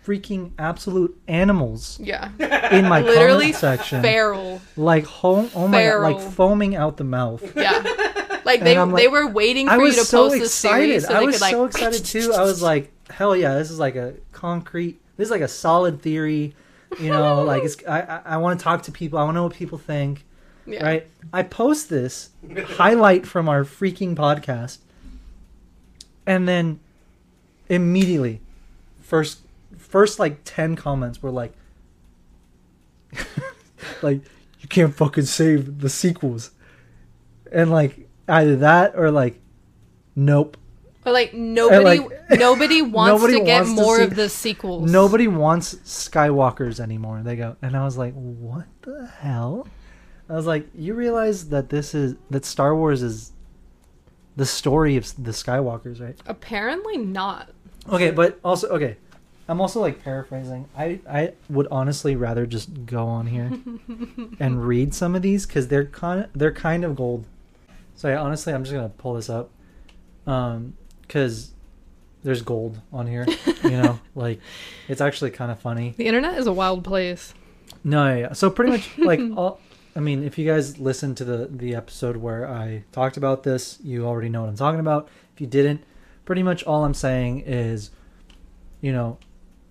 freaking 0.03 0.53
absolute 0.57 1.15
animals 1.27 1.99
Yeah. 2.01 2.31
in 2.71 2.89
my 2.89 3.01
Literally 3.01 3.51
comment 3.51 3.55
section, 3.55 4.01
feral. 4.01 4.61
like 4.75 5.05
home. 5.05 5.51
Oh 5.53 5.67
my 5.67 5.83
god, 5.85 6.01
like 6.01 6.19
foaming 6.19 6.75
out 6.75 6.97
the 6.97 7.03
mouth. 7.03 7.43
Yeah. 7.55 7.83
Like 8.45 8.61
they 8.63 8.79
like, 8.79 8.95
they 8.95 9.07
were 9.07 9.27
waiting 9.27 9.67
for 9.67 9.73
I 9.73 9.77
you 9.77 9.91
to 9.91 10.05
so 10.05 10.23
post 10.23 10.39
this 10.39 10.49
excited. 10.49 11.01
series 11.01 11.07
so 11.07 11.13
I 11.13 11.21
was 11.21 11.35
could 11.35 11.41
like 11.41 11.51
so 11.51 11.65
excited 11.65 12.03
too. 12.03 12.33
I 12.33 12.41
was 12.41 12.63
like, 12.63 12.91
hell 13.11 13.35
yeah, 13.35 13.53
this 13.53 13.69
is 13.69 13.77
like 13.77 13.95
a 13.95 14.15
concrete. 14.31 14.99
This 15.17 15.27
is 15.27 15.31
like 15.31 15.41
a 15.41 15.47
solid 15.47 16.01
theory. 16.01 16.55
You 16.99 17.09
know, 17.09 17.43
like 17.43 17.63
it's. 17.63 17.77
I 17.87 18.21
I, 18.25 18.37
want 18.37 18.59
to 18.59 18.63
talk 18.63 18.83
to 18.83 18.91
people. 18.91 19.19
I 19.19 19.23
want 19.23 19.35
to 19.35 19.39
know 19.39 19.43
what 19.43 19.53
people 19.53 19.77
think. 19.77 20.23
yeah. 20.65 20.83
Right. 20.83 21.07
I 21.33 21.43
post 21.43 21.89
this 21.89 22.29
highlight 22.65 23.25
from 23.25 23.49
our 23.49 23.63
freaking 23.63 24.15
podcast, 24.15 24.79
and 26.25 26.47
then 26.47 26.79
immediately, 27.69 28.41
first 29.01 29.39
first 29.77 30.19
like 30.19 30.39
ten 30.43 30.75
comments 30.75 31.21
were 31.21 31.31
like, 31.31 31.53
like 34.01 34.21
you 34.59 34.67
can't 34.67 34.93
fucking 34.93 35.25
save 35.25 35.79
the 35.79 35.89
sequels, 35.89 36.51
and 37.51 37.71
like 37.71 38.07
either 38.27 38.55
that 38.57 38.93
or 38.95 39.11
like, 39.11 39.39
nope. 40.15 40.57
Or 41.05 41.11
like 41.11 41.33
nobody 41.33 41.99
like- 41.99 42.39
nobody 42.39 42.81
wants 42.97 43.21
Nobody 43.21 43.39
to 43.39 43.45
get 43.45 43.59
wants 43.65 43.75
to 43.75 43.81
more 43.81 43.97
see- 43.97 44.03
of 44.03 44.15
the 44.15 44.29
sequels. 44.29 44.91
Nobody 44.91 45.27
wants 45.27 45.75
Skywalkers 45.75 46.79
anymore. 46.79 47.21
They 47.23 47.35
go, 47.35 47.55
and 47.61 47.75
I 47.77 47.83
was 47.85 47.97
like, 47.97 48.13
what 48.13 48.65
the 48.81 49.07
hell? 49.19 49.67
I 50.29 50.33
was 50.33 50.47
like, 50.47 50.67
you 50.73 50.95
realize 50.95 51.49
that 51.49 51.69
this 51.69 51.93
is 51.93 52.15
that 52.31 52.45
Star 52.45 52.75
Wars 52.75 53.03
is 53.03 53.31
the 54.35 54.45
story 54.45 54.97
of 54.97 55.05
the 55.23 55.31
Skywalkers, 55.31 56.01
right? 56.01 56.17
Apparently 56.25 56.97
not. 56.97 57.49
Okay, 57.89 58.09
but 58.11 58.39
also 58.43 58.67
okay. 58.69 58.97
I'm 59.47 59.61
also 59.61 59.79
like 59.79 60.03
paraphrasing. 60.03 60.67
I 60.75 60.99
I 61.07 61.33
would 61.49 61.67
honestly 61.69 62.15
rather 62.15 62.47
just 62.47 62.87
go 62.87 63.05
on 63.05 63.27
here 63.27 63.51
and 64.39 64.65
read 64.65 64.95
some 64.95 65.13
of 65.15 65.21
these 65.21 65.45
because 65.45 65.67
they're 65.67 65.85
kind 65.85 66.27
they're 66.33 66.51
kind 66.51 66.83
of 66.83 66.95
gold. 66.95 67.27
So 67.95 68.07
yeah, 68.09 68.19
honestly, 68.19 68.51
I'm 68.53 68.63
just 68.63 68.73
gonna 68.73 68.89
pull 68.89 69.13
this 69.13 69.29
up, 69.29 69.51
um, 70.25 70.73
because 71.07 71.51
there's 72.23 72.41
gold 72.41 72.79
on 72.91 73.07
here. 73.07 73.25
You 73.63 73.81
know, 73.81 73.99
like 74.15 74.39
it's 74.87 75.01
actually 75.01 75.31
kind 75.31 75.51
of 75.51 75.59
funny. 75.59 75.93
The 75.97 76.07
internet 76.07 76.37
is 76.37 76.47
a 76.47 76.53
wild 76.53 76.83
place. 76.83 77.33
No, 77.83 78.15
yeah. 78.15 78.33
So 78.33 78.49
pretty 78.49 78.71
much 78.71 78.97
like 78.97 79.19
all. 79.37 79.59
I 79.95 80.01
mean, 80.01 80.23
if 80.23 80.37
you 80.37 80.45
guys 80.45 80.79
listened 80.79 81.17
to 81.17 81.25
the 81.25 81.47
the 81.49 81.75
episode 81.75 82.17
where 82.17 82.47
I 82.47 82.83
talked 82.91 83.17
about 83.17 83.43
this, 83.43 83.79
you 83.83 84.05
already 84.05 84.29
know 84.29 84.41
what 84.41 84.49
I'm 84.49 84.57
talking 84.57 84.79
about. 84.79 85.07
If 85.33 85.41
you 85.41 85.47
didn't, 85.47 85.83
pretty 86.25 86.43
much 86.43 86.63
all 86.63 86.83
I'm 86.83 86.93
saying 86.93 87.43
is, 87.45 87.91
you 88.81 88.91
know, 88.91 89.17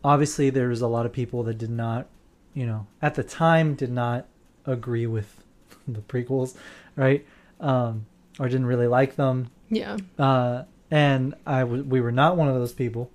obviously 0.03 0.51
there 0.51 0.69
was 0.69 0.81
a 0.81 0.87
lot 0.87 1.07
of 1.07 1.13
people 1.13 1.43
that 1.45 1.59
did 1.59 1.71
not, 1.71 2.07
you 2.55 2.67
know, 2.67 2.87
at 3.03 3.15
the 3.15 3.25
time 3.25 3.75
did 3.75 3.91
not 3.91 4.27
agree 4.65 5.07
with 5.07 5.43
the 5.89 6.01
prequels, 6.01 6.57
right? 6.97 7.27
Um, 7.61 8.07
or 8.39 8.49
didn't 8.49 8.67
really 8.67 8.87
like 8.87 9.17
them. 9.17 9.51
Yeah. 9.71 9.97
Uh, 10.19 10.65
and 10.95 11.35
I 11.45 11.61
w- 11.61 11.83
we 11.83 12.01
were 12.01 12.13
not 12.13 12.37
one 12.37 12.47
of 12.49 12.55
those 12.55 12.73
people. 12.73 13.11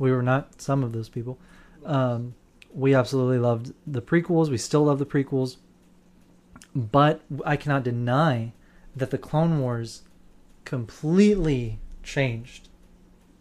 We 0.00 0.10
were 0.10 0.22
not 0.22 0.60
some 0.60 0.82
of 0.82 0.92
those 0.92 1.08
people. 1.08 1.38
Um, 1.84 2.34
we 2.74 2.92
absolutely 2.94 3.38
loved 3.38 3.72
the 3.86 4.02
prequels. 4.02 4.48
We 4.50 4.58
still 4.58 4.84
love 4.84 4.98
the 4.98 5.06
prequels. 5.06 5.56
But 6.74 7.20
I 7.44 7.56
cannot 7.56 7.84
deny 7.84 8.52
that 8.96 9.10
the 9.12 9.18
Clone 9.18 9.60
Wars 9.60 10.02
completely 10.64 11.78
changed 12.02 12.68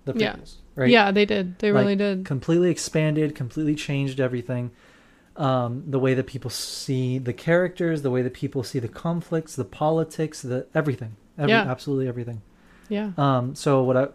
the 0.05 0.13
Yeah. 0.15 0.33
prequels. 0.35 0.55
Right? 0.75 0.89
Yeah, 0.91 1.11
they 1.11 1.25
did. 1.25 1.57
They 1.59 1.71
Like, 1.71 1.81
really 1.81 1.95
did. 1.95 2.25
completely 2.25 2.69
expanded, 2.69 3.33
completely 3.33 3.75
changed 3.75 4.19
everything. 4.19 4.69
Um, 5.35 5.83
the 5.87 5.97
way 5.99 6.13
that 6.13 6.27
people 6.27 6.51
see 6.51 7.17
the 7.17 7.33
characters, 7.33 8.03
the 8.03 8.11
way 8.11 8.21
that 8.21 8.33
people 8.35 8.61
see 8.61 8.77
the 8.77 8.87
conflicts, 8.87 9.55
the 9.55 9.65
politics, 9.65 10.43
the 10.43 10.67
everything, 10.75 11.15
every, 11.39 11.53
Yeah. 11.53 11.61
absolutely 11.63 12.07
everything. 12.07 12.41
Yeah. 12.89 13.11
Um, 13.17 13.55
so 13.55 13.81
what 13.83 13.97
I 13.97 14.07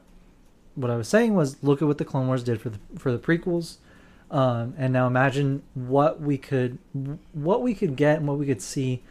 what 0.75 0.91
I 0.91 0.97
was 0.97 1.09
saying 1.09 1.35
was, 1.35 1.62
look 1.62 1.83
at 1.83 1.89
what 1.89 1.99
the 1.99 2.05
Clone 2.05 2.27
Wars 2.29 2.43
did 2.45 2.61
for 2.61 2.71
the 2.71 2.79
for 2.97 3.11
the 3.12 3.19
prequels, 3.19 3.77
um, 4.31 4.75
and 4.79 4.93
now 4.93 5.07
imagine 5.07 5.62
what 5.75 6.21
we 6.21 6.39
could 6.39 6.79
what 7.33 7.62
we 7.62 7.75
could 7.75 7.97
get 7.97 8.19
and 8.19 8.29
what 8.29 8.39
we 8.39 8.47
could 8.47 8.62
see, 8.62 9.03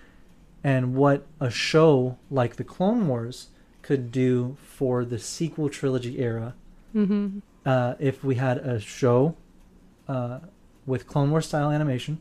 and 0.64 0.95
what 0.95 1.26
a 1.39 1.49
show 1.49 2.18
like 2.32 2.55
the 2.55 2.64
Clone 2.64 3.08
Wars 3.08 3.47
could 3.82 4.12
do 4.12 4.55
for 4.62 5.05
the 5.05 5.20
sequel 5.20 5.70
trilogy 5.70 6.20
era 6.20 6.53
Mm-hmm. 6.95 7.39
uh, 7.66 7.93
if 7.99 8.24
we 8.24 8.36
had 8.36 8.58
a 8.58 8.80
show 8.80 9.36
uh, 10.08 10.39
with 10.86 11.05
Clone 11.05 11.32
Wars 11.32 11.45
style 11.47 11.70
animation 11.70 12.20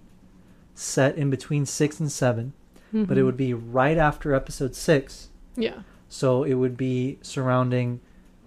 set 0.75 1.17
in 1.17 1.31
between 1.31 1.65
six 1.67 1.99
and 2.01 2.11
7 2.13 2.53
but 2.93 3.17
it 3.19 3.23
would 3.25 3.37
be 3.37 3.53
right 3.55 3.97
after 3.99 4.35
episode 4.35 4.75
six. 4.75 5.29
Mm-hmm. 5.53 5.63
Yeah. 5.63 5.79
So 6.09 6.45
it 6.45 6.55
would 6.55 6.77
be 6.77 7.19
surrounding 7.23 8.01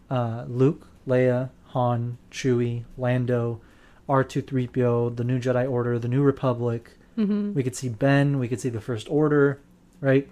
uh, 0.10 0.46
Luke, 0.48 0.88
Leia, 1.08 1.50
Han, 1.68 2.18
Chewie, 2.32 2.84
Lando, 2.98 3.62
R2-3PO, 4.08 5.16
the 5.16 5.24
New 5.24 5.40
Jedi 5.40 5.70
Order, 5.70 6.00
the 6.00 6.08
New 6.08 6.22
Republic. 6.24 6.92
Mm-hmm. 7.18 7.54
We 7.54 7.64
could 7.64 7.76
see 7.76 7.90
Ben. 7.90 8.40
We 8.40 8.48
could 8.48 8.60
see 8.60 8.70
the 8.70 8.82
First 8.82 9.08
Order, 9.10 9.60
right? 10.02 10.28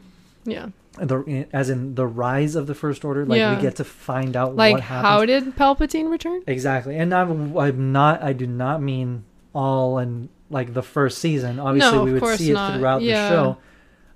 Yeah. 0.46 0.70
The, 1.00 1.46
as 1.54 1.70
in 1.70 1.94
the 1.94 2.08
rise 2.08 2.56
of 2.56 2.66
the 2.66 2.74
First 2.74 3.06
Order. 3.06 3.26
Like 3.26 3.38
Yeah. 3.38 3.56
we 3.56 3.62
get 3.62 3.76
to 3.76 3.84
find 3.84 4.36
out 4.36 4.56
Like, 4.56 4.80
how 4.80 5.26
did 5.26 5.56
Palpatine 5.56 6.10
return? 6.10 6.42
Exactly, 6.48 6.98
and 6.98 7.14
I'm, 7.14 7.56
I'm 7.56 7.92
not. 7.92 8.24
I 8.24 8.34
do 8.34 8.48
not 8.48 8.82
mean 8.82 9.26
all 9.54 10.00
in 10.00 10.30
like 10.50 10.74
the 10.74 10.82
first 10.82 11.20
season. 11.20 11.60
Obviously, 11.60 11.98
No, 11.98 12.04
we 12.04 12.14
would 12.14 12.38
see 12.40 12.50
it 12.50 12.54
not. 12.54 12.78
throughout 12.80 13.02
Yeah. 13.04 13.30
the 13.30 13.36
show. 13.36 13.58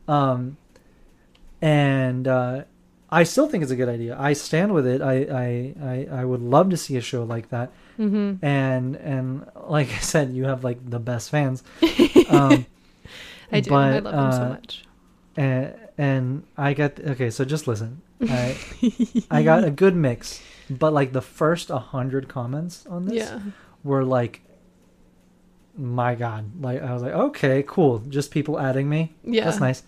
Um, 0.07 0.57
and 1.61 2.27
uh, 2.27 2.63
I 3.11 3.23
still 3.23 3.47
think 3.49 3.61
it's 3.63 3.71
a 3.71 3.75
good 3.75 3.89
idea. 3.89 4.15
I 4.17 4.33
stand 4.33 4.73
with 4.73 4.87
it. 4.87 5.01
I, 5.01 5.15
I, 5.23 5.73
I, 5.83 6.07
I 6.21 6.25
would 6.25 6.41
love 6.41 6.69
to 6.69 6.77
see 6.77 6.95
a 6.95 7.01
show 7.01 7.23
like 7.23 7.49
that. 7.49 7.71
Mm-hmm. 7.99 8.43
And 8.45 8.95
and 8.95 9.45
like 9.67 9.89
I 9.91 9.97
said, 9.99 10.31
you 10.31 10.45
have 10.45 10.63
like 10.63 10.79
the 10.89 10.99
best 10.99 11.29
fans. 11.29 11.63
Um, 12.29 12.65
I 13.51 13.59
do. 13.59 13.73
I 13.75 13.99
but, 13.99 14.03
love 14.05 14.13
them 14.13 14.31
so 14.31 14.41
uh, 14.43 14.49
much. 14.49 14.85
and 15.35 15.73
and 15.97 16.43
I 16.57 16.73
got 16.73 16.97
okay. 16.99 17.29
So 17.29 17.43
just 17.43 17.67
listen. 17.67 18.01
I 18.21 18.55
I 19.31 19.43
got 19.43 19.65
a 19.65 19.71
good 19.71 19.95
mix, 19.95 20.41
but 20.69 20.93
like 20.93 21.11
the 21.11 21.21
first 21.21 21.69
hundred 21.69 22.29
comments 22.29 22.85
on 22.87 23.05
this 23.05 23.15
Yeah. 23.15 23.39
were 23.83 24.05
like 24.05 24.39
my 25.77 26.15
god 26.15 26.61
like 26.61 26.81
i 26.81 26.93
was 26.93 27.01
like 27.01 27.13
okay 27.13 27.63
cool 27.65 27.99
just 28.09 28.29
people 28.29 28.59
adding 28.59 28.89
me 28.89 29.13
Yeah. 29.23 29.45
that's 29.45 29.59
nice 29.61 29.83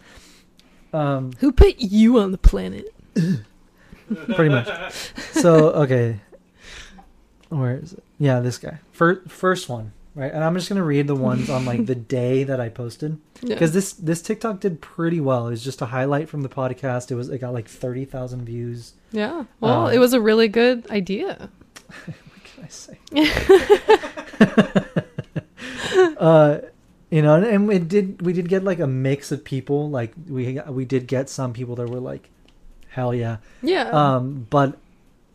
um 0.94 1.32
Who 1.40 1.52
put 1.52 1.78
you 1.80 2.20
on 2.20 2.32
the 2.32 2.38
planet? 2.38 2.93
pretty 4.36 4.50
much. 4.50 4.70
So 5.32 5.72
okay. 5.72 6.20
Where 7.50 7.78
is 7.78 7.94
it? 7.94 8.04
Yeah 8.20 8.40
this 8.40 8.58
guy. 8.58 8.80
First 8.92 9.30
first 9.30 9.70
one 9.70 9.94
right? 10.16 10.32
And 10.32 10.44
i'm 10.44 10.54
just 10.56 10.70
gonna 10.70 10.84
read 10.84 11.08
the 11.08 11.16
ones 11.16 11.50
on 11.50 11.66
like 11.66 11.86
the 11.86 11.96
day 12.20 12.44
that 12.44 12.60
i 12.60 12.70
posted. 12.70 13.20
Yeah. 13.42 13.56
because 13.56 13.74
this 13.74 13.94
this 13.94 14.22
tiktok 14.22 14.60
did 14.60 14.82
pretty 14.82 15.20
well. 15.20 15.48
It 15.48 15.52
was 15.52 15.64
just 15.64 15.82
a 15.82 15.88
highlight 15.88 16.30
from 16.30 16.42
the 16.42 16.50
podcast. 16.50 17.12
It 17.12 17.16
was 17.16 17.30
it 17.30 17.40
got 17.40 17.54
like 17.54 17.68
30000 17.68 18.46
views. 18.46 18.94
Yeah. 19.12 19.46
Well, 19.60 19.88
uh, 19.88 19.92
it 19.92 20.00
was 20.00 20.14
a 20.14 20.22
really 20.22 20.48
good 20.48 20.90
idea. 20.90 21.50
what 22.06 22.44
can 22.44 22.64
i 22.64 22.68
say? 22.68 23.00
Uh 26.18 26.60
you 27.12 27.22
know 27.22 27.36
and, 27.36 27.46
and 27.46 27.68
we 27.68 27.78
did 27.78 28.22
we 28.22 28.34
did 28.34 28.48
get 28.48 28.64
like 28.64 28.80
a 28.80 28.88
mix 28.88 29.32
of 29.32 29.44
people. 29.44 29.90
Like 29.90 30.14
we 30.28 30.60
we 30.70 30.86
did 30.86 31.06
get 31.08 31.30
some 31.30 31.54
people 31.54 31.76
that 31.76 31.90
were 31.90 32.00
like 32.00 32.30
hell 32.94 33.14
yeah 33.14 33.38
Yeah. 33.62 33.90
um 33.92 34.48
but 34.50 34.78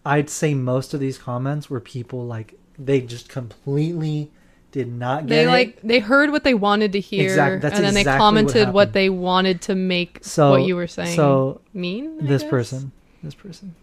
i'd 0.06 0.30
say 0.30 0.54
most 0.54 0.94
of 0.94 1.00
these 1.00 1.18
comments 1.18 1.68
were 1.68 1.80
people 1.80 2.26
like 2.26 2.54
they 2.78 3.00
just 3.00 3.28
completely 3.28 4.30
did 4.70 4.86
not 4.92 5.26
get 5.26 5.28
they 5.34 5.44
it. 5.44 5.48
like 5.48 5.80
they 5.82 5.98
heard 5.98 6.30
what 6.30 6.44
they 6.44 6.54
wanted 6.54 6.92
to 6.92 7.00
hear 7.00 7.24
Exact- 7.30 7.62
that's 7.62 7.74
and 7.76 7.84
then 7.84 7.96
exactly 7.96 8.12
they 8.12 8.18
commented 8.18 8.68
what, 8.72 8.88
happened. 8.88 8.94
they 8.94 9.08
wanted 9.10 9.62
to 9.62 9.74
make 9.74 10.18
So- 10.22 10.50
what 10.50 10.62
you 10.64 10.76
were 10.76 10.86
saying 10.86 11.16
so 11.16 11.60
mean 11.74 12.18
I 12.22 12.26
this 12.26 12.42
guess? 12.42 12.50
person 12.50 12.92
this 13.22 13.34
person 13.34 13.74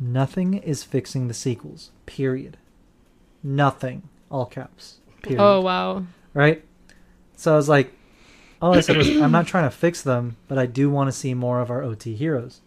nothing 0.00 0.54
is 0.54 0.82
fixing 0.82 1.28
the 1.28 1.34
sequels 1.34 1.90
period 2.06 2.56
nothing 3.42 4.02
all 4.30 4.46
caps 4.46 4.98
period 5.22 5.40
oh 5.42 5.60
wow 5.60 6.04
right? 6.34 6.64
So 7.36 7.52
I 7.52 7.56
was 7.56 7.68
like, 7.68 7.92
all 8.60 8.74
I 8.76 8.80
said 8.80 8.96
was 8.96 9.08
I'm 9.22 9.30
not 9.32 9.46
trying 9.46 9.64
to 9.64 9.74
fix 9.74 10.02
them, 10.02 10.36
but 10.48 10.58
I 10.58 10.66
do 10.66 10.90
want 10.90 11.06
to 11.08 11.12
see 11.12 11.34
more 11.34 11.60
of 11.60 11.70
our 11.70 11.82
OT 11.84 12.14
heroes, 12.14 12.60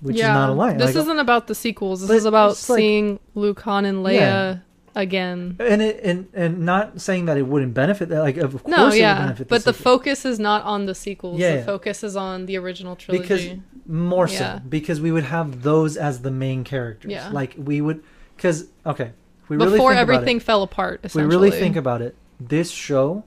which 0.00 0.16
is 0.16 0.22
not 0.22 0.50
a 0.50 0.52
lie. 0.52 0.74
This 0.74 0.94
Like, 0.94 1.02
isn't 1.02 1.18
about 1.18 1.46
the 1.46 1.54
sequels. 1.54 2.06
This 2.06 2.18
is 2.18 2.24
about 2.24 2.52
it's 2.52 2.68
like- 2.68 2.78
seeing 2.78 3.18
Luke, 3.34 3.60
Han, 3.60 3.84
and 3.84 4.04
Leia 4.04 4.12
Yeah. 4.14 4.56
again. 4.94 5.56
and 5.60 5.82
it, 5.82 6.00
and 6.04 6.28
and 6.34 6.60
not 6.60 7.00
saying 7.00 7.26
that 7.26 7.36
it 7.36 7.46
wouldn't 7.46 7.74
benefit. 7.74 8.08
That. 8.10 8.20
Like 8.22 8.36
of 8.36 8.52
course 8.52 8.66
No, 8.76 8.84
it 8.84 8.90
would 8.90 8.98
yeah, 8.98 9.18
benefit. 9.18 9.48
but 9.48 9.64
the 9.64 9.72
sequel. 9.72 9.92
focus 9.92 10.24
is 10.24 10.38
not 10.38 10.62
on 10.64 10.86
the 10.86 10.94
sequels. 10.94 11.38
Yeah, 11.40 11.52
the 11.52 11.58
yeah. 11.58 11.64
focus 11.64 12.02
is 12.04 12.16
on 12.16 12.46
the 12.46 12.56
original 12.58 12.96
trilogy. 12.96 13.22
because 13.22 13.48
more 13.86 14.28
so 14.28 14.44
Yeah. 14.44 14.58
because 14.68 15.00
we 15.00 15.10
would 15.12 15.24
have 15.24 15.62
those 15.62 15.96
as 15.96 16.20
the 16.22 16.30
main 16.30 16.62
characters. 16.64 17.10
Yeah. 17.10 17.30
like 17.32 17.54
we 17.56 17.80
would 17.80 18.02
because 18.36 18.66
okay, 18.86 19.10
we 19.48 19.56
really 19.56 19.72
Before 19.72 19.92
about 19.92 19.98
it- 19.98 20.02
everything 20.02 20.40
fell 20.40 20.62
apart, 20.62 21.00
we 21.14 21.22
really 21.22 21.50
think 21.50 21.74
about 21.76 22.02
it, 22.02 22.14
this 22.38 22.70
show 22.70 23.24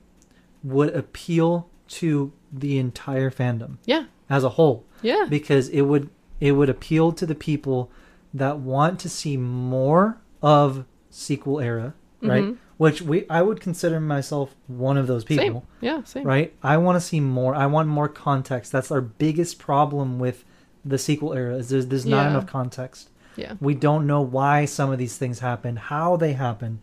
would 0.64 0.96
appeal 0.96 1.68
to 1.88 2.32
the 2.54 2.78
entire 2.78 3.30
fandom 3.32 3.78
yeah, 3.86 4.04
as 4.30 4.44
a 4.44 4.50
whole 4.50 4.86
yeah, 5.02 5.26
because 5.30 5.68
it 5.70 5.82
would 5.82 6.10
it 6.42 6.52
would 6.54 6.70
appeal 6.70 7.14
to 7.14 7.26
the 7.26 7.36
people 7.36 7.90
that 8.34 8.60
want 8.60 9.00
to 9.00 9.08
see 9.10 9.38
more 9.38 10.18
of 10.42 10.84
sequel 11.10 11.60
era, 11.62 11.94
right? 12.22 12.44
Mhm. 12.44 12.58
Which 12.78 13.02
we 13.02 13.30
I 13.30 13.42
would 13.44 13.62
consider 13.62 14.00
myself 14.00 14.56
one 14.68 14.98
of 14.98 15.06
those 15.08 15.24
people, 15.24 15.44
same. 15.46 15.62
Yeah, 15.82 16.04
same. 16.04 16.26
right? 16.26 16.54
I 16.64 16.78
want 16.78 16.96
to 16.96 17.00
see 17.02 17.20
more. 17.20 17.54
I 17.54 17.68
want 17.68 17.88
more 17.88 18.08
context. 18.10 18.72
That's 18.72 18.92
our 18.92 19.02
biggest 19.02 19.60
problem 19.60 20.18
with 20.20 20.44
the 20.84 20.98
sequel 20.98 21.34
era 21.34 21.56
is 21.58 21.70
there's, 21.70 21.86
there's 21.88 22.06
not 22.08 22.24
Yeah. 22.24 22.30
enough 22.32 22.48
context. 22.48 23.10
Yeah, 23.38 23.54
We 23.62 23.76
don't 23.76 24.06
know 24.08 24.22
why 24.22 24.66
some 24.66 24.92
of 24.92 24.98
these 24.98 25.16
things 25.16 25.40
happen, 25.40 25.76
how 25.78 26.18
they 26.18 26.34
happen, 26.34 26.80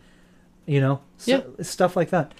you 0.65 0.79
know, 0.81 1.01
so, 1.17 1.43
stuff 1.61 1.95
like 1.95 2.09
that. 2.09 2.33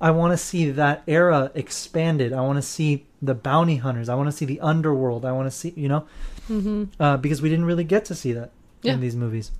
I 0.00 0.10
want 0.12 0.32
to 0.34 0.36
see 0.36 0.70
that 0.70 1.02
era 1.08 1.50
expanded. 1.54 2.32
I 2.32 2.42
want 2.42 2.56
to 2.58 2.62
see 2.62 3.06
the 3.22 3.34
bounty 3.34 3.76
hunters. 3.76 4.08
I 4.10 4.14
want 4.14 4.28
to 4.28 4.32
see 4.36 4.44
the 4.44 4.60
underworld. 4.60 5.24
I 5.24 5.32
want 5.32 5.46
to 5.50 5.56
see, 5.56 5.72
you 5.74 5.88
know, 5.88 6.04
hmm 6.46 6.84
uh, 7.00 7.16
because 7.16 7.42
we 7.42 7.48
didn't 7.48 7.64
really 7.64 7.84
get 7.84 8.04
to 8.06 8.14
see 8.14 8.32
that 8.32 8.50
Yeah. 8.82 8.94
in 8.94 9.00
these 9.00 9.16
movies 9.16 9.50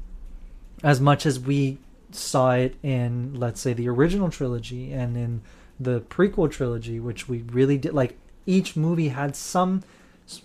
as 0.82 1.00
much 1.00 1.24
as 1.26 1.40
we 1.40 1.78
saw 2.12 2.52
it 2.52 2.76
in, 2.82 3.34
let's 3.34 3.60
say, 3.60 3.72
the 3.72 3.88
original 3.88 4.30
trilogy 4.30 4.92
and 4.92 5.16
in 5.16 5.40
the 5.80 6.00
prequel 6.02 6.50
trilogy, 6.50 7.00
which 7.00 7.28
we 7.28 7.42
really 7.50 7.76
did. 7.78 7.92
Like 7.94 8.16
each 8.46 8.76
movie 8.76 9.08
had 9.08 9.34
some 9.36 9.82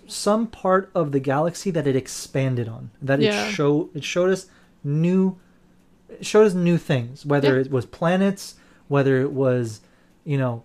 some 0.06 0.46
part 0.46 0.90
of 0.94 1.12
the 1.12 1.20
galaxy 1.20 1.70
that 1.70 1.86
it 1.86 1.96
expanded 1.96 2.68
on 2.68 2.90
that 3.00 3.20
Yeah. 3.20 3.46
it 3.48 3.52
show 3.52 3.90
it 3.94 4.04
showed 4.04 4.30
us 4.30 4.46
new 4.84 5.36
it 6.08 6.24
showed 6.24 6.46
us 6.46 6.54
new 6.54 6.78
things 6.78 7.26
whether 7.26 7.54
Yeah. 7.56 7.62
it 7.62 7.70
was 7.70 7.84
planets 7.86 8.54
whether 8.88 9.20
it 9.20 9.32
was 9.32 9.80
you 10.24 10.38
know 10.38 10.62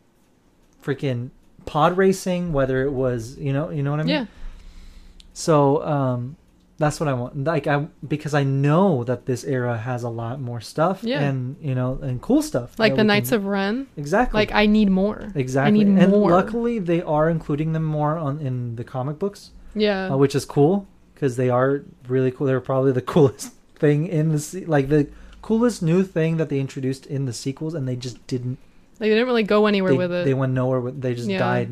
freaking 0.83 1.29
pod 1.65 1.97
racing 1.97 2.53
whether 2.53 2.83
it 2.83 2.91
was 2.91 3.37
you 3.39 3.51
know 3.53 3.69
you 3.71 3.81
know 3.81 3.91
what 3.91 3.99
i 3.99 4.03
mean 4.03 4.09
yeah, 4.15 4.25
so 5.37 5.83
um, 5.85 6.35
that's 6.79 6.99
what 6.99 7.07
I 7.09 7.13
want. 7.13 7.43
Like 7.43 7.67
I 7.67 7.87
because 8.07 8.33
I 8.33 8.43
know 8.43 9.03
that 9.03 9.25
this 9.27 9.43
era 9.43 9.77
has 9.77 10.01
a 10.03 10.09
lot 10.09 10.39
more 10.41 10.61
stuff. 10.61 11.03
Yeah. 11.03 11.21
And 11.21 11.55
you 11.61 11.75
know 11.75 11.99
and 12.01 12.19
cool 12.21 12.41
stuff. 12.41 12.77
like 12.79 12.95
the 12.95 13.03
Knights 13.03 13.29
can- 13.29 13.37
of 13.39 13.45
Ren. 13.45 13.87
exactly 13.95 14.37
Like 14.41 14.51
I 14.51 14.65
need 14.65 14.89
more. 14.89 15.31
exactly. 15.35 15.67
I 15.81 15.83
need 15.83 15.87
and 16.01 16.11
more. 16.11 16.31
luckily 16.31 16.79
they 16.79 17.01
are 17.01 17.29
including 17.29 17.73
them 17.73 17.83
more 17.85 18.17
on 18.17 18.39
in 18.41 18.75
the 18.77 18.83
comic 18.83 19.19
books, 19.19 19.51
yeah, 19.75 20.09
uh, 20.11 20.17
which 20.17 20.33
is 20.35 20.43
cool 20.45 20.87
because 21.13 21.35
they 21.35 21.49
are 21.49 21.83
really 22.07 22.31
cool. 22.31 22.47
They're 22.47 22.59
probably 22.61 22.91
the 22.91 23.01
coolest 23.13 23.53
thing 23.75 24.07
in 24.07 24.29
the 24.29 24.39
se- 24.39 24.65
like 24.65 24.89
the 24.89 25.07
coolest 25.41 25.81
new 25.81 26.03
thing 26.03 26.37
that 26.37 26.49
they 26.49 26.59
introduced 26.59 27.05
in 27.05 27.25
the 27.25 27.33
sequels, 27.33 27.73
and 27.75 27.87
they 27.87 27.95
just 27.95 28.17
didn't. 28.27 28.57
they 28.99 29.07
didn't 29.09 29.25
really 29.27 29.43
go 29.55 29.65
anywhere 29.67 29.91
They, 29.93 29.97
with 29.97 30.11
it. 30.11 30.25
they 30.25 30.33
went 30.33 30.53
nowhere. 30.53 30.81
With, 30.81 31.01
they 31.01 31.13
just 31.15 31.29
Yeah. 31.29 31.39
died. 31.39 31.69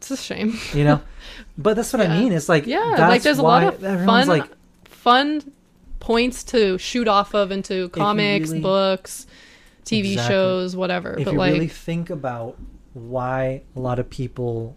It's 0.00 0.10
a 0.10 0.16
shame. 0.16 0.58
You 0.72 0.84
know. 0.84 1.02
but 1.58 1.76
that's 1.76 1.92
what 1.92 2.00
I 2.00 2.08
mean. 2.08 2.32
It's 2.32 2.48
like 2.48 2.66
Yeah, 2.66 2.94
that's 2.96 3.00
like 3.10 3.22
there's 3.22 3.38
a 3.38 3.42
lot 3.42 3.62
of 3.64 3.80
fun, 3.80 4.28
like 4.28 4.46
fun 4.84 5.52
points 6.00 6.42
to 6.44 6.78
shoot 6.78 7.06
off 7.06 7.34
of 7.34 7.50
into 7.50 7.90
comics, 7.90 8.48
really- 8.48 8.62
books, 8.62 9.26
TV 9.84 10.12
Exactly. 10.12 10.34
shows, 10.34 10.74
whatever. 10.74 11.18
if 11.18 11.26
but 11.26 11.32
you 11.32 11.38
like, 11.38 11.52
really 11.52 11.68
think 11.68 12.08
about 12.08 12.56
why 12.94 13.62
a 13.76 13.80
lot 13.80 13.98
of 13.98 14.08
people 14.08 14.76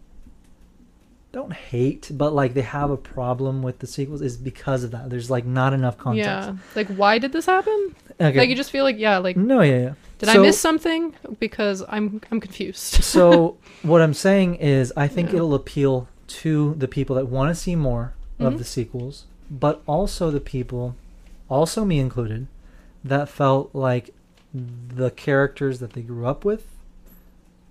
don't 1.34 1.52
hate 1.52 2.10
but 2.14 2.32
like 2.34 2.54
they 2.54 2.62
have 2.62 2.90
a 2.92 2.96
problem 2.98 3.62
with 3.64 3.80
the 3.80 3.88
sequels 3.88 4.22
is 4.22 4.38
because 4.38 4.84
of 4.84 4.92
that 4.92 5.10
there's 5.10 5.30
like 5.32 5.46
not 5.46 5.74
enough 5.74 5.98
context 5.98 6.48
yeah, 6.48 6.56
like 6.76 6.88
why 6.96 7.18
did 7.18 7.32
this 7.34 7.48
happen? 7.48 7.96
okay 8.22 8.38
Like 8.38 8.50
you 8.50 8.56
just 8.56 8.70
feel 8.72 8.84
like 8.86 8.98
yeah, 9.00 9.18
like 9.18 9.36
no 9.36 9.62
yeah 9.62 9.80
yeah 9.80 9.94
did 10.20 10.30
I 10.30 10.38
miss 10.38 10.58
something? 10.58 11.14
Because 11.40 11.84
I'm 11.90 12.22
I'm 12.32 12.40
confused. 12.40 13.04
so 13.04 13.58
what 13.82 14.00
i'm 14.02 14.14
saying 14.14 14.56
is 14.56 14.94
i 14.96 15.08
think 15.08 15.30
Yeah. 15.32 15.38
it'll 15.38 15.56
appeal 15.56 16.08
to 16.44 16.76
the 16.76 16.88
people 16.88 17.16
that 17.18 17.28
want 17.28 17.50
to 17.50 17.56
see 17.56 17.76
more 17.76 18.14
of 18.40 18.54
Mhm. 18.54 18.58
the 18.60 18.64
sequels 18.64 19.26
but 19.52 19.82
also 19.88 20.32
the 20.32 20.40
people 20.40 20.96
also 21.50 21.84
me 21.84 22.00
included 22.00 22.48
that 23.04 23.28
felt 23.28 23.74
like 23.74 24.14
the 24.54 25.10
characters 25.12 25.80
that 25.80 25.94
they 25.94 26.02
grew 26.02 26.26
up 26.28 26.46
with 26.46 26.64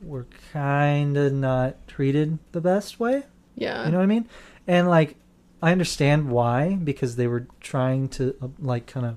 were 0.02 0.26
kind 0.52 1.16
of 1.16 1.32
not 1.32 1.76
treated 1.86 2.38
the 2.50 2.60
best 2.60 2.98
way 3.00 3.22
yeah, 3.55 3.84
You 3.84 3.92
know 3.92 3.98
what 3.98 4.05
I 4.05 4.07
mean? 4.07 4.28
And 4.66 4.88
like, 4.88 5.16
I 5.62 5.72
understand 5.72 6.30
why 6.30 6.74
because 6.74 7.16
they 7.16 7.26
were 7.26 7.46
trying 7.61 8.09
to 8.11 8.34
uh, 8.42 8.48
like 8.59 8.86
kind 8.86 9.07
of 9.07 9.16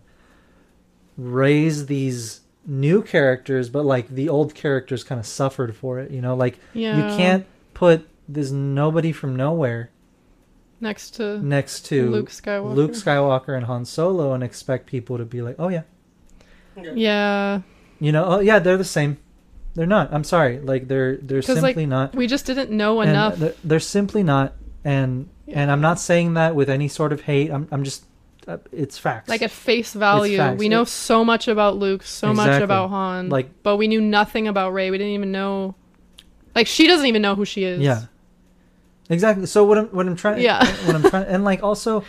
raise 1.17 1.87
these 1.87 2.41
new 2.65 3.01
characters, 3.01 3.69
but 3.69 3.85
like 3.85 4.09
the 4.09 4.29
old 4.29 4.53
characters 4.55 5.03
kind 5.03 5.19
of 5.19 5.25
suffered 5.25 5.75
for 5.75 5.99
it. 5.99 6.11
You 6.11 6.21
know, 6.21 6.35
like 6.35 6.59
yeah. 6.73 6.97
you 6.97 7.17
can't 7.17 7.45
put 7.73 8.07
this 8.27 8.51
nobody 8.51 9.11
from 9.11 9.35
nowhere 9.35 9.91
next 10.79 11.11
to 11.11 11.39
next 11.41 11.85
to 11.87 12.09
Luke 12.09 12.29
Skywalker. 12.29 12.75
Luke 12.75 12.91
Skywalker 12.91 13.55
and 13.55 13.65
Han 13.65 13.85
Solo 13.85 14.33
and 14.33 14.43
expect 14.43 14.87
people 14.87 15.17
to 15.17 15.25
be 15.25 15.41
like, 15.41 15.55
oh 15.59 15.69
yeah, 15.69 15.83
Yeah, 16.75 17.61
you 17.99 18.11
know, 18.11 18.25
oh 18.25 18.39
yeah, 18.39 18.59
they're 18.59 18.77
the 18.77 18.83
same. 18.83 19.17
They're 19.75 19.85
not. 19.85 20.13
I'm 20.13 20.23
sorry. 20.23 20.59
Like 20.59 20.87
they're 20.87 21.17
they're 21.17 21.41
'Cause, 21.41 21.61
like, 21.61 21.75
simply 21.75 21.85
not. 21.85 22.15
we 22.15 22.27
just 22.27 22.45
didn't 22.45 22.71
know 22.71 23.01
enough. 23.01 23.35
They're, 23.37 23.53
they're 23.63 23.79
simply 23.79 24.23
not. 24.23 24.53
And 24.83 25.29
and 25.47 25.69
I'm 25.69 25.81
not 25.81 25.99
saying 25.99 26.35
that 26.35 26.55
with 26.55 26.69
any 26.69 26.87
sort 26.87 27.11
of 27.11 27.21
hate. 27.21 27.51
I'm 27.51 27.67
I'm 27.71 27.83
just 27.83 28.05
uh, 28.47 28.57
it's 28.71 28.97
facts. 28.97 29.27
like 29.27 29.41
at 29.41 29.51
face 29.51 29.93
value, 29.93 30.41
we 30.53 30.69
know 30.69 30.83
It- 30.83 30.87
so 30.87 31.25
much 31.25 31.47
about 31.47 31.77
Luke, 31.77 32.03
so 32.03 32.31
much 32.33 32.61
about 32.61 32.89
Han, 32.89 33.29
Like- 33.29 33.63
but 33.63 33.77
we 33.77 33.87
knew 33.87 33.99
nothing 34.01 34.47
about 34.47 34.71
Rey. 34.71 34.91
We 34.91 34.97
didn't 34.99 35.13
even 35.13 35.31
know, 35.31 35.73
like 36.53 36.67
she 36.67 36.85
doesn't 36.87 37.07
even 37.07 37.21
know 37.21 37.35
who 37.35 37.43
she 37.45 37.63
is. 37.63 37.81
yeah. 37.81 38.03
Exactly. 39.09 39.45
So 39.45 39.63
what 39.65 39.77
I'm 39.77 39.85
what 39.87 40.07
I'm 40.07 40.15
trying 40.15 40.41
Yeah. 40.41 40.65
what 40.85 40.95
I'm 40.95 41.03
trying 41.03 41.25
and 41.27 41.43
like 41.43 41.61
also 41.63 42.03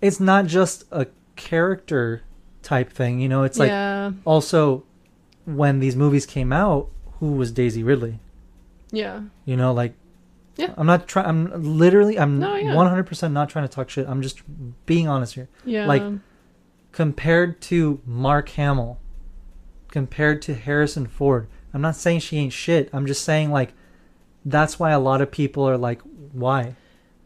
it's 0.00 0.20
not 0.20 0.46
just 0.46 0.84
a 0.92 1.06
character 1.36 2.22
type 2.62 2.90
thing, 2.92 3.20
you 3.20 3.28
know, 3.28 3.42
it's 3.44 3.58
like 3.58 3.68
yeah, 3.68 4.12
also 4.24 4.84
when 5.56 5.80
these 5.80 5.96
movies 5.96 6.26
came 6.26 6.52
out, 6.52 6.88
who 7.18 7.32
was 7.32 7.52
Daisy 7.52 7.82
Ridley? 7.82 8.18
yeah, 8.92 9.22
You 9.44 9.56
know, 9.56 9.72
like 9.72 9.94
Yeah. 10.56 10.74
I'm 10.76 10.86
not 10.86 11.06
trying 11.06 11.26
I'm 11.26 11.78
literally 11.78 12.18
I'm 12.18 12.38
No, 12.38 12.56
yeah. 12.56 12.74
100% 12.74 13.32
not 13.32 13.48
trying 13.48 13.66
to 13.68 13.72
talk 13.72 13.88
shit. 13.88 14.06
I'm 14.08 14.20
just 14.22 14.42
being 14.86 15.06
honest 15.06 15.34
here. 15.34 15.48
yeah. 15.64 15.86
Like, 15.86 16.02
compared 16.92 17.60
to 17.62 18.00
Mark 18.04 18.48
Hamill, 18.50 18.98
compared 19.88 20.42
to 20.42 20.54
Harrison 20.54 21.06
Ford. 21.06 21.46
I'm 21.72 21.80
not 21.80 21.94
saying 21.94 22.20
she 22.20 22.36
ain't 22.36 22.52
shit. 22.52 22.90
I'm 22.92 23.06
just 23.06 23.24
saying 23.24 23.50
like 23.52 23.72
that's 24.44 24.78
why 24.78 24.90
a 24.90 24.98
lot 24.98 25.20
of 25.20 25.30
people 25.30 25.68
are 25.68 25.76
like, 25.76 26.00
why? 26.32 26.74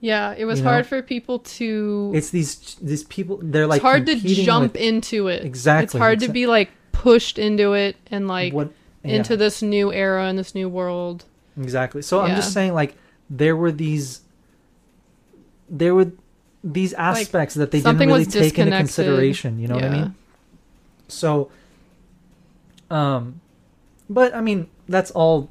yeah, 0.00 0.34
it 0.36 0.44
was 0.44 0.58
you 0.58 0.64
know? 0.64 0.70
hard 0.70 0.86
for 0.86 1.00
people 1.00 1.38
to. 1.38 2.12
It's 2.14 2.28
these 2.28 2.76
these 2.82 3.04
people. 3.04 3.38
They're 3.42 3.66
like 3.66 3.78
it's 3.78 3.82
hard 3.82 4.04
to 4.04 4.16
jump 4.16 4.74
with 4.74 4.82
into 4.82 5.28
it. 5.28 5.44
Exactly, 5.46 5.84
It's 5.84 5.94
hard 5.94 6.20
to 6.20 6.28
be 6.28 6.46
like 6.46 6.70
pushed 6.94 7.38
into 7.38 7.74
it 7.74 7.96
and 8.10 8.26
like 8.28 8.52
what 8.54 8.70
into 9.02 9.36
this 9.36 9.60
new 9.60 9.92
era 9.92 10.24
and 10.24 10.38
this 10.38 10.54
new 10.54 10.68
world. 10.68 11.24
exactly. 11.60 12.00
So 12.00 12.22
I'm 12.22 12.34
just 12.36 12.52
saying 12.54 12.72
like 12.72 12.96
there 13.28 13.54
were 13.54 13.70
these 13.72 14.22
there 15.68 15.94
were 15.94 16.10
these 16.62 16.94
aspects 16.94 17.54
that 17.56 17.70
they 17.70 17.80
didn't 17.80 17.98
really 17.98 18.24
take 18.24 18.58
into 18.58 18.74
consideration. 18.76 19.58
You 19.58 19.68
know 19.68 19.74
what 19.74 19.84
I 19.84 19.88
Yeah. 19.88 19.92
mean? 20.04 20.14
So, 21.08 21.50
um, 22.90 23.40
but 24.08 24.34
I 24.34 24.40
mean 24.40 24.68
that's 24.88 25.10
all. 25.10 25.50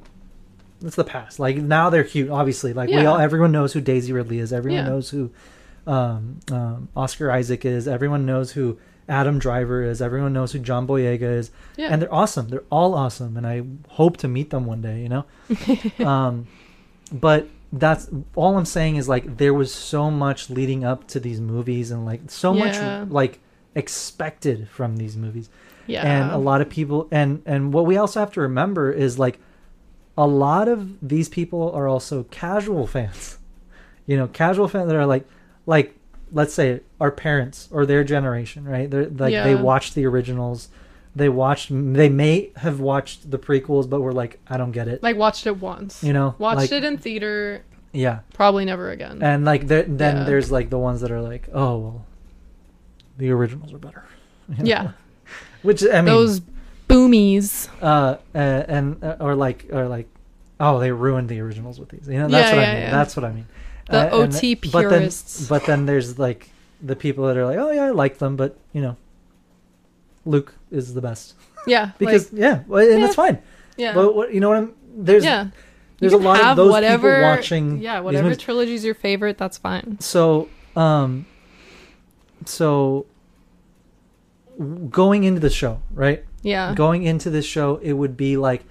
That's 0.81 0.95
the 0.95 1.03
past. 1.03 1.39
Like 1.39 1.57
now 1.57 1.89
they're 1.89 2.03
cute. 2.03 2.29
Obviously, 2.29 2.73
like 2.73 2.89
we 2.89 3.05
all 3.05 3.17
everyone 3.17 3.51
knows 3.51 3.73
who 3.73 3.81
Daisy 3.81 4.11
Ridley 4.13 4.39
is. 4.39 4.51
Everyone 4.51 4.83
Yeah. 4.83 4.89
knows 4.89 5.09
who 5.11 5.29
um, 5.85 6.39
um, 6.51 6.87
Oscar 6.95 7.31
Isaac 7.31 7.65
is. 7.65 7.87
Everyone 7.87 8.25
knows 8.25 8.51
who 8.51 8.77
Adam 9.09 9.39
Driver 9.39 9.83
is. 9.83 10.01
Everyone 10.01 10.33
knows 10.33 10.51
who 10.51 10.59
John 10.59 10.87
Boyega 10.87 11.21
is. 11.21 11.51
Yeah. 11.77 11.87
And 11.91 12.01
they're 12.01 12.13
awesome. 12.13 12.49
They're 12.49 12.63
all 12.69 12.93
awesome, 12.93 13.37
and 13.37 13.45
I 13.45 13.63
hope 13.89 14.17
to 14.17 14.27
meet 14.27 14.49
them 14.49 14.65
one 14.65 14.81
day. 14.81 15.01
You 15.01 15.09
know. 15.09 15.25
um, 16.05 16.47
but 17.11 17.47
that's 17.71 18.09
all 18.35 18.57
I'm 18.57 18.65
saying 18.65 18.97
is 18.97 19.09
like 19.09 19.37
there 19.37 19.53
was 19.53 19.73
so 19.73 20.11
much 20.11 20.49
leading 20.49 20.83
up 20.83 21.07
to 21.09 21.19
these 21.19 21.39
movies, 21.41 21.91
and 21.91 22.05
like 22.05 22.29
so 22.29 22.53
Yeah. 22.53 23.03
much 23.03 23.11
like 23.11 23.39
expected 23.75 24.69
from 24.69 24.97
these 24.97 25.17
movies 25.17 25.49
yeah. 25.87 26.05
and 26.05 26.31
a 26.31 26.37
lot 26.37 26.61
of 26.61 26.69
people 26.69 27.07
and 27.11 27.41
and 27.47 27.73
what 27.73 27.87
we 27.87 27.97
also 27.97 28.19
have 28.19 28.31
to 28.31 28.39
remember 28.39 28.91
is 28.91 29.17
like 29.17 29.39
a 30.15 30.27
lot 30.27 30.67
of 30.67 30.95
these 31.01 31.27
people 31.27 31.71
are 31.71 31.87
also 31.87 32.23
casual 32.25 32.87
fans. 32.87 33.37
You 34.05 34.17
know, 34.17 34.27
casual 34.27 34.67
fans 34.67 34.87
that 34.87 34.97
are 34.97 35.05
like, 35.05 35.25
like 35.65 35.95
let's 36.33 36.53
say 36.53 36.81
our 36.99 37.11
parents 37.11 37.69
or 37.71 37.85
their 37.85 38.03
generation, 38.03 38.65
right? 38.65 38.89
They're 38.89 39.07
like 39.07 39.33
they 39.33 39.55
watched 39.55 39.95
the 39.95 40.05
originals. 40.05 40.67
They 41.15 41.29
watched. 41.29 41.69
They 41.71 42.09
may 42.09 42.51
have 42.57 42.79
watched 42.79 43.29
the 43.29 43.37
prequels, 43.37 43.87
but 43.87 44.01
were 44.01 44.13
like, 44.13 44.39
I 44.47 44.57
don't 44.57 44.71
get 44.71 44.87
it. 44.87 45.03
Like 45.03 45.15
watched 45.15 45.45
it 45.45 45.57
once. 45.61 46.03
You 46.03 46.11
know, 46.11 46.33
Watched 46.39 46.57
like, 46.57 46.71
it 46.71 46.83
in 46.83 46.97
theater, 46.97 47.63
Yeah, 47.91 48.19
probably 48.33 48.65
never 48.65 48.89
again. 48.89 49.21
and 49.21 49.45
like 49.45 49.67
there, 49.67 49.83
then 49.83 50.17
Yeah. 50.17 50.23
there's 50.23 50.51
like 50.51 50.69
the 50.71 50.79
ones 50.79 51.01
that 51.01 51.11
are 51.11 51.21
like, 51.21 51.47
oh 51.53 51.77
well, 51.77 52.05
the 53.17 53.29
originals 53.29 53.71
are 53.73 53.77
better. 53.77 54.03
You 54.49 54.57
know? 54.57 54.69
yeah. 54.69 54.91
which 55.61 55.83
I 55.85 56.01
mean, 56.01 56.05
Those 56.05 56.41
boomies. 56.89 57.69
uh, 57.81 58.17
uh 58.35 58.37
and 58.37 59.03
uh, 59.03 59.17
or 59.19 59.35
like 59.35 59.67
or 59.71 59.87
like 59.87 60.07
oh 60.59 60.79
they 60.79 60.91
ruined 60.91 61.29
the 61.29 61.39
originals 61.39 61.79
with 61.79 61.89
these 61.89 62.07
you 62.07 62.19
know 62.19 62.27
that's 62.27 62.51
Yeah, 62.51 62.55
what 62.55 62.61
yeah, 62.61 62.69
i 62.69 62.73
mean 62.73 62.83
yeah. 62.83 62.91
that's 62.91 63.15
what 63.15 63.23
i 63.25 63.31
mean 63.31 63.47
The 63.93 63.99
Uh, 64.13 64.23
and- 64.23 64.33
OT 64.35 64.55
but 64.55 64.89
then 64.89 64.89
purists. 64.89 65.47
but 65.47 65.65
then 65.65 65.85
there's 65.85 66.17
like 66.19 66.49
the 66.81 66.95
people 66.95 67.27
that 67.27 67.37
are 67.37 67.45
like 67.45 67.57
oh 67.57 67.71
yeah 67.71 67.85
i 67.85 67.91
like 67.91 68.17
them 68.17 68.35
but 68.35 68.57
you 68.73 68.81
know 68.81 68.97
luke 70.25 70.53
is 70.71 70.93
the 70.93 71.01
best 71.01 71.33
Yeah. 71.65 71.91
because 71.97 72.33
like, 72.33 72.41
yeah 72.41 72.55
well, 72.67 72.81
and 72.93 73.01
that's 73.03 73.15
fine 73.15 73.37
yeah. 73.77 73.93
but 73.93 74.15
what 74.15 74.33
you 74.33 74.39
know 74.41 74.49
what 74.49 74.57
i'm 74.57 74.73
there's 74.95 75.23
yeah. 75.23 75.47
there's 75.99 76.13
a 76.13 76.17
lot 76.17 76.41
of 76.43 76.57
those 76.57 76.71
whatever, 76.71 77.15
people 77.15 77.29
watching 77.29 77.65
Yeah, 77.81 77.99
whatever 78.01 78.35
trilogy's 78.35 78.83
your 78.83 78.95
favorite, 78.95 79.37
that's 79.37 79.57
fine. 79.57 79.97
so 80.01 80.49
um 80.75 81.25
so 82.45 83.05
going 84.89 85.23
into 85.23 85.39
the 85.39 85.49
show 85.49 85.81
right 85.93 86.23
Yeah. 86.41 86.73
going 86.75 87.03
into 87.03 87.29
this 87.29 87.45
show, 87.45 87.77
it 87.81 87.93
would 87.93 88.15
be 88.17 88.37
like 88.37 88.63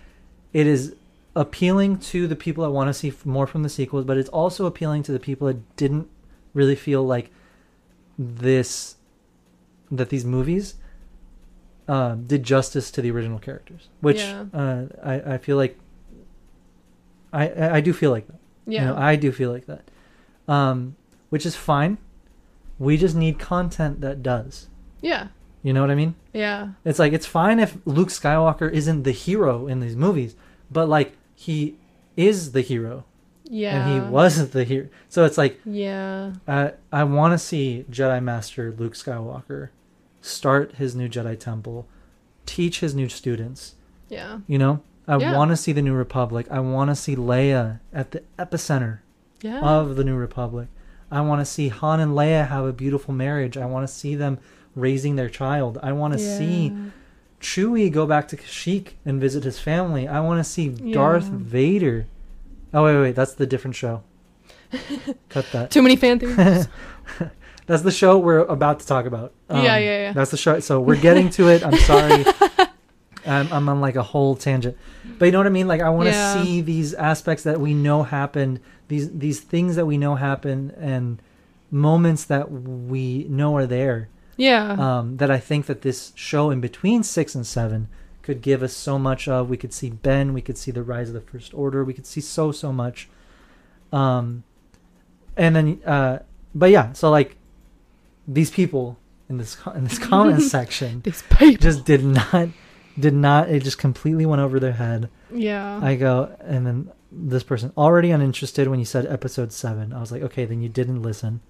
it 0.53 0.67
is 0.67 0.95
appealing 1.35 1.99
to 1.99 2.27
the 2.27 2.37
people 2.37 2.63
that 2.65 2.71
want 2.71 2.89
to 2.89 2.95
see 2.95 3.13
more 3.25 3.47
from 3.47 3.63
the 3.63 3.69
sequels, 3.69 4.05
but 4.05 4.17
it's 4.19 4.29
also 4.31 4.67
appealing 4.67 5.03
to 5.05 5.13
the 5.13 5.19
people 5.21 5.47
that 5.47 5.77
didn't 5.77 6.09
really 6.55 6.75
feel 6.77 7.03
like 7.05 7.31
this 8.19 8.97
that 9.91 10.09
these 10.11 10.25
movies 10.25 10.75
uh, 11.89 12.15
did 12.15 12.43
justice 12.43 12.91
to 12.91 13.03
the 13.03 13.11
original 13.11 13.39
characters, 13.39 13.89
which 14.01 14.19
Yeah. 14.19 14.45
uh, 14.53 14.85
I 15.03 15.35
I 15.35 15.39
feel 15.39 15.57
like 15.57 15.79
I 17.33 17.77
I 17.79 17.81
do 17.81 17.93
feel 17.93 18.11
like 18.11 18.27
that. 18.27 18.39
yeah. 18.67 18.81
You 18.83 18.87
know, 18.89 18.97
I 18.97 19.17
do 19.17 19.33
feel 19.33 19.51
like 19.51 19.67
that, 19.67 19.91
um, 20.49 20.97
which 21.31 21.47
is 21.47 21.57
fine. 21.57 21.99
We 22.79 22.97
just 22.97 23.15
need 23.17 23.39
content 23.39 24.01
that 24.01 24.23
does. 24.23 24.69
yeah. 25.01 25.29
You 25.65 25.73
know 25.73 25.81
what 25.81 25.93
I 25.93 25.95
mean? 25.95 26.17
Yeah. 26.33 26.71
It's 26.85 26.99
like 26.99 27.13
it's 27.13 27.25
fine 27.27 27.61
if 27.61 27.77
Luke 27.85 28.09
Skywalker 28.09 28.69
isn't 28.73 29.05
the 29.05 29.13
hero 29.13 29.69
in 29.69 29.79
these 29.79 29.95
movies, 29.95 30.35
but 30.73 30.89
like 30.89 31.13
he 31.47 31.77
is 32.17 32.53
the 32.53 32.61
hero 32.61 33.05
Yeah. 33.45 33.75
and 33.75 33.83
he 33.93 34.11
wasn't 34.11 34.53
the 34.59 34.65
hero. 34.65 34.89
So 35.09 35.25
it's 35.25 35.39
like 35.39 35.61
Yeah. 35.65 36.33
uh, 36.47 36.71
I 36.93 37.05
want 37.05 37.33
to 37.33 37.39
see 37.39 37.85
Jedi 37.91 38.23
Master 38.23 38.75
Luke 38.79 38.95
Skywalker 38.95 39.71
start 40.21 40.77
his 40.77 40.95
new 40.95 41.09
Jedi 41.09 41.39
temple, 41.39 41.87
teach 42.47 42.81
his 42.81 42.95
new 42.95 43.09
students. 43.09 43.75
Yeah. 44.09 44.39
You 44.47 44.59
know, 44.59 44.83
I 45.09 45.17
Yeah. 45.17 45.37
want 45.37 45.51
to 45.51 45.57
see 45.57 45.73
the 45.73 45.83
New 45.83 45.95
Republic. 45.95 46.47
I 46.51 46.61
want 46.61 46.91
to 46.91 46.95
see 46.97 47.17
Leia 47.17 47.81
at 47.93 48.13
the 48.13 48.23
epicenter 48.39 48.99
Yeah. 49.41 49.61
of 49.61 49.97
the 49.97 50.05
New 50.05 50.17
Republic. 50.17 50.69
I 51.11 51.21
want 51.23 51.41
to 51.41 51.45
see 51.45 51.69
Han 51.69 51.99
and 52.01 52.13
Leia 52.13 52.49
have 52.49 52.65
a 52.65 52.73
beautiful 52.73 53.13
marriage. 53.15 53.57
I 53.57 53.67
want 53.67 53.87
to 53.87 53.93
see 53.93 54.15
them 54.15 54.39
raising 54.77 55.17
their 55.17 55.29
child. 55.29 55.79
I 55.83 55.93
want 55.93 56.13
to 56.15 56.19
see 56.19 56.69
Yeah. 56.69 56.91
Chewie 57.43 57.91
go 57.93 58.07
back 58.07 58.29
to 58.29 58.37
Kashyyyk 58.37 58.93
and 59.05 59.21
visit 59.21 59.45
his 59.45 59.59
family. 59.59 60.09
I 60.09 60.21
want 60.21 60.39
to 60.39 60.45
see 60.45 60.69
Darth 60.69 61.25
Vader. 61.25 62.07
Oh 62.73 62.85
wait, 62.85 62.97
wait, 63.01 63.15
that's 63.15 63.35
the 63.35 63.47
different 63.47 63.75
show. 63.77 64.03
Cut 65.29 65.47
that. 65.53 65.71
Too 65.71 65.83
many 65.83 65.97
fan 65.97 66.19
theories. 66.19 66.69
That's 67.67 67.83
the 67.83 67.93
show 67.93 68.19
we're 68.19 68.39
about 68.41 68.81
to 68.81 68.87
talk 68.87 69.07
about. 69.07 69.33
Um, 69.49 69.63
Yeah, 69.65 69.77
yeah, 69.77 69.99
yeah. 69.99 70.13
That's 70.13 70.33
the 70.33 70.37
show. 70.37 70.59
So 70.59 70.81
we're 70.81 70.97
getting 71.01 71.31
to 71.31 71.49
it. 71.49 71.65
I'm 71.65 71.77
sorry. 71.77 72.25
I'm, 73.27 73.53
I'm 73.53 73.69
on 73.69 73.81
like 73.81 73.95
a 73.95 74.03
whole 74.03 74.35
tangent, 74.35 74.77
but 75.19 75.27
you 75.27 75.33
know 75.33 75.39
what 75.39 75.47
I 75.47 75.51
mean. 75.51 75.69
Like 75.69 75.81
I 75.81 75.89
want 75.91 76.09
to 76.09 76.13
Yeah. 76.13 76.43
see 76.43 76.61
these 76.61 76.93
aspects 76.95 77.45
that 77.45 77.61
we 77.61 77.73
know 77.73 78.03
happened. 78.03 78.59
These 78.89 79.13
these 79.17 79.39
things 79.41 79.77
that 79.77 79.87
we 79.87 79.97
know 79.97 80.17
happen 80.17 80.73
and 80.77 81.23
moments 81.71 82.25
that 82.25 82.51
we 82.51 83.27
know 83.29 83.55
are 83.57 83.67
there. 83.67 84.09
Yeah. 84.37 84.73
um, 84.73 85.17
that 85.19 85.31
I 85.31 85.39
think 85.39 85.67
that 85.67 85.83
this 85.83 86.13
show 86.15 86.51
in 86.51 86.61
between 86.61 87.03
six 87.03 87.35
and 87.35 87.47
seven 87.47 87.89
could 88.23 88.41
give 88.41 88.63
us 88.63 88.73
so 88.73 88.99
much 88.99 89.29
of. 89.29 89.51
We 89.51 89.57
could 89.57 89.73
see 89.73 89.91
Ben, 89.91 90.33
we 90.33 90.41
could 90.41 90.57
see 90.57 90.71
the 90.71 90.83
rise 90.83 91.09
of 91.09 91.15
the 91.15 91.21
First 91.21 91.53
Order, 91.55 91.85
we 91.85 91.95
could 91.95 92.07
see 92.07 92.21
so 92.21 92.53
so 92.53 92.73
much. 92.73 93.09
Um, 93.93 94.45
and 95.37 95.57
then, 95.57 95.83
uh, 95.85 96.21
but 96.55 96.71
yeah, 96.71 96.93
so 96.93 97.11
like 97.11 97.37
these 98.27 98.51
people 98.51 98.99
in 99.29 99.39
this 99.39 99.57
in 99.75 99.85
this 99.85 99.99
comment 100.11 100.43
section 100.43 101.03
just 101.03 101.85
did 101.85 102.05
not 102.05 102.49
did 102.99 103.15
not 103.15 103.49
it 103.49 103.63
just 103.65 103.79
completely 103.79 104.27
went 104.27 104.41
over 104.41 104.61
their 104.61 104.73
head. 104.73 105.09
yeah. 105.33 105.81
I 105.83 105.97
go 105.97 106.35
and 106.41 106.67
then 106.67 106.91
this 107.11 107.43
person 107.43 107.73
already 107.77 108.11
uninterested 108.11 108.69
when 108.69 108.79
you 108.79 108.85
said 108.85 109.07
episode 109.07 109.53
seven. 109.53 109.93
I 109.93 110.01
was 110.01 110.13
like, 110.13 110.23
okay, 110.23 110.45
then 110.47 110.63
you 110.63 110.69
didn't 110.69 111.03
listen 111.03 111.41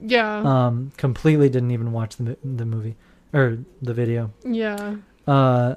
yeah. 0.00 0.38
um 0.66 0.92
completely 0.96 1.48
didn't 1.48 1.70
even 1.70 1.92
watch 1.92 2.16
the 2.16 2.36
the 2.44 2.64
movie 2.64 2.96
or 3.32 3.58
the 3.82 3.94
video 3.94 4.30
yeah. 4.44 4.96
uh 5.26 5.74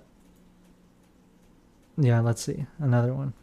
yeah 1.97 2.19
let's 2.19 2.41
see 2.41 2.65
another 2.79 3.13
one 3.13 3.33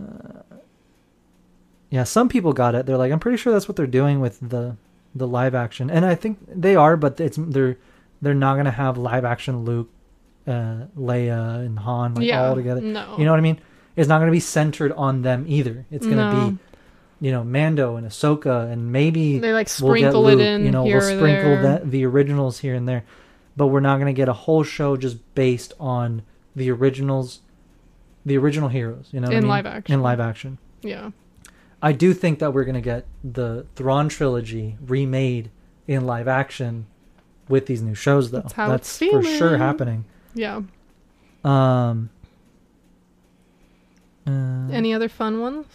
uh, 0.00 0.42
yeah 1.90 2.04
some 2.04 2.28
people 2.28 2.52
got 2.52 2.74
it 2.74 2.86
they're 2.86 2.96
like 2.96 3.12
i'm 3.12 3.20
pretty 3.20 3.36
sure 3.38 3.52
that's 3.52 3.68
what 3.68 3.76
they're 3.76 3.86
doing 3.86 4.20
with 4.20 4.38
the 4.40 4.76
the 5.14 5.26
live 5.26 5.54
action 5.54 5.90
and 5.90 6.04
i 6.04 6.14
think 6.14 6.38
they 6.48 6.74
are 6.74 6.96
but 6.96 7.18
it's 7.20 7.38
they're 7.40 7.76
they're 8.20 8.34
not 8.34 8.56
gonna 8.56 8.70
have 8.70 8.98
live 8.98 9.24
action 9.24 9.64
luke 9.64 9.88
uh 10.46 10.84
leia 10.98 11.64
and 11.64 11.78
han 11.78 12.14
like 12.14 12.26
yeah. 12.26 12.46
all 12.48 12.54
together 12.54 12.80
No. 12.80 13.16
you 13.16 13.24
know 13.24 13.30
what 13.30 13.38
i 13.38 13.42
mean 13.42 13.58
it's 13.96 14.08
not 14.08 14.18
gonna 14.18 14.32
be 14.32 14.40
centered 14.40 14.92
on 14.92 15.22
them 15.22 15.44
either 15.46 15.86
it's 15.90 16.06
gonna 16.06 16.32
No. 16.34 16.50
be 16.50 16.58
you 17.24 17.32
know 17.32 17.42
Mando 17.42 17.96
and 17.96 18.06
Ahsoka 18.06 18.70
and 18.70 18.92
maybe 18.92 19.38
They 19.38 19.54
like 19.54 19.66
we'll 19.80 19.94
get 19.94 20.12
sprinkle 20.12 20.28
it 20.28 20.40
in 20.40 20.62
You 20.66 20.70
know, 20.70 20.84
we'll 20.84 21.00
sprinkle 21.00 21.62
that 21.62 21.90
the 21.90 22.04
originals 22.04 22.58
here 22.58 22.74
and 22.74 22.86
there, 22.86 23.02
but 23.56 23.68
we're 23.68 23.80
not 23.80 23.96
going 23.96 24.14
to 24.14 24.16
get 24.16 24.28
a 24.28 24.34
whole 24.34 24.62
show 24.62 24.98
just 24.98 25.16
based 25.34 25.72
on 25.80 26.20
the 26.54 26.70
originals, 26.70 27.40
the 28.26 28.36
original 28.36 28.68
heroes. 28.68 29.08
You 29.10 29.20
know, 29.20 29.28
what 29.28 29.34
I 29.34 29.38
In 29.38 29.44
mean? 29.44 29.48
live 29.48 29.64
action. 29.64 29.94
In 29.94 30.02
live 30.02 30.20
action, 30.20 30.58
Yeah. 30.82 31.12
I 31.82 31.92
do 31.92 32.12
think 32.12 32.40
that 32.40 32.52
we're 32.52 32.64
going 32.64 32.74
to 32.74 32.80
get 32.82 33.06
the 33.22 33.64
Thrawn 33.74 34.10
trilogy 34.10 34.76
remade 34.86 35.50
in 35.88 36.04
live 36.04 36.28
action 36.28 36.86
with 37.48 37.64
these 37.66 37.80
new 37.80 37.94
shows, 37.94 38.30
though. 38.32 38.40
That's 38.40 38.52
how 38.54 38.72
it's 38.74 38.98
for 38.98 39.22
sure 39.22 39.56
happening. 39.56 40.04
Yeah. 40.34 40.60
Um. 41.42 42.10
uh, 44.26 44.30
Any 44.70 44.92
other 44.92 45.08
fun 45.08 45.40
ones? 45.40 45.66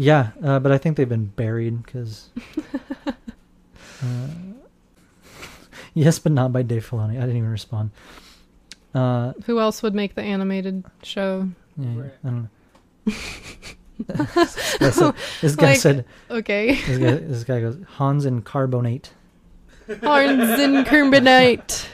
Yeah, 0.00 0.30
uh, 0.42 0.58
but 0.60 0.72
I 0.72 0.78
think 0.78 0.96
they've 0.96 1.06
been 1.06 1.26
buried 1.26 1.82
because. 1.84 2.30
uh, 3.06 3.12
yes, 5.94 6.18
but 6.18 6.32
not 6.32 6.54
by 6.54 6.62
Dave 6.62 6.88
Filoni. 6.88 7.18
I 7.18 7.20
didn't 7.20 7.36
even 7.36 7.50
respond. 7.50 7.90
Uh, 8.94 9.34
Who 9.44 9.60
else 9.60 9.82
would 9.82 9.94
make 9.94 10.14
the 10.14 10.22
animated 10.22 10.84
show? 11.02 11.46
yeah, 11.76 12.00
Right. 12.02 12.12
I 12.24 12.28
don't 12.28 12.48
know. 13.06 13.12
this 14.78 14.86
guy 14.86 14.94
said, 14.94 15.14
this 15.42 15.56
guy, 15.56 15.66
Like- 15.66 15.78
said 15.78 16.04
Okay. 16.30 16.74
this, 16.80 16.98
guy, 16.98 17.10
this 17.16 17.44
guy 17.44 17.60
goes 17.60 17.76
Hans 17.96 18.24
and 18.24 18.42
carbonite. 18.42 19.10
Hans 19.86 20.58
and 20.60 20.86
carbonite. 20.86 21.86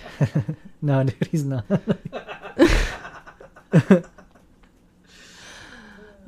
No, 0.80 1.02
dude, 1.02 1.28
he's 1.32 1.44
not. 1.44 1.64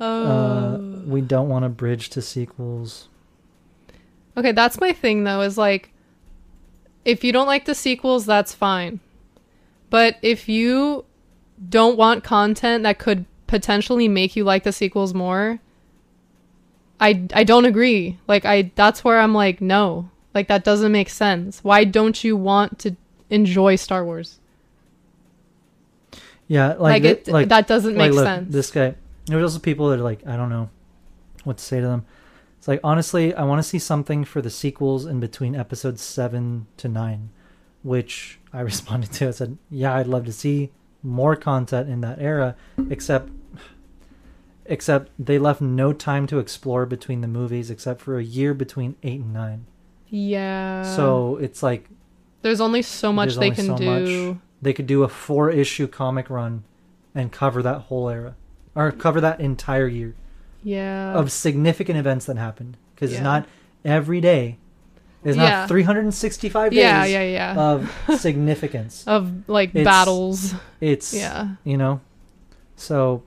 Oh. 0.01 0.25
Uh, 0.25 0.88
we 1.09 1.21
don't 1.21 1.49
want 1.49 1.63
to 1.63 1.69
bridge 1.69 2.09
to 2.11 2.21
sequels. 2.21 3.07
Okay, 4.37 4.51
that's 4.51 4.79
my 4.79 4.93
thing 4.93 5.23
though, 5.23 5.41
is 5.41 5.57
like 5.57 5.91
if 7.03 7.23
you 7.23 7.31
don't 7.31 7.47
like 7.47 7.65
the 7.65 7.75
sequels, 7.75 8.25
that's 8.25 8.53
fine. 8.53 8.99
But 9.89 10.17
if 10.21 10.47
you 10.47 11.05
don't 11.69 11.97
want 11.97 12.23
content 12.23 12.83
that 12.83 12.99
could 12.99 13.25
potentially 13.47 14.07
make 14.07 14.35
you 14.35 14.43
like 14.43 14.63
the 14.63 14.71
sequels 14.71 15.13
more, 15.13 15.59
I 16.99 17.27
I 17.33 17.43
don't 17.43 17.65
agree. 17.65 18.17
Like 18.27 18.45
I 18.45 18.71
that's 18.75 19.03
where 19.03 19.19
I'm 19.19 19.33
like, 19.33 19.61
no. 19.61 20.09
Like 20.33 20.47
that 20.47 20.63
doesn't 20.63 20.91
make 20.91 21.09
sense. 21.09 21.63
Why 21.63 21.83
don't 21.83 22.23
you 22.23 22.37
want 22.37 22.79
to 22.79 22.95
enjoy 23.29 23.75
Star 23.75 24.05
Wars? 24.05 24.39
Yeah, 26.47 26.75
like 26.79 26.79
Like, 26.79 27.03
it 27.03 27.27
like 27.27 27.49
that 27.49 27.67
doesn't 27.67 27.95
like, 27.95 28.09
make 28.09 28.15
look, 28.15 28.25
sense. 28.25 28.53
This 28.53 28.71
guy, 28.71 28.95
there's 29.25 29.43
also 29.43 29.59
people 29.59 29.89
that 29.89 29.99
are 29.99 30.03
like, 30.03 30.25
I 30.25 30.37
don't 30.37 30.49
know 30.49 30.69
what 31.45 31.57
to 31.57 31.63
say 31.63 31.79
to 31.79 31.87
them. 31.87 32.05
It's 32.57 32.67
like 32.67 32.81
honestly, 32.83 33.33
I 33.33 33.43
want 33.43 33.59
to 33.59 33.67
see 33.67 33.79
something 33.79 34.25
for 34.25 34.41
the 34.41 34.49
sequels 34.49 35.05
in 35.05 35.19
between 35.19 35.55
episodes 35.55 36.01
seven 36.01 36.67
to 36.77 36.87
nine, 36.89 37.29
which 37.83 38.39
I 38.51 38.59
responded 38.71 39.11
to. 39.13 39.29
I 39.29 39.31
said, 39.31 39.57
yeah, 39.69 39.95
I'd 39.95 40.07
love 40.07 40.25
to 40.25 40.33
see 40.33 40.71
more 41.01 41.35
content 41.35 41.89
in 41.89 42.01
that 42.01 42.19
era, 42.19 42.55
except 42.89 43.29
except 44.65 45.11
they 45.17 45.39
left 45.39 45.61
no 45.61 45.91
time 45.93 46.27
to 46.27 46.37
explore 46.37 46.85
between 46.85 47.21
the 47.21 47.27
movies 47.27 47.71
except 47.71 48.01
for 48.01 48.19
a 48.19 48.23
year 48.23 48.53
between 48.53 48.95
8 49.01 49.21
and 49.21 49.33
9. 49.33 49.65
Yeah. 50.11 50.83
so 50.95 51.37
it's 51.37 51.61
like 51.61 51.87
there's 52.41 52.61
only 52.61 52.81
so 52.81 53.11
much 53.13 53.35
they 53.35 53.51
can 53.51 53.65
so 53.65 53.77
do. 53.77 54.29
much. 54.31 54.37
they 54.61 54.73
could 54.73 54.87
do 54.87 55.03
a 55.03 55.07
four 55.07 55.49
issue 55.51 55.87
comic 55.87 56.29
run 56.29 56.63
and 57.13 57.31
cover 57.31 57.61
that 57.61 57.81
whole 57.81 58.09
era 58.09 58.35
or 58.75 58.91
cover 58.91 59.21
that 59.21 59.39
entire 59.39 59.87
year 59.87 60.15
Yeah. 60.63 61.13
of 61.13 61.31
significant 61.31 61.97
events 61.97 62.25
that 62.25 62.37
happened 62.37 62.77
because 62.95 63.11
Yeah. 63.11 63.17
it's 63.17 63.23
not 63.23 63.45
every 63.85 64.21
day 64.21 64.57
it's 65.23 65.35
Yeah. 65.37 65.49
not 65.61 65.67
365 65.69 66.71
days 66.71 66.77
yeah, 66.79 67.03
yeah, 67.05 67.23
yeah. 67.23 67.53
of 67.61 67.91
significance 68.19 69.03
of 69.07 69.47
like 69.49 69.69
it's- 69.69 69.85
battles. 69.85 70.53
it's 70.81 71.13
Yeah. 71.13 71.55
you 71.63 71.77
know 71.77 72.01
so 72.75 73.23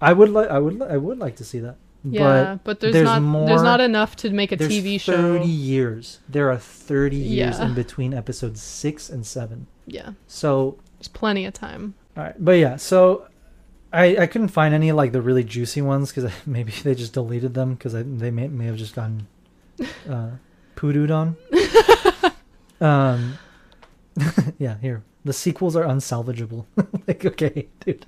i 0.00 0.12
would 0.12 0.30
like 0.30 0.48
i 0.48 0.58
would 0.58 0.78
li- 0.78 0.86
i 0.90 0.96
would 0.96 1.18
like 1.18 1.36
to 1.36 1.44
see 1.44 1.58
that 1.60 1.76
Yeah, 2.08 2.58
but, 2.62 2.78
there's, 2.80 2.92
there's 2.92 3.04
not 3.04 3.22
more- 3.22 3.46
there's 3.48 3.62
not 3.62 3.80
enough 3.80 4.14
to 4.16 4.30
make 4.30 4.52
a 4.52 4.56
there's 4.56 4.70
TV 4.70 5.00
30 5.00 5.38
show. 5.38 5.44
years 5.44 6.20
there 6.28 6.50
are 6.50 6.58
30 6.58 7.16
years 7.16 7.58
Yeah. 7.58 7.66
in 7.66 7.74
between 7.74 8.14
episodes 8.14 8.60
6 8.62 9.10
and 9.10 9.26
7 9.26 9.66
Yeah. 9.86 10.10
so 10.26 10.76
There's 10.98 11.08
plenty 11.08 11.44
of 11.46 11.52
time. 11.52 11.94
All 12.16 12.22
right, 12.24 12.34
but 12.38 12.52
yeah, 12.52 12.76
so 12.76 13.26
I 13.92 14.16
I 14.16 14.26
couldn't 14.26 14.48
find 14.48 14.74
any 14.74 14.92
like 14.92 15.12
the 15.12 15.22
really 15.22 15.44
juicy 15.44 15.82
ones 15.82 16.12
because 16.12 16.30
maybe 16.46 16.72
they 16.72 16.94
just 16.94 17.12
deleted 17.12 17.54
them 17.54 17.74
because 17.74 17.92
they 17.92 18.30
may 18.30 18.48
may 18.48 18.66
have 18.66 18.76
just 18.76 18.94
gotten 18.94 19.26
uh, 20.08 20.30
poodooed 20.76 21.10
on. 21.10 21.36
um, 22.80 23.38
yeah, 24.58 24.78
here 24.80 25.02
the 25.24 25.32
sequels 25.32 25.76
are 25.76 25.84
unsalvageable. 25.84 26.64
like, 27.06 27.24
okay, 27.24 27.68
dude. 27.80 28.06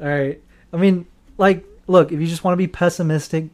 All 0.00 0.08
right, 0.08 0.40
I 0.72 0.76
mean, 0.76 1.06
like, 1.36 1.64
look, 1.86 2.12
if 2.12 2.20
you 2.20 2.26
just 2.26 2.44
want 2.44 2.54
to 2.54 2.58
be 2.58 2.66
pessimistic, 2.66 3.50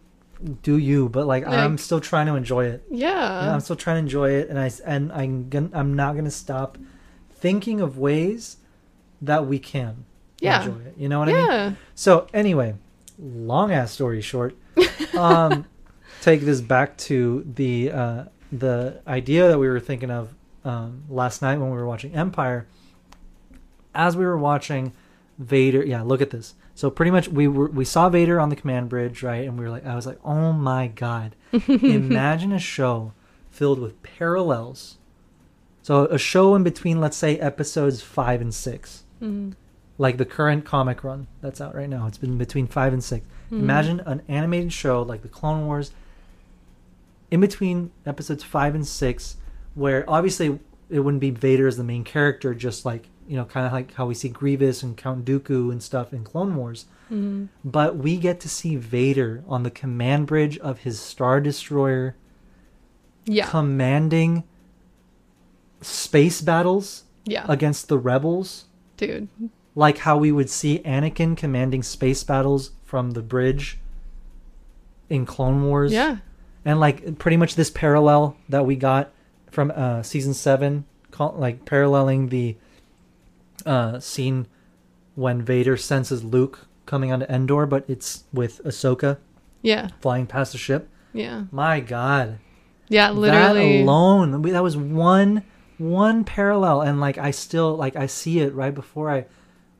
do 0.62 0.78
you? 0.78 1.08
But 1.08 1.26
like, 1.26 1.46
I'm 1.46 1.78
still 1.78 2.00
trying 2.00 2.26
to 2.26 2.36
enjoy 2.36 2.66
it. 2.66 2.84
Yeah. 2.90 3.08
Yeah, 3.08 3.54
I'm 3.54 3.60
still 3.60 3.76
trying 3.76 3.96
to 3.96 4.00
enjoy 4.00 4.30
it, 4.30 4.48
and 4.48 4.58
I 4.58 4.70
and 4.84 5.12
I'm 5.12 5.48
gonna, 5.48 5.70
I'm 5.72 5.94
not 5.94 6.14
gonna 6.16 6.30
stop 6.30 6.78
thinking 7.34 7.80
of 7.80 7.98
ways 7.98 8.56
that 9.20 9.46
we 9.46 9.58
can 9.58 10.04
Yeah. 10.40 10.64
enjoy 10.64 10.80
it. 10.86 10.94
You 10.96 11.08
know 11.08 11.18
what 11.20 11.28
yeah. 11.28 11.46
I 11.46 11.66
mean? 11.68 11.76
So 11.94 12.26
anyway, 12.34 12.74
long 13.18 13.72
ass 13.72 13.92
story 13.92 14.20
short, 14.20 14.56
um, 15.16 15.64
take 16.20 16.42
this 16.42 16.60
back 16.60 16.96
to 16.98 17.44
the 17.54 17.90
uh, 17.90 18.24
the 18.52 19.00
idea 19.06 19.48
that 19.48 19.58
we 19.58 19.68
were 19.68 19.80
thinking 19.80 20.10
of 20.10 20.34
um, 20.64 21.04
last 21.08 21.42
night 21.42 21.58
when 21.58 21.70
we 21.70 21.76
were 21.76 21.86
watching 21.86 22.14
Empire. 22.14 22.66
As 23.94 24.16
we 24.16 24.26
were 24.26 24.36
watching 24.36 24.92
Vader, 25.38 25.82
yeah, 25.84 26.02
look 26.02 26.20
at 26.20 26.30
this. 26.30 26.54
So 26.74 26.90
pretty 26.90 27.10
much 27.10 27.28
we 27.28 27.48
were 27.48 27.68
we 27.68 27.86
saw 27.86 28.10
Vader 28.10 28.38
on 28.38 28.50
the 28.50 28.56
command 28.56 28.90
bridge, 28.90 29.22
right? 29.22 29.46
And 29.48 29.58
we 29.58 29.64
were 29.64 29.70
like, 29.70 29.86
I 29.86 29.94
was 29.94 30.06
like, 30.06 30.18
oh 30.22 30.52
my 30.52 30.88
god, 30.88 31.34
imagine 31.68 32.52
a 32.52 32.58
show 32.58 33.12
filled 33.50 33.78
with 33.78 34.02
parallels. 34.02 34.98
So 35.82 36.04
a 36.06 36.18
show 36.18 36.54
in 36.54 36.62
between, 36.64 37.00
let's 37.00 37.16
say, 37.16 37.38
episodes 37.38 38.02
five 38.02 38.40
and 38.42 38.52
six 38.54 39.04
Mhm. 39.22 39.54
Like 39.98 40.16
the 40.18 40.24
current 40.24 40.64
comic 40.64 41.02
run 41.04 41.26
that's 41.40 41.60
out 41.60 41.74
right 41.74 41.88
now. 41.88 42.06
It's 42.06 42.18
been 42.18 42.36
between 42.38 42.66
five 42.66 42.92
and 42.92 43.02
6 43.02 43.24
Mhm. 43.50 43.60
Imagine 43.60 44.00
an 44.00 44.22
animated 44.28 44.72
show 44.72 45.02
like 45.02 45.22
the 45.22 45.28
Clone 45.28 45.66
Wars, 45.66 45.92
in 47.30 47.40
between 47.40 47.90
episodes 48.04 48.42
five 48.42 48.74
and 48.74 48.86
six, 48.86 49.36
where 49.74 50.04
obviously 50.08 50.58
it 50.90 51.00
wouldn't 51.00 51.20
be 51.20 51.30
Vader 51.30 51.66
as 51.68 51.76
the 51.76 51.84
main 51.84 52.02
character, 52.04 52.54
just 52.54 52.84
like 52.84 53.08
you 53.28 53.36
know, 53.36 53.44
kind 53.44 53.66
of 53.66 53.72
like 53.72 53.92
how 53.94 54.06
we 54.06 54.14
see 54.14 54.28
Grievous 54.28 54.84
and 54.84 54.96
Count 54.96 55.24
Dooku 55.24 55.72
and 55.72 55.82
stuff 55.82 56.12
in 56.12 56.22
Clone 56.22 56.54
Wars. 56.54 56.86
Mhm. 57.10 57.48
But 57.64 57.96
we 57.96 58.16
get 58.18 58.38
to 58.40 58.48
see 58.48 58.76
Vader 58.76 59.42
on 59.48 59.64
the 59.64 59.70
command 59.70 60.28
bridge 60.28 60.58
of 60.58 60.78
his 60.80 61.00
Star 61.00 61.40
Destroyer, 61.40 62.14
Yeah. 63.24 63.46
commanding 63.48 64.44
space 65.80 66.40
battles 66.40 67.04
yeah. 67.24 67.44
against 67.48 67.88
the 67.88 67.98
rebels. 67.98 68.66
Dude. 68.96 69.28
Like 69.76 69.98
how 69.98 70.16
we 70.16 70.32
would 70.32 70.50
see 70.50 70.80
Anakin 70.80 71.36
commanding 71.36 71.82
space 71.84 72.24
battles 72.24 72.72
from 72.82 73.12
the 73.12 73.22
bridge 73.22 73.78
in 75.08 75.24
Clone 75.26 75.62
Wars. 75.62 75.92
Yeah. 75.92 76.16
And 76.64 76.80
like 76.80 77.18
pretty 77.18 77.36
much 77.36 77.54
this 77.54 77.70
parallel 77.70 78.36
that 78.48 78.66
we 78.66 78.74
got 78.74 79.12
from 79.52 79.70
uh 79.76 80.02
season 80.02 80.34
7 80.34 80.84
call, 81.12 81.34
like 81.38 81.64
paralleling 81.64 82.28
the 82.30 82.56
uh 83.64 84.00
scene 84.00 84.46
when 85.14 85.42
Vader 85.42 85.76
senses 85.76 86.24
Luke 86.24 86.66
coming 86.86 87.12
onto 87.12 87.26
Endor 87.26 87.66
but 87.66 87.84
it's 87.88 88.24
with 88.32 88.62
Ahsoka 88.64 89.18
Yeah. 89.62 89.88
flying 90.00 90.26
past 90.26 90.52
the 90.52 90.58
ship. 90.58 90.88
Yeah. 91.12 91.44
My 91.52 91.80
god. 91.80 92.38
Yeah. 92.88 93.10
Literally. 93.10 93.78
That 93.78 93.82
alone, 93.84 94.42
that 94.42 94.62
was 94.62 94.76
one 94.76 95.42
one 95.78 96.24
parallel, 96.24 96.80
and 96.80 97.00
like 97.00 97.18
I 97.18 97.30
still 97.30 97.76
like 97.76 97.96
I 97.96 98.06
see 98.06 98.40
it 98.40 98.54
right 98.54 98.74
before 98.74 99.10
I, 99.10 99.26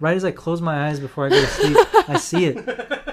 right 0.00 0.16
as 0.16 0.24
I 0.24 0.30
close 0.30 0.60
my 0.60 0.88
eyes 0.88 1.00
before 1.00 1.26
I 1.26 1.30
go 1.30 1.40
to 1.40 1.46
sleep, 1.46 1.76
I 2.08 2.16
see 2.18 2.44
it. 2.46 2.56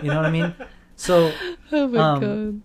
You 0.03 0.09
know 0.09 0.17
what 0.17 0.25
I 0.25 0.31
mean? 0.31 0.53
So 0.95 1.31
Oh 1.71 1.87
my 1.87 1.99
um, 1.99 2.19
god. 2.19 2.61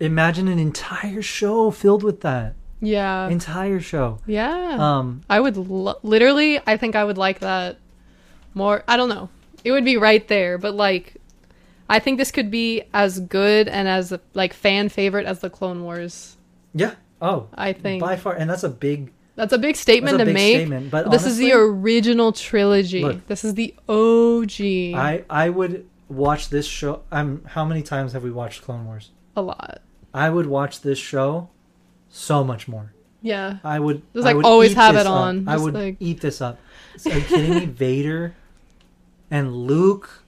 imagine 0.00 0.48
an 0.48 0.58
entire 0.58 1.22
show 1.22 1.70
filled 1.70 2.02
with 2.02 2.20
that 2.22 2.54
Yeah. 2.80 3.28
entire 3.28 3.80
show. 3.80 4.18
yeah. 4.26 4.76
Um, 4.78 5.22
I 5.30 5.40
would 5.40 5.56
lo- 5.56 5.98
literally. 6.02 6.60
I 6.66 6.76
think 6.76 6.96
I 6.96 7.04
would 7.04 7.18
like 7.18 7.40
that 7.40 7.78
more. 8.54 8.84
I 8.86 8.96
don't 8.96 9.08
know. 9.08 9.28
It 9.64 9.70
would 9.72 9.84
be 9.84 9.96
right 9.96 10.26
there, 10.28 10.58
but 10.58 10.74
like, 10.74 11.16
I 11.88 11.98
think 11.98 12.18
this 12.18 12.30
could 12.30 12.50
be 12.50 12.82
as 12.94 13.20
good 13.20 13.68
and 13.68 13.86
as 13.88 14.12
like 14.34 14.52
fan 14.54 14.88
favorite 14.88 15.26
as 15.26 15.40
the 15.40 15.50
Clone 15.50 15.82
Wars. 15.82 16.36
yeah. 16.74 16.94
Oh, 17.20 17.46
I 17.54 17.72
think 17.72 18.00
by 18.02 18.16
far, 18.16 18.32
and 18.34 18.50
that's 18.50 18.64
a 18.64 18.68
big. 18.68 19.12
That's 19.36 19.52
a 19.52 19.58
big 19.58 19.76
statement 19.76 20.16
a 20.16 20.18
to 20.18 20.24
big 20.26 20.34
make. 20.34 20.56
statement, 20.56 20.90
but 20.90 21.10
this 21.10 21.24
is 21.26 21.38
the 21.38 21.52
original 21.52 22.32
trilogy. 22.32 23.02
Look. 23.02 23.26
this 23.26 23.44
is 23.44 23.54
the 23.54 23.74
OG. 23.88 24.60
I 24.98 25.24
I 25.30 25.48
would 25.48 25.86
watch 26.08 26.48
this 26.50 26.66
show. 26.66 27.02
I'm. 27.10 27.44
How 27.44 27.64
many 27.64 27.82
times 27.82 28.12
have 28.12 28.22
we 28.22 28.30
watched 28.30 28.62
Clone 28.62 28.86
Wars? 28.86 29.10
a 29.36 29.42
lot. 29.42 29.80
I 30.12 30.28
would 30.28 30.46
watch 30.46 30.82
this 30.82 30.98
show 30.98 31.48
so 32.10 32.44
much 32.44 32.68
more. 32.68 32.92
Yeah. 33.22 33.58
I 33.64 33.78
would 33.78 34.02
Just, 34.12 34.26
I 34.26 34.30
like, 34.30 34.36
would 34.36 34.44
always 34.44 34.74
have 34.74 34.96
it 34.96 35.06
on. 35.06 35.48
I 35.48 35.56
would 35.56 35.72
like- 35.74 35.96
eat 36.00 36.20
this 36.20 36.40
up. 36.42 36.58
Are 37.06 37.12
you 37.12 37.20
kidding 37.22 37.54
me? 37.54 37.64
Vader 37.84 38.34
and 39.30 39.56
Luke 39.56 40.22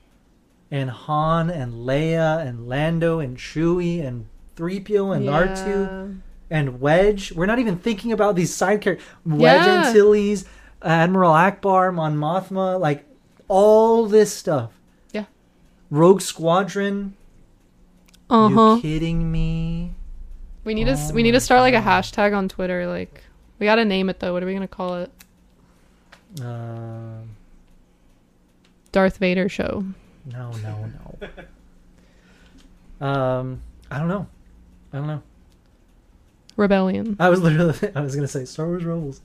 and 0.70 0.88
Han 0.88 1.50
and 1.50 1.74
Leia 1.74 2.38
and 2.46 2.66
Lando 2.66 3.18
and 3.18 3.36
Chewie 3.36 4.02
and 4.02 4.24
3PO 4.56 5.14
and 5.16 5.26
R2 5.26 5.66
Yeah. 5.66 6.14
And 6.50 6.80
Wedge. 6.80 7.32
We're 7.32 7.46
not 7.46 7.58
even 7.58 7.78
thinking 7.78 8.12
about 8.12 8.36
these 8.36 8.54
side 8.54 8.80
characters. 8.80 9.06
Wedge 9.24 9.66
Yeah. 9.66 9.86
Antilles, 9.88 10.44
Admiral 10.82 11.32
Ackbar, 11.32 11.92
Mon 11.92 12.16
Mothma, 12.16 12.78
like 12.78 13.04
all 13.48 14.06
this 14.06 14.32
stuff. 14.32 14.72
Yeah. 15.12 15.24
Rogue 15.90 16.20
Squadron. 16.20 17.14
Uh 18.30 18.48
huh. 18.48 18.74
You 18.76 18.82
kidding 18.82 19.30
me? 19.30 19.94
We 20.64 20.74
need 20.74 20.84
to 20.84 20.96
Oh 20.98 21.12
we 21.12 21.22
need 21.22 21.32
to 21.32 21.40
start 21.40 21.60
like 21.60 21.74
a 21.74 21.80
hashtag 21.80 22.36
on 22.36 22.48
Twitter. 22.48 22.86
Like 22.86 23.22
we 23.58 23.66
gotta 23.66 23.84
name 23.84 24.08
it 24.08 24.20
though. 24.20 24.32
What 24.32 24.42
are 24.42 24.46
we 24.46 24.54
gonna 24.54 24.66
call 24.68 24.96
it? 24.96 25.10
Um, 26.40 27.36
Darth 28.92 29.18
Vader 29.18 29.48
show. 29.48 29.84
No, 30.26 30.50
no, 30.62 30.90
no. 33.00 33.06
um, 33.06 33.62
I 33.90 33.98
don't 33.98 34.08
know. 34.08 34.26
I 34.92 34.96
don't 34.96 35.06
know. 35.06 35.22
Rebellion. 36.56 37.16
I 37.18 37.28
was 37.28 37.40
literally, 37.40 37.74
I 37.94 38.00
was 38.00 38.14
gonna 38.14 38.28
say 38.28 38.44
Star 38.44 38.66
Wars 38.66 38.84
Rebels. 38.84 39.20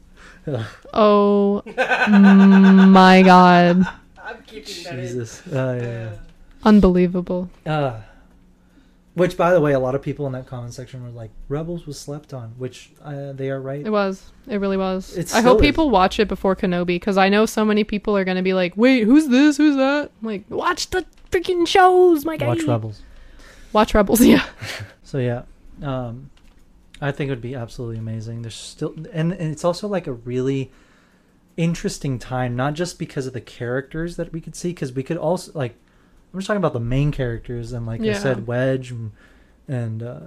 Oh 0.93 1.61
my 1.67 3.21
god. 3.23 3.85
I'm 4.23 4.41
keeping 4.45 4.63
Jesus. 4.65 5.45
Uh, 5.47 5.79
yeah, 5.81 6.17
Unbelievable. 6.63 7.49
yeah. 7.65 7.77
Uh, 7.79 8.01
which, 9.15 9.35
by 9.35 9.51
the 9.51 9.59
way, 9.59 9.73
a 9.73 9.79
lot 9.79 9.95
of 9.95 10.01
people 10.01 10.27
in 10.27 10.33
that 10.33 10.45
comment 10.45 10.73
section 10.73 11.03
were 11.03 11.09
like, 11.09 11.31
"Rebels 11.49 11.85
was 11.85 11.99
slept 11.99 12.33
on," 12.33 12.49
which 12.57 12.91
uh, 13.03 13.33
they 13.33 13.49
are 13.49 13.59
right. 13.59 13.85
It 13.85 13.89
was. 13.89 14.31
It 14.47 14.57
really 14.57 14.77
was. 14.77 15.17
It 15.17 15.33
I 15.35 15.41
hope 15.41 15.57
is. 15.59 15.61
people 15.67 15.89
watch 15.89 16.19
it 16.19 16.27
before 16.29 16.55
Kenobi 16.55 16.85
because 16.87 17.17
I 17.17 17.27
know 17.27 17.45
so 17.45 17.65
many 17.65 17.83
people 17.83 18.15
are 18.15 18.23
gonna 18.23 18.43
be 18.43 18.53
like, 18.53 18.73
"Wait, 18.77 19.03
who's 19.03 19.27
this? 19.27 19.57
Who's 19.57 19.75
that?" 19.75 20.11
I'm 20.21 20.27
like, 20.27 20.43
watch 20.49 20.89
the 20.91 21.05
freaking 21.31 21.67
shows, 21.67 22.23
my 22.23 22.37
guy. 22.37 22.47
Watch 22.47 22.63
Rebels. 22.63 23.01
Watch 23.73 23.93
Rebels. 23.93 24.21
Yeah. 24.25 24.45
So 25.03 25.17
yeah, 25.17 25.41
um, 25.81 26.28
I 27.01 27.11
think 27.11 27.27
it 27.29 27.31
would 27.31 27.41
be 27.41 27.55
absolutely 27.55 27.97
amazing. 27.97 28.41
There's 28.41 28.55
still, 28.55 28.93
and, 29.13 29.31
and 29.31 29.51
it's 29.51 29.63
also 29.63 29.87
like 29.87 30.07
a 30.07 30.13
really 30.13 30.71
interesting 31.57 32.19
time, 32.19 32.55
not 32.55 32.73
just 32.73 32.99
because 32.99 33.25
of 33.27 33.33
the 33.33 33.41
characters 33.41 34.15
that 34.17 34.31
we 34.33 34.41
could 34.41 34.55
see, 34.55 34.69
because 34.69 34.93
we 34.93 35.03
could 35.03 35.17
also 35.17 35.51
like, 35.53 35.75
I'm 36.33 36.39
just 36.39 36.47
talking 36.47 36.57
about 36.57 36.73
the 36.73 36.79
main 36.79 37.11
characters, 37.11 37.73
and 37.73 37.85
like 37.87 38.01
I 38.01 38.13
said, 38.13 38.45
Wedge 38.47 38.91
and, 38.91 39.11
and 39.67 40.03
uh, 40.03 40.19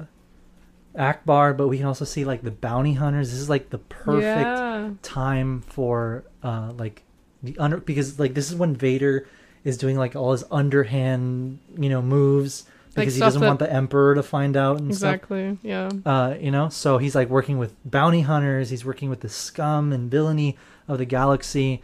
Ackbar, 0.97 1.57
but 1.57 1.69
we 1.69 1.79
can 1.79 1.87
also 1.87 2.05
see 2.05 2.25
like 2.25 2.43
the 2.43 2.51
bounty 2.51 2.95
hunters. 2.95 3.31
This 3.31 3.41
is 3.41 3.49
like 3.49 3.71
the 3.71 3.79
perfect 3.79 4.59
Yeah. 4.59 4.91
time 5.03 5.61
for 5.63 6.25
uh, 6.43 6.73
like 6.77 7.03
the 7.43 7.57
under 7.59 7.79
because 7.79 8.19
like 8.19 8.35
this 8.35 8.51
is 8.51 8.57
when 8.57 8.75
Vader 8.75 9.27
is 9.65 9.79
doing 9.79 9.97
like 9.97 10.17
all 10.17 10.33
his 10.33 10.45
underhand 10.51 11.61
you 11.79 11.89
know 11.89 12.03
moves 12.03 12.65
Like 12.97 13.03
because 13.07 13.15
he 13.15 13.21
doesn't 13.21 13.41
that- 13.41 13.47
want 13.47 13.59
the 13.59 13.73
Emperor 13.73 14.15
to 14.15 14.23
find 14.23 14.57
out 14.57 14.79
and 14.81 14.95
stuff. 14.95 15.15
Exactly. 15.15 15.59
Yeah. 15.63 15.91
Uh, 16.05 16.35
you 16.41 16.51
know, 16.51 16.69
so 16.69 16.99
he's 16.99 17.15
like 17.15 17.29
working 17.29 17.59
with 17.59 17.75
bounty 17.91 18.21
hunters. 18.23 18.71
He's 18.71 18.85
working 18.85 19.09
with 19.11 19.21
the 19.21 19.29
scum 19.29 19.93
and 19.93 20.11
villainy 20.11 20.57
of 20.89 20.99
the 20.99 21.05
galaxy. 21.07 21.81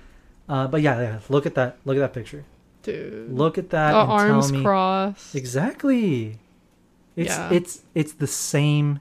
Uh, 0.49 0.67
but 0.67 0.83
yeah, 0.83 1.01
yeah, 1.01 1.19
look 1.29 1.47
at 1.47 1.55
that. 1.55 1.79
Look 1.85 1.97
at 1.97 2.01
that 2.01 2.13
picture. 2.13 2.45
Dude. 2.83 3.33
Look 3.33 3.59
at 3.59 3.71
that. 3.71 3.95
And 3.95 4.11
arms 4.11 4.47
tell 4.51 4.59
me 4.59 4.65
crossed. 4.65 5.35
exactly. 5.35 6.39
It's 7.17 7.29
Yeah. 7.31 7.51
it's 7.53 7.83
it's 7.95 8.13
the 8.13 8.27
same 8.27 9.01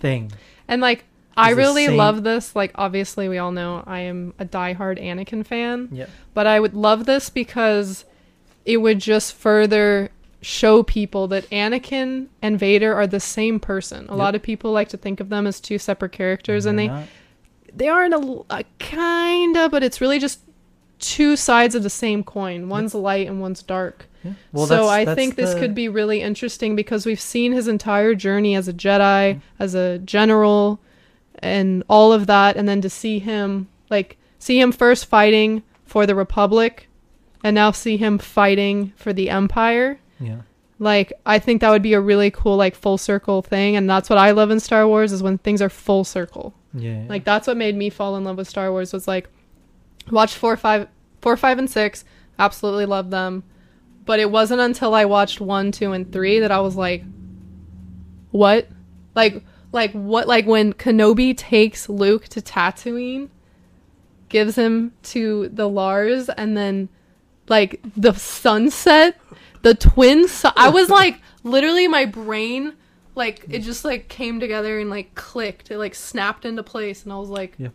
thing. 0.00 0.32
And 0.68 0.80
like 0.82 1.04
I 1.36 1.48
It's 1.50 1.56
the 1.56 1.62
really 1.62 1.86
same- 1.86 1.96
love 1.96 2.22
this. 2.24 2.54
Like 2.56 2.72
obviously 2.74 3.28
we 3.28 3.38
all 3.38 3.52
know 3.52 3.82
I 3.86 4.00
am 4.00 4.34
a 4.38 4.44
diehard 4.44 5.02
Anakin 5.02 5.44
fan. 5.46 5.88
Yeah. 5.92 6.06
But 6.32 6.46
I 6.46 6.58
would 6.60 6.74
love 6.74 7.06
this 7.06 7.28
because 7.30 8.04
it 8.64 8.78
would 8.78 8.98
just 8.98 9.34
further 9.34 10.10
show 10.44 10.82
people 10.82 11.26
that 11.28 11.48
Anakin 11.50 12.26
and 12.42 12.58
Vader 12.58 12.94
are 12.94 13.06
the 13.06 13.18
same 13.20 13.58
person. 13.58 14.06
A 14.08 14.12
Yep. 14.12 14.18
lot 14.18 14.34
of 14.34 14.42
people 14.42 14.72
like 14.72 14.88
to 14.90 14.96
think 14.96 15.18
of 15.20 15.28
them 15.30 15.46
as 15.46 15.58
two 15.60 15.78
separate 15.78 16.12
characters 16.12 16.66
and 16.66 16.78
they 16.78 16.88
not- 16.88 17.04
they 17.76 17.88
are 17.88 18.04
in 18.04 18.12
a, 18.12 18.20
a 18.50 18.64
kinda, 18.78 19.68
but 19.68 19.82
it's 19.82 20.00
really 20.00 20.18
just 20.20 20.40
two 21.00 21.34
sides 21.34 21.74
of 21.74 21.82
the 21.82 21.90
same 21.90 22.22
coin. 22.22 22.68
One's 22.68 22.94
light 22.94 23.26
and 23.26 23.40
one's 23.40 23.62
dark. 23.62 24.06
yeah. 24.22 24.32
Well, 24.52 24.66
so 24.66 24.74
that's- 24.76 24.90
I 24.90 25.04
that's 25.06 25.16
think 25.16 25.34
this 25.36 25.54
the- 25.54 25.60
could 25.60 25.74
be 25.74 25.88
really 25.88 26.20
interesting 26.20 26.76
because 26.76 27.04
we've 27.04 27.20
seen 27.20 27.52
his 27.52 27.66
entire 27.66 28.14
journey 28.14 28.54
as 28.54 28.68
a 28.68 28.72
Jedi, 28.72 29.34
mm-hmm. 29.34 29.40
as 29.62 29.74
a 29.74 29.98
general, 29.98 30.78
and 31.40 31.82
all 31.88 32.12
of 32.12 32.26
that, 32.26 32.56
and 32.56 32.68
then 32.68 32.80
to 32.82 32.88
see 32.90 33.18
him 33.18 33.66
like 33.90 34.16
see 34.38 34.60
him 34.60 34.70
first 34.72 35.06
fighting 35.06 35.62
for 35.84 36.06
the 36.06 36.14
Republic, 36.14 36.88
and 37.42 37.54
now 37.54 37.70
see 37.70 37.96
him 37.96 38.18
fighting 38.18 38.92
for 38.96 39.12
the 39.12 39.30
Empire. 39.30 39.98
Yeah. 40.20 40.42
Like 40.78 41.12
I 41.24 41.38
think 41.38 41.60
that 41.60 41.70
would 41.70 41.82
be 41.82 41.94
a 41.94 42.00
really 42.00 42.30
cool 42.30 42.56
like 42.56 42.74
full 42.74 42.98
circle 42.98 43.42
thing, 43.42 43.76
and 43.76 43.88
that's 43.88 44.10
what 44.10 44.18
I 44.18 44.32
love 44.32 44.50
in 44.50 44.60
Star 44.60 44.86
Wars 44.86 45.12
is 45.12 45.22
when 45.22 45.38
things 45.38 45.62
are 45.62 45.68
full 45.68 46.04
circle. 46.04 46.54
Yeah. 46.72 47.02
yeah. 47.02 47.04
Like 47.08 47.24
that's 47.24 47.46
what 47.46 47.56
made 47.56 47.76
me 47.76 47.90
fall 47.90 48.16
in 48.16 48.24
love 48.24 48.36
with 48.36 48.48
Star 48.48 48.70
Wars 48.70 48.92
was 48.92 49.06
like 49.06 49.28
watch 50.10 50.34
four, 50.34 50.56
five, 50.56 50.88
four, 51.20 51.36
five, 51.36 51.58
and 51.58 51.70
six. 51.70 52.04
Absolutely 52.38 52.86
love 52.86 53.10
them, 53.10 53.44
but 54.04 54.18
it 54.18 54.30
wasn't 54.30 54.60
until 54.60 54.94
I 54.94 55.04
watched 55.04 55.40
one, 55.40 55.72
two, 55.72 55.92
and 55.92 56.10
three 56.12 56.40
that 56.40 56.50
I 56.50 56.60
was 56.60 56.76
like, 56.76 57.04
what? 58.30 58.68
Like, 59.14 59.42
like 59.72 59.92
what? 59.92 60.26
Like 60.26 60.46
when 60.46 60.72
Kenobi 60.72 61.36
takes 61.36 61.88
Luke 61.88 62.26
to 62.28 62.40
Tatooine, 62.40 63.28
gives 64.28 64.56
him 64.56 64.92
to 65.04 65.48
the 65.50 65.68
Lars, 65.68 66.28
and 66.28 66.56
then 66.56 66.88
like 67.48 67.80
the 67.96 68.12
sunset, 68.14 69.16
the 69.64 69.74
twin. 69.74 70.28
Su- 70.28 70.48
I 70.56 70.68
was 70.70 70.88
like, 71.00 71.20
literally, 71.42 71.88
my 71.88 72.04
brain, 72.04 72.74
like 73.16 73.44
it 73.48 73.60
just 73.60 73.84
like 73.84 74.08
came 74.08 74.38
together 74.38 74.78
and 74.78 74.88
like 74.90 75.14
clicked. 75.16 75.70
It 75.72 75.78
like 75.78 75.94
snapped 75.96 76.44
into 76.44 76.62
place, 76.62 77.02
and 77.02 77.12
I 77.12 77.16
was 77.18 77.28
like, 77.30 77.54
Yeah. 77.58 77.68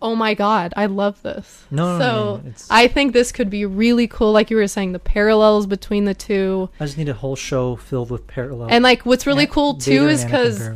oh 0.00 0.14
my 0.14 0.34
god, 0.34 0.72
I 0.76 0.86
love 0.86 1.20
this. 1.22 1.64
No, 1.70 1.98
no, 1.98 1.98
so 1.98 2.06
no, 2.12 2.24
no, 2.36 2.48
it's- 2.48 2.68
I 2.70 2.86
think 2.88 3.12
this 3.12 3.32
could 3.32 3.50
be 3.50 3.64
really 3.66 4.06
cool. 4.06 4.30
Like 4.32 4.50
you 4.50 4.56
were 4.56 4.68
saying, 4.68 4.92
the 4.92 4.98
parallels 5.00 5.66
between 5.66 6.04
the 6.04 6.14
two, 6.14 6.70
I 6.78 6.84
just 6.86 6.98
need 6.98 7.08
a 7.08 7.14
whole 7.14 7.36
show 7.36 7.76
filled 7.76 8.10
with 8.10 8.26
parallels. 8.26 8.70
and 8.70 8.84
like 8.84 9.04
what's 9.04 9.26
really 9.26 9.44
Yeah, 9.44 9.50
cool 9.50 9.74
too 9.74 10.06
is 10.08 10.24
because 10.24 10.70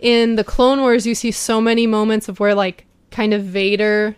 in 0.00 0.36
the 0.36 0.44
Clone 0.44 0.80
Wars, 0.80 1.06
you 1.06 1.14
see 1.14 1.30
so 1.30 1.60
many 1.60 1.86
moments 1.86 2.28
of 2.28 2.38
where 2.40 2.54
like 2.54 2.86
kind 3.10 3.32
of 3.32 3.42
Vader 3.44 4.16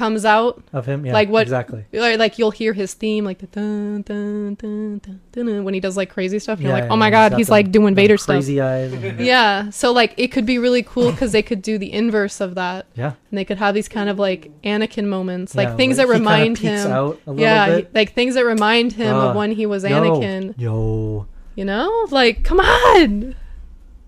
comes 0.00 0.24
out 0.24 0.62
of 0.72 0.86
him, 0.86 1.04
yeah, 1.04 1.12
like 1.12 1.28
what- 1.28 1.42
exactly? 1.42 1.84
like 1.92 2.38
you'll 2.38 2.50
hear 2.62 2.72
his 2.72 2.94
theme 2.94 3.22
like 3.24 3.38
the 3.38 3.46
dun 3.48 4.00
dun 4.02 4.54
dun 4.54 4.98
dun 5.02 5.20
dun, 5.32 5.46
dun 5.46 5.64
when 5.64 5.74
he 5.74 5.80
does 5.80 5.96
like 5.96 6.08
crazy 6.10 6.38
stuff. 6.38 6.58
You're 6.58 6.70
Yeah, 6.70 6.74
like, 6.78 6.84
yeah, 6.84 6.92
oh 6.94 6.96
my 6.96 7.10
god, 7.10 7.34
he's 7.34 7.48
them- 7.48 7.52
like 7.58 7.70
doing 7.70 7.94
Vader 7.94 8.16
stuff. 8.16 8.36
crazy 8.36 8.60
eyes. 8.60 8.92
and- 8.94 9.20
Yeah, 9.32 9.68
so 9.70 9.92
like 9.92 10.14
it 10.16 10.28
could 10.28 10.46
be 10.46 10.58
really 10.58 10.82
cool 10.82 11.10
because 11.10 11.32
they 11.32 11.42
could 11.42 11.60
do 11.60 11.76
the 11.76 11.92
inverse 11.92 12.40
of 12.40 12.54
that, 12.54 12.86
yeah, 12.94 13.12
and 13.30 13.36
they 13.38 13.44
could 13.44 13.58
have 13.58 13.74
these 13.74 13.88
kind 13.88 14.08
of 14.08 14.18
like 14.18 14.50
Anakin 14.62 15.04
moments, 15.06 15.54
like 15.54 15.76
things 15.76 15.98
that 15.98 16.08
remind 16.08 16.56
him. 16.58 17.16
Yeah, 17.36 17.76
he- 17.76 17.86
like 17.94 18.14
things 18.14 18.34
that 18.36 18.44
remind 18.46 18.92
him 18.94 19.14
Ah, 19.14 19.30
of 19.30 19.36
when 19.36 19.52
he 19.52 19.66
was 19.66 19.84
Yo, 19.84 19.90
Anakin. 19.90 20.54
Yo, 20.56 21.26
You 21.56 21.64
know, 21.66 22.06
like 22.10 22.42
come 22.42 22.58
on, 22.60 23.34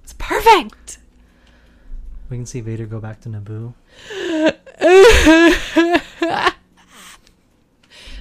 it's 0.02 0.14
perfect. 0.16 0.98
we 2.30 2.38
can 2.38 2.46
see 2.46 2.62
Vader 2.62 2.86
go 2.86 2.98
back 2.98 3.20
to 3.22 3.28
Naboo. 3.28 3.74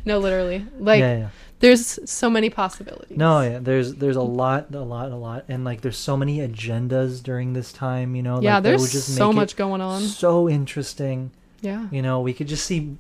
No, 0.06 0.20
literally, 0.20 0.66
like 0.80 0.99
yeah, 0.99 1.18
yeah. 1.18 1.30
there's 1.60 1.99
so 2.10 2.30
many 2.30 2.49
possibilities. 2.49 3.18
No, 3.18 3.41
yeah. 3.41 3.60
There's 3.60 3.95
there's 3.95 4.16
a 4.16 4.22
lot, 4.22 4.74
a 4.74 4.80
lot, 4.80 5.12
a 5.12 5.16
lot, 5.16 5.45
and 5.47 5.64
like 5.64 5.82
there's 5.82 5.97
so 5.97 6.18
many 6.18 6.39
agendas 6.39 7.22
during 7.22 7.54
this 7.54 7.72
time. 7.72 8.16
You 8.16 8.24
know, 8.24 8.41
yeah, 8.41 8.56
like, 8.56 8.64
there's 8.64 8.91
just 8.91 9.16
so 9.16 9.32
much 9.32 9.56
going 9.56 9.82
on. 9.82 10.02
So 10.02 10.49
interesting. 10.49 11.32
Yeah, 11.62 11.88
You 11.91 12.02
know, 12.02 12.22
we 12.22 12.34
could 12.34 12.47
just 12.47 12.66
see, 12.66 12.97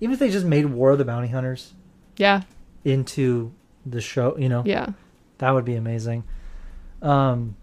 even 0.00 0.14
if 0.14 0.18
they 0.18 0.30
just 0.30 0.46
made 0.46 0.64
War 0.64 0.92
of 0.92 0.96
the 0.96 1.04
Bounty 1.04 1.28
Hunters 1.28 1.74
yeah, 2.16 2.44
into 2.82 3.52
the 3.84 4.00
show. 4.00 4.38
You 4.38 4.48
know, 4.48 4.62
yeah. 4.64 4.92
that 5.36 5.50
would 5.50 5.66
be 5.66 5.74
amazing. 5.74 6.24
Um, 7.02 7.56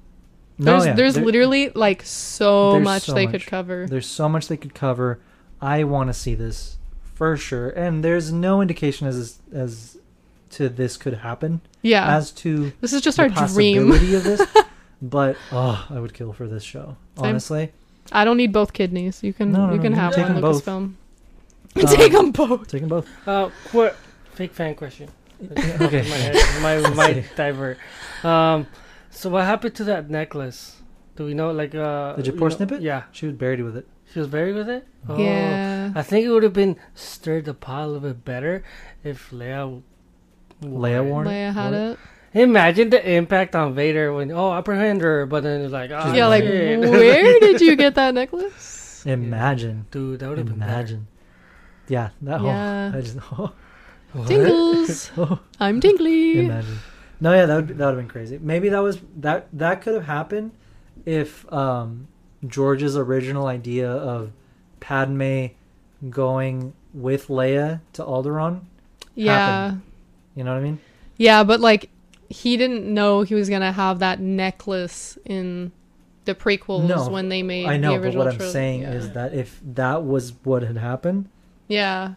no, 0.60 0.72
There's 0.72 0.86
yeah, 0.86 0.94
there's 0.94 1.14
there- 1.16 1.26
literally 1.26 1.70
like 1.70 2.04
so 2.04 2.80
much 2.80 3.04
so 3.04 3.14
they 3.14 3.26
much. 3.26 3.32
could 3.34 3.46
cover. 3.46 3.86
There's 3.88 4.08
so 4.08 4.28
much 4.28 4.48
they 4.48 4.58
could 4.58 4.74
cover. 4.74 5.20
I 5.62 5.84
want 5.84 6.10
to 6.10 6.14
see 6.14 6.36
this 6.36 6.78
for 7.16 7.36
sure, 7.38 7.70
and 7.70 8.04
there's 8.04 8.32
no 8.32 8.62
indication 8.62 9.08
as 9.08 9.38
as 9.54 9.98
to 10.52 10.70
this 10.70 10.98
could 10.98 11.16
happen 11.16 11.62
Yeah, 11.82 12.16
as 12.16 12.32
to 12.32 12.72
this 12.82 12.94
is 12.94 13.02
just 13.02 13.18
the 13.18 13.24
our 13.24 13.30
dream. 13.30 13.92
of 13.92 14.00
this. 14.24 14.42
But 15.00 15.38
oh, 15.52 15.86
I 15.92 16.00
would 16.00 16.16
kill 16.16 16.34
for 16.34 16.48
this 16.48 16.64
show. 16.64 16.98
Honestly, 17.20 17.72
I 18.12 18.26
don't 18.26 18.38
need 18.38 18.52
both 18.52 18.74
kidneys. 18.74 19.22
You 19.22 19.32
can 19.32 19.52
No, 19.52 19.68
no, 19.68 19.74
you 19.76 19.80
can 19.80 19.92
you 19.92 20.00
have 20.00 20.16
take 20.16 20.24
one 20.26 20.34
them 20.34 20.42
both. 20.42 20.66
Lucasfilm. 20.66 20.94
Um, 21.78 21.86
take 21.96 22.12
them 22.12 22.32
both. 22.32 22.68
taking 22.68 22.88
both. 22.88 23.08
Uh, 23.28 23.50
qu- 23.70 23.92
fake 24.34 24.54
fan 24.54 24.74
question. 24.74 25.10
Okay. 25.82 26.02
my 26.02 26.16
head, 26.18 26.62
my 26.64 26.90
my 26.96 27.24
divert. 27.36 27.78
Um, 28.24 28.66
so 29.10 29.30
what 29.30 29.46
happened 29.46 29.76
to 29.76 29.84
that 29.86 30.10
necklace? 30.10 30.78
Do 31.16 31.26
we 31.26 31.34
know? 31.34 31.52
Like 31.52 31.74
uh, 31.76 32.14
The 32.16 32.24
you 32.24 32.32
Japor 32.34 32.40
know- 32.42 32.50
snippet? 32.50 32.82
Yeah, 32.82 33.04
She 33.12 33.26
was 33.28 33.36
buried 33.36 33.62
with 33.62 33.76
it. 33.78 33.88
she 34.14 34.20
was 34.20 34.28
buried 34.28 34.56
with 34.56 34.70
it. 34.70 34.88
Oh. 35.10 35.18
Yeah. 35.18 35.92
I 35.96 36.02
think 36.04 36.26
it 36.26 36.30
would 36.30 36.44
have 36.44 36.54
been 36.54 36.78
stirred 36.96 37.46
the 37.46 37.54
pot 37.54 37.84
a 37.84 37.88
little 37.88 38.10
bit 38.10 38.24
better 38.26 38.64
if 39.04 39.32
Leia. 39.32 39.82
wore 40.62 40.82
Leia 40.82 40.98
it. 41.06 41.10
wore 41.10 41.24
it? 41.26 41.28
Leia 41.28 41.54
had 41.54 41.74
it. 41.74 42.00
Imagine 42.34 42.90
the 42.92 43.02
impact 43.14 43.56
on 43.56 43.74
Vader 43.74 44.14
when 44.14 44.32
oh 44.32 44.52
apprehend 44.54 45.02
her, 45.02 45.26
but 45.26 45.42
then 45.44 45.62
it's 45.62 45.72
like 45.74 45.90
oh, 45.92 46.14
yeah, 46.14 46.28
like 46.28 46.44
shit. 46.44 46.78
where 46.80 47.40
did 47.46 47.62
you 47.62 47.76
get 47.76 47.96
that 47.96 48.14
necklace? 48.14 49.04
Imagine, 49.06 49.88
dude 49.90 50.20
that 50.20 50.30
would 50.30 50.38
have 50.38 50.48
been 50.48 50.56
imagine. 50.62 51.08
Yeah, 51.88 52.10
that. 52.22 52.42
Yeah. 52.42 52.92
Oh, 52.94 52.98
I 52.98 53.02
just. 53.02 53.18
Oh, 53.40 53.54
What? 54.14 54.28
Tingles. 54.28 55.12
oh, 55.18 55.40
I'm 55.60 55.80
tingly. 55.82 56.46
imagine. 56.46 56.78
No, 57.20 57.34
yeah, 57.34 57.46
that 57.46 57.56
would 57.56 57.68
that 57.70 57.78
would 57.78 57.86
have 57.88 57.98
been 57.98 58.08
crazy. 58.08 58.40
Maybe 58.42 58.70
that 58.70 58.80
was 58.80 59.00
that 59.18 59.48
that 59.54 59.82
could 59.82 59.96
have 59.96 60.06
happened 60.06 60.52
if 61.06 61.52
um, 61.52 62.08
George's 62.46 62.96
original 62.96 63.48
idea 63.48 63.90
of 63.92 64.32
Padme 64.80 65.48
going 66.10 66.74
with 66.94 67.28
Leia 67.28 67.82
to 67.94 68.04
Alderaan. 68.04 68.62
Yeah. 69.16 69.38
happened. 69.66 69.82
You 70.36 70.44
know 70.44 70.52
what 70.54 70.60
I 70.60 70.64
mean? 70.64 70.80
Yeah, 71.18 71.44
but 71.44 71.60
like 71.60 71.90
he 72.30 72.58
didn't 72.58 72.86
know 72.94 73.22
he 73.22 73.34
was 73.34 73.50
gonna 73.50 73.72
have 73.72 74.00
that 74.00 74.20
necklace 74.20 75.18
in 75.26 75.72
the 76.26 76.36
prequels 76.36 76.88
No, 76.88 77.10
when 77.10 77.30
they 77.30 77.42
made 77.42 77.66
it. 77.66 77.70
I 77.70 77.78
know, 77.78 77.98
but 78.00 78.14
what 78.14 78.28
I'm 78.28 78.36
trilogy. 78.36 78.52
saying 78.54 78.82
yeah. 78.82 78.92
is 78.94 79.12
that 79.14 79.34
if 79.34 79.60
that 79.64 80.04
was 80.04 80.34
what 80.44 80.62
had 80.62 80.78
happened, 80.78 81.30
Yeah. 81.68 82.14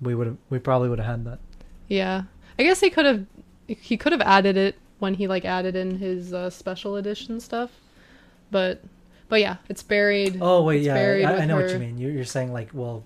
we 0.00 0.14
would 0.14 0.26
have 0.28 0.36
we 0.50 0.58
probably 0.58 0.88
would 0.88 0.98
have 1.00 1.08
had 1.08 1.24
that. 1.24 1.38
Yeah. 1.88 2.24
I 2.58 2.62
guess 2.62 2.80
he 2.80 2.90
could 2.90 3.06
have 3.06 3.26
he 3.68 3.96
could 3.96 4.12
have 4.12 4.22
added 4.22 4.56
it 4.56 4.76
when 4.98 5.14
he 5.14 5.28
like 5.28 5.44
added 5.44 5.76
in 5.76 5.98
his 5.98 6.32
uh, 6.34 6.50
special 6.50 6.96
edition 6.96 7.38
stuff. 7.40 7.70
But 8.50 8.82
but 9.28 9.40
yeah, 9.40 9.56
it's 9.68 9.82
buried. 9.82 10.38
Oh 10.40 10.62
wait, 10.64 10.82
yeah, 10.82 10.94
buried 10.94 11.24
I, 11.24 11.36
I 11.38 11.44
know 11.44 11.56
what 11.56 11.70
you 11.70 11.78
mean. 11.78 11.98
You're, 11.98 12.10
you're 12.12 12.24
saying 12.24 12.52
like, 12.52 12.70
well, 12.72 13.04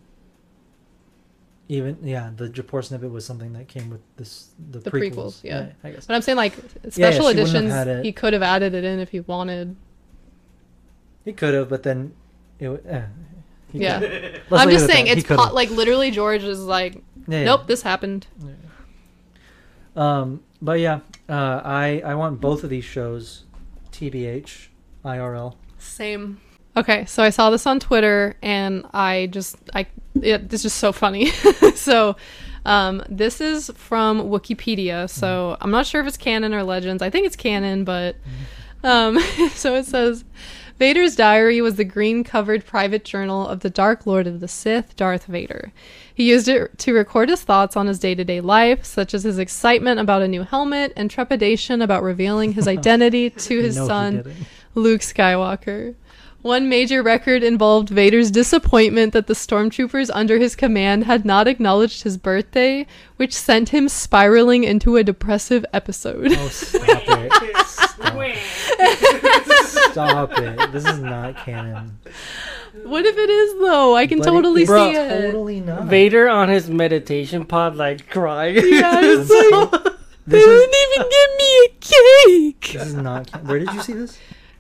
even 1.69 1.99
yeah, 2.03 2.31
the 2.37 2.49
Japor 2.49 2.85
snippet 2.85 3.11
was 3.11 3.25
something 3.25 3.53
that 3.55 3.69
came 3.69 3.91
with 3.91 4.01
this 4.17 4.49
the, 4.71 4.79
The 4.79 4.91
prequels. 4.91 5.13
prequels, 5.15 5.45
yeah. 5.45 5.71
I 5.83 5.91
guess. 5.91 6.07
But 6.07 6.15
I'm 6.15 6.23
saying 6.23 6.37
like 6.37 6.55
special 6.91 7.21
she 7.31 7.37
wouldn't 7.39 7.49
editions 7.49 8.05
he 8.05 8.13
could 8.13 8.33
have 8.33 8.43
added 8.43 8.75
it 8.75 8.85
in 8.85 9.01
if 9.01 9.11
he 9.11 9.21
wanted. 9.21 9.75
He 11.25 11.33
could 11.33 11.55
have, 11.55 11.69
but 11.69 11.83
then 11.83 12.13
it. 12.59 12.85
Eh, 12.89 13.03
Yeah. 13.73 13.99
I'm 14.51 14.71
just 14.71 14.87
saying 14.87 15.07
it's 15.07 15.25
po- 15.25 15.53
like 15.53 15.71
literally 15.71 16.11
George 16.11 16.43
is 16.45 16.61
like 16.61 16.95
Yeah, 17.27 17.39
yeah. 17.39 17.45
nope, 17.45 17.67
this 17.67 17.83
happened. 17.83 18.27
Um, 19.97 20.43
but 20.61 20.81
yeah, 20.81 21.01
uh, 21.29 21.61
I 21.65 22.03
I 22.05 22.15
want 22.15 22.41
both 22.41 22.65
of 22.65 22.71
these 22.71 22.85
shows, 22.85 23.45
TBH, 23.93 24.69
IRL. 25.05 25.55
Same. 25.79 26.41
Okay, 26.77 27.05
so 27.05 27.23
I 27.23 27.31
saw 27.31 27.51
this 27.51 27.67
on 27.67 27.81
Twitter 27.81 28.37
and 28.41 28.87
I 28.95 29.29
just 29.31 29.57
I 29.75 29.87
it, 30.15 30.53
it's 30.53 30.63
just 30.63 30.79
so 30.79 30.93
funny. 30.93 31.27
so 31.75 32.17
um, 32.65 33.03
this 33.09 33.41
is 33.41 33.71
from 33.75 34.23
Wikipedia. 34.23 35.11
So 35.11 35.57
I'm 35.61 35.71
not 35.71 35.87
sure 35.87 36.01
if 36.01 36.07
it's 36.07 36.17
canon 36.17 36.55
or 36.55 36.63
legends. 36.63 37.03
I 37.03 37.11
think 37.11 37.27
it's 37.27 37.37
canon, 37.37 37.85
but 37.85 38.17
um, 38.85 39.19
so 39.55 39.75
it 39.75 39.85
says 39.85 40.25
Vader's 40.83 41.15
diary 41.15 41.61
was 41.61 41.77
the 41.77 41.85
green 41.85 42.25
covered 42.25 42.67
private 42.67 43.05
journal 43.05 43.47
of 43.47 43.61
the 43.61 43.71
Dark 43.71 44.05
Lord 44.05 44.27
of 44.27 44.41
the 44.41 44.49
Sith, 44.49 44.97
Darth 44.97 45.27
Vader. 45.27 45.73
He 46.13 46.29
used 46.29 46.49
it 46.49 46.77
to 46.79 46.93
record 46.93 47.29
his 47.29 47.41
thoughts 47.41 47.77
on 47.77 47.87
his 47.87 48.01
day 48.01 48.17
to 48.17 48.25
day 48.25 48.41
life, 48.41 48.85
such 48.85 49.15
as 49.15 49.23
his 49.23 49.39
excitement 49.39 50.01
about 50.01 50.23
a 50.23 50.27
new 50.27 50.43
helmet 50.43 50.93
and 50.97 51.09
trepidation 51.09 51.83
about 51.83 52.03
revealing 52.03 52.55
his 52.55 52.67
identity 52.77 53.31
to 53.31 53.61
his 53.61 53.77
No, 53.77 53.87
son. 53.87 54.35
Luke 54.75 55.03
Skywalker. 55.03 55.95
One 56.43 56.69
major 56.69 57.03
record 57.05 57.43
involved 57.45 57.89
Vader's 57.89 58.31
disappointment 58.33 59.13
that 59.13 59.29
the 59.29 59.35
stormtroopers 59.35 60.11
under 60.13 60.39
his 60.39 60.57
command 60.57 61.05
had 61.05 61.25
not 61.25 61.47
acknowledged 61.47 62.03
his 62.03 62.19
birthday, 62.19 62.85
which 63.17 63.33
sent 63.33 63.69
him 63.69 63.89
spiraling 63.89 64.65
into 64.65 64.97
a 64.97 65.05
depressive 65.05 65.65
episode. 65.73 66.33
Oh, 66.33 66.49
stop 66.49 67.03
it. 67.07 67.67
Stop. 69.63 70.33
Stop 70.33 70.39
it. 70.39 70.73
This 70.73 70.85
is 70.87 70.99
not 70.99 71.37
canon. 71.37 71.99
what 72.85 73.05
if 73.05 73.17
it 73.17 73.31
is 73.31 73.53
though? 73.61 73.95
I 73.95 74.07
can 74.07 74.19
But 74.19 74.29
it- 74.29 74.31
totally 74.31 74.67
see 74.67 74.93
it. 74.97 75.09
Totally 75.27 75.61
not. 75.61 75.85
Vader 75.85 76.29
on 76.29 76.49
his 76.49 76.69
meditation 76.71 77.45
pod, 77.45 77.77
like 77.77 78.09
crying. 78.09 78.57
Yeah, 78.57 79.01
it's 79.03 79.31
like, 79.53 79.71
they 80.27 80.39
is, 80.39 80.45
didn't 80.45 80.75
even 80.99 81.11
give 81.11 81.37
me 81.39 81.65
a 81.65 81.69
cake. 81.81 82.73
this 82.73 82.87
is 82.89 82.95
not. 82.95 83.31
Can- 83.31 83.47
Where 83.47 83.59
did 83.59 83.73
you 83.73 83.81
see 83.83 83.93
this? 83.93 84.19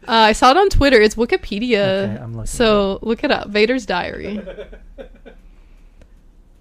Uh, 0.08 0.12
I 0.12 0.32
saw 0.32 0.50
it 0.50 0.56
on 0.56 0.68
Twitter. 0.68 1.00
It's 1.00 1.14
Wikipedia. 1.14 2.12
Okay, 2.14 2.22
I'm 2.22 2.32
looking 2.32 2.46
so 2.46 2.98
look 3.02 3.22
it 3.24 3.30
up. 3.30 3.48
Vader's 3.48 3.86
diary. 3.86 4.40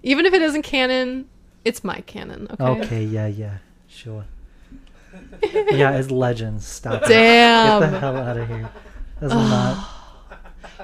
Even 0.04 0.26
if 0.26 0.34
it 0.34 0.42
isn't 0.42 0.62
canon, 0.62 1.28
it's 1.64 1.84
my 1.84 2.00
canon. 2.02 2.48
Okay. 2.60 2.64
Okay, 2.64 3.04
yeah, 3.04 3.26
yeah, 3.26 3.58
sure. 3.88 4.24
yeah, 5.70 5.96
it's 5.96 6.10
legends. 6.10 6.66
Stop. 6.66 7.02
it. 7.02 7.08
Damn. 7.08 7.80
Get 7.80 7.90
the 7.90 8.00
hell 8.00 8.16
out 8.16 8.36
of 8.36 8.48
here. 8.48 8.70
That's 9.20 9.34
not. 9.34 9.88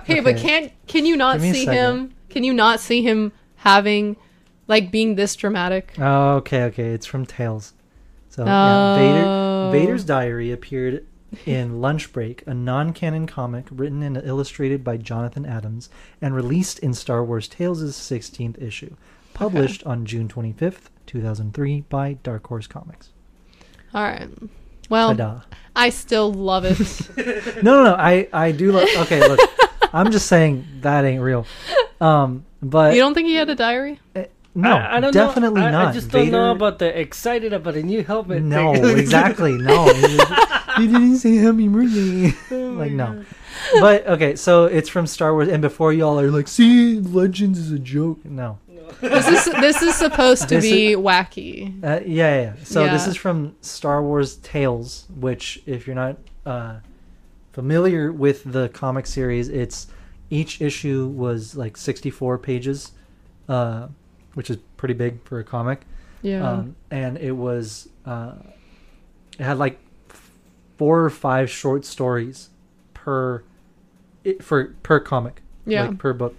Hey, 0.04 0.20
but 0.20 0.36
can't 0.36 0.72
can 0.86 1.04
you 1.06 1.16
not 1.16 1.34
Give 1.34 1.42
me 1.42 1.50
a 1.50 1.54
see 1.54 1.66
him? 1.66 2.14
Can 2.28 2.44
you 2.44 2.54
not 2.54 2.80
see 2.80 3.02
him 3.02 3.32
having 3.56 4.16
like 4.68 4.90
being 4.90 5.16
this 5.16 5.34
dramatic? 5.34 5.94
Oh, 5.98 6.36
okay, 6.36 6.64
okay. 6.64 6.90
It's 6.90 7.06
from 7.06 7.26
Tales. 7.26 7.72
So 8.28 8.44
yeah, 8.44 8.94
Oh. 8.94 9.70
Vader. 9.72 9.86
Vader's 9.86 10.04
diary 10.04 10.52
appeared 10.52 11.04
in 11.46 11.80
Lunch 11.80 12.12
Break, 12.12 12.42
a 12.46 12.54
non-canon 12.54 13.26
comic 13.26 13.66
written 13.70 14.02
and 14.02 14.16
illustrated 14.16 14.82
by 14.82 14.96
Jonathan 14.96 15.44
Adams, 15.44 15.88
and 16.20 16.34
released 16.34 16.78
in 16.78 16.94
Star 16.94 17.24
Wars 17.24 17.48
Tales' 17.48 17.82
16th 17.96 18.60
issue, 18.62 18.96
published 19.34 19.84
on 19.84 20.06
June 20.06 20.28
25th, 20.28 20.88
2003, 21.06 21.82
by 21.88 22.14
Dark 22.22 22.46
Horse 22.46 22.66
Comics. 22.66 23.10
All 23.94 24.02
right. 24.02 24.28
Well, 24.88 25.08
Ta-da. 25.10 25.40
I 25.76 25.90
still 25.90 26.32
love 26.32 26.64
it. 26.64 26.78
No, 27.62 27.82
no, 27.82 27.84
no. 27.84 27.94
I, 27.94 28.28
I 28.32 28.52
do. 28.52 28.72
Lo- 28.72 28.86
okay, 28.98 29.26
look. 29.26 29.40
I'm 29.92 30.10
just 30.10 30.26
saying 30.26 30.66
that 30.82 31.04
ain't 31.04 31.22
real. 31.22 31.46
Um, 32.00 32.44
but 32.62 32.94
you 32.94 33.00
don't 33.00 33.14
think 33.14 33.28
he 33.28 33.34
had 33.34 33.48
a 33.48 33.54
diary? 33.54 34.00
no, 34.54 34.70
I, 34.70 34.96
I 34.96 35.00
don't 35.00 35.12
definitely 35.12 35.60
know. 35.60 35.66
I, 35.66 35.70
not. 35.70 35.86
I 35.88 35.92
just 35.92 36.10
don't 36.10 36.30
know 36.30 36.52
about 36.52 36.78
the 36.78 36.98
excited 36.98 37.52
about 37.52 37.74
a 37.76 37.82
new 37.82 38.04
helmet. 38.04 38.42
No, 38.42 38.74
thing. 38.74 38.98
exactly. 38.98 39.58
No. 39.58 39.86
you 40.80 40.88
didn't 40.88 41.16
say 41.16 41.36
happy 41.36 41.68
birthday. 41.68 42.32
like, 42.50 42.92
no. 42.92 43.24
But, 43.80 44.06
okay, 44.06 44.36
so 44.36 44.66
it's 44.66 44.88
from 44.88 45.06
Star 45.06 45.32
Wars, 45.32 45.48
and 45.48 45.62
before 45.62 45.92
y'all 45.92 46.18
are 46.18 46.30
like, 46.30 46.48
see, 46.48 47.00
Legends 47.00 47.58
is 47.58 47.72
a 47.72 47.78
joke. 47.78 48.24
No. 48.24 48.58
This 49.00 49.28
is 49.28 49.44
this 49.60 49.82
is 49.82 49.94
supposed 49.94 50.48
to 50.48 50.56
This 50.56 50.64
be 50.64 50.96
wacky. 50.96 51.84
Uh, 51.84 52.00
yeah, 52.04 52.34
yeah, 52.34 52.40
yeah. 52.40 52.52
So 52.64 52.84
this 52.88 53.06
is 53.06 53.16
from 53.16 53.54
Star 53.60 54.02
Wars 54.02 54.36
Tales, 54.36 55.06
which, 55.14 55.62
if 55.66 55.86
you're 55.86 55.94
not 55.94 56.16
uh, 56.44 56.78
familiar 57.52 58.10
with 58.10 58.50
the 58.50 58.70
comic 58.70 59.06
series, 59.06 59.50
it's 59.50 59.88
each 60.30 60.60
issue 60.60 61.06
was 61.06 61.54
like 61.54 61.76
64 61.76 62.38
pages, 62.38 62.92
uh, 63.48 63.88
which 64.34 64.50
is 64.50 64.56
pretty 64.76 64.94
big 64.94 65.22
for 65.22 65.38
a 65.38 65.44
comic. 65.44 65.82
Yeah. 66.22 66.50
um, 66.50 66.76
and 66.90 67.18
it 67.18 67.32
was 67.32 67.88
uh, 68.04 68.32
it 69.38 69.44
had 69.44 69.58
like 69.58 69.78
four 70.78 71.04
or 71.04 71.10
five 71.10 71.50
short 71.50 71.84
stories 71.84 72.48
per 72.94 73.42
it, 74.24 74.42
for 74.42 74.74
per 74.82 74.98
comic 75.00 75.42
yeah. 75.66 75.86
like 75.88 75.98
per 75.98 76.12
book 76.12 76.34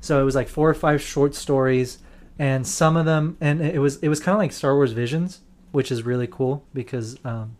so 0.00 0.20
it 0.20 0.24
was 0.24 0.34
like 0.34 0.48
four 0.48 0.68
or 0.68 0.74
five 0.74 1.00
short 1.00 1.34
stories 1.34 1.98
and 2.38 2.66
some 2.66 2.96
of 2.96 3.06
them 3.06 3.36
and 3.40 3.60
it 3.62 3.78
was 3.78 3.98
it 3.98 4.08
was 4.08 4.18
kind 4.18 4.34
of 4.34 4.38
like 4.38 4.52
star 4.52 4.74
wars 4.74 4.92
visions 4.92 5.40
which 5.70 5.92
is 5.92 6.02
really 6.02 6.26
cool 6.26 6.64
because 6.74 7.16
um, 7.24 7.56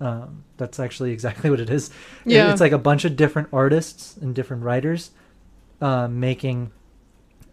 um, 0.00 0.44
that's 0.56 0.78
actually 0.80 1.10
exactly 1.16 1.50
what 1.50 1.60
it 1.60 1.68
is 1.70 1.88
It- 2.24 2.32
Yeah. 2.32 2.50
it's 2.52 2.60
like 2.60 2.72
a 2.72 2.78
bunch 2.78 3.04
of 3.04 3.16
different 3.16 3.48
artists 3.52 4.16
and 4.16 4.34
different 4.34 4.62
writers 4.62 5.10
uh, 5.80 6.08
making 6.08 6.70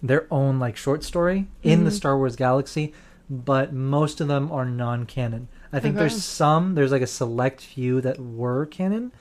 their 0.02 0.28
own 0.32 0.60
like 0.60 0.76
short 0.78 1.04
story 1.04 1.48
in 1.62 1.84
the 1.86 1.90
Mhm. 1.90 1.94
Star 1.96 2.18
Wars 2.18 2.36
galaxy, 2.36 2.94
but 3.30 3.72
most 3.74 4.20
of 4.20 4.28
them 4.28 4.52
are 4.52 4.66
non-canon. 4.66 5.48
I 5.74 5.80
think 5.80 5.96
Okay. 5.96 6.02
there's 6.02 6.24
some, 6.24 6.76
there's 6.76 6.92
like 6.92 7.02
a 7.02 7.08
select 7.08 7.60
few 7.62 8.00
that 8.02 8.20
were 8.20 8.66
canon, 8.68 9.12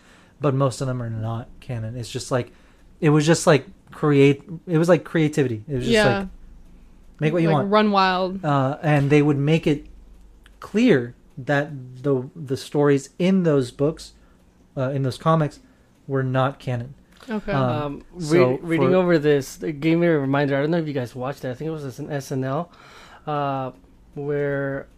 but 0.40 0.54
most 0.54 0.80
of 0.80 0.86
them 0.86 1.02
are 1.02 1.10
not 1.10 1.48
canon. 1.60 1.96
It's 1.96 2.10
just 2.10 2.30
like 2.30 2.52
it 3.00 3.08
was 3.10 3.26
just 3.26 3.46
like 3.46 3.66
create 3.90 4.42
it 4.66 4.78
was 4.78 4.88
like 4.88 5.02
creativity. 5.04 5.64
It 5.66 5.74
was 5.74 5.84
just 5.84 5.92
yeah. 5.92 6.18
like 6.18 6.28
make 7.20 7.32
what 7.32 7.42
you 7.42 7.48
like, 7.48 7.54
want. 7.54 7.70
Run 7.70 7.90
wild. 7.90 8.44
Uh, 8.44 8.78
and 8.82 9.08
they 9.10 9.22
would 9.22 9.38
make 9.38 9.66
it 9.66 9.86
clear 10.60 11.14
that 11.38 12.02
the 12.02 12.28
the 12.36 12.56
stories 12.56 13.10
in 13.18 13.42
those 13.44 13.70
books 13.70 14.12
uh, 14.76 14.90
in 14.90 15.02
those 15.02 15.16
comics 15.18 15.60
were 16.06 16.22
not 16.22 16.58
canon. 16.58 16.94
Okay. 17.30 17.52
Um, 17.52 18.02
re- 18.12 18.24
So 18.24 18.58
reading 18.58 18.90
for- 18.90 18.96
over 18.96 19.18
this, 19.18 19.62
it 19.62 19.80
gave 19.80 19.98
me 19.98 20.06
a 20.08 20.18
reminder. 20.18 20.56
I 20.56 20.60
don't 20.60 20.70
know 20.72 20.78
if 20.78 20.86
you 20.86 20.92
guys 20.92 21.14
watched 21.14 21.44
it. 21.44 21.50
I 21.50 21.54
think 21.54 21.68
it 21.68 21.70
was 21.70 21.98
an 21.98 22.08
SNL, 22.08 22.68
uh, 23.26 23.70
where 24.14 24.88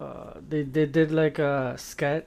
uh, 0.00 0.34
they 0.48 0.62
they 0.62 0.86
did 0.86 1.10
like 1.12 1.38
a 1.38 1.74
sketch 1.76 2.26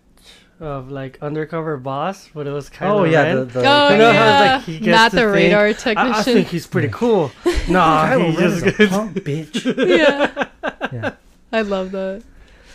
of 0.59 0.91
like 0.91 1.17
undercover 1.21 1.77
boss, 1.77 2.29
but 2.33 2.45
it 2.47 2.51
was 2.51 2.69
kind 2.69 2.91
oh 2.91 3.03
of 3.03 3.11
yeah, 3.11 3.33
the, 3.33 3.45
the 3.45 3.59
oh 3.59 3.89
you 3.91 3.97
know 3.97 4.13
how, 4.13 4.19
yeah. 4.19 4.55
like, 4.57 4.65
he 4.65 4.79
gets 4.79 4.87
Matt 4.87 5.11
the 5.11 5.17
the 5.17 5.23
thing? 5.23 5.33
radar 5.33 5.65
I, 5.65 6.19
I 6.19 6.23
think 6.23 6.47
he's 6.47 6.67
pretty 6.67 6.87
cool. 6.91 7.31
nah, 7.69 8.05
Kylo 8.07 8.29
he 8.31 8.37
just 8.37 8.79
a 8.79 8.87
punk 8.87 9.17
bitch. 9.17 9.87
yeah. 9.99 10.47
Yeah. 10.93 11.15
I 11.51 11.61
love 11.61 11.91
that. 11.91 12.23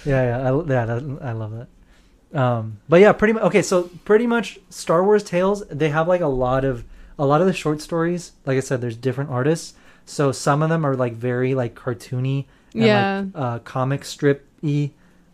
Yeah, 0.05 0.23
yeah, 0.39 0.51
I, 0.53 0.57
yeah, 0.57 0.85
that, 0.87 1.19
I 1.23 1.33
love 1.33 1.53
that. 1.53 2.39
Um, 2.39 2.79
but 2.89 3.01
yeah, 3.01 3.13
pretty 3.13 3.33
much. 3.35 3.43
Okay, 3.45 3.63
so 3.63 3.85
pretty 4.05 4.27
much 4.27 4.59
Star 4.69 5.05
Wars 5.05 5.23
Tales. 5.23 5.67
They 5.69 5.89
have 5.91 6.09
like 6.09 6.21
a 6.21 6.27
lot 6.29 6.65
of 6.65 6.85
a 7.19 7.25
lot 7.25 7.41
of 7.41 7.47
the 7.47 7.53
short 7.53 7.81
stories. 7.81 8.33
Like 8.45 8.57
I 8.57 8.61
said, 8.61 8.81
there's 8.81 8.97
different 8.97 9.31
artists. 9.31 9.75
So 10.05 10.33
some 10.33 10.63
of 10.63 10.69
them 10.69 10.85
are 10.85 10.95
like 10.97 11.15
very 11.15 11.55
like 11.55 11.75
cartoony, 11.75 12.47
and, 12.75 12.83
Yeah. 12.85 13.19
like, 13.19 13.29
uh, 13.35 13.59
comic 13.61 14.05
strip 14.05 14.46
y, 14.63 14.91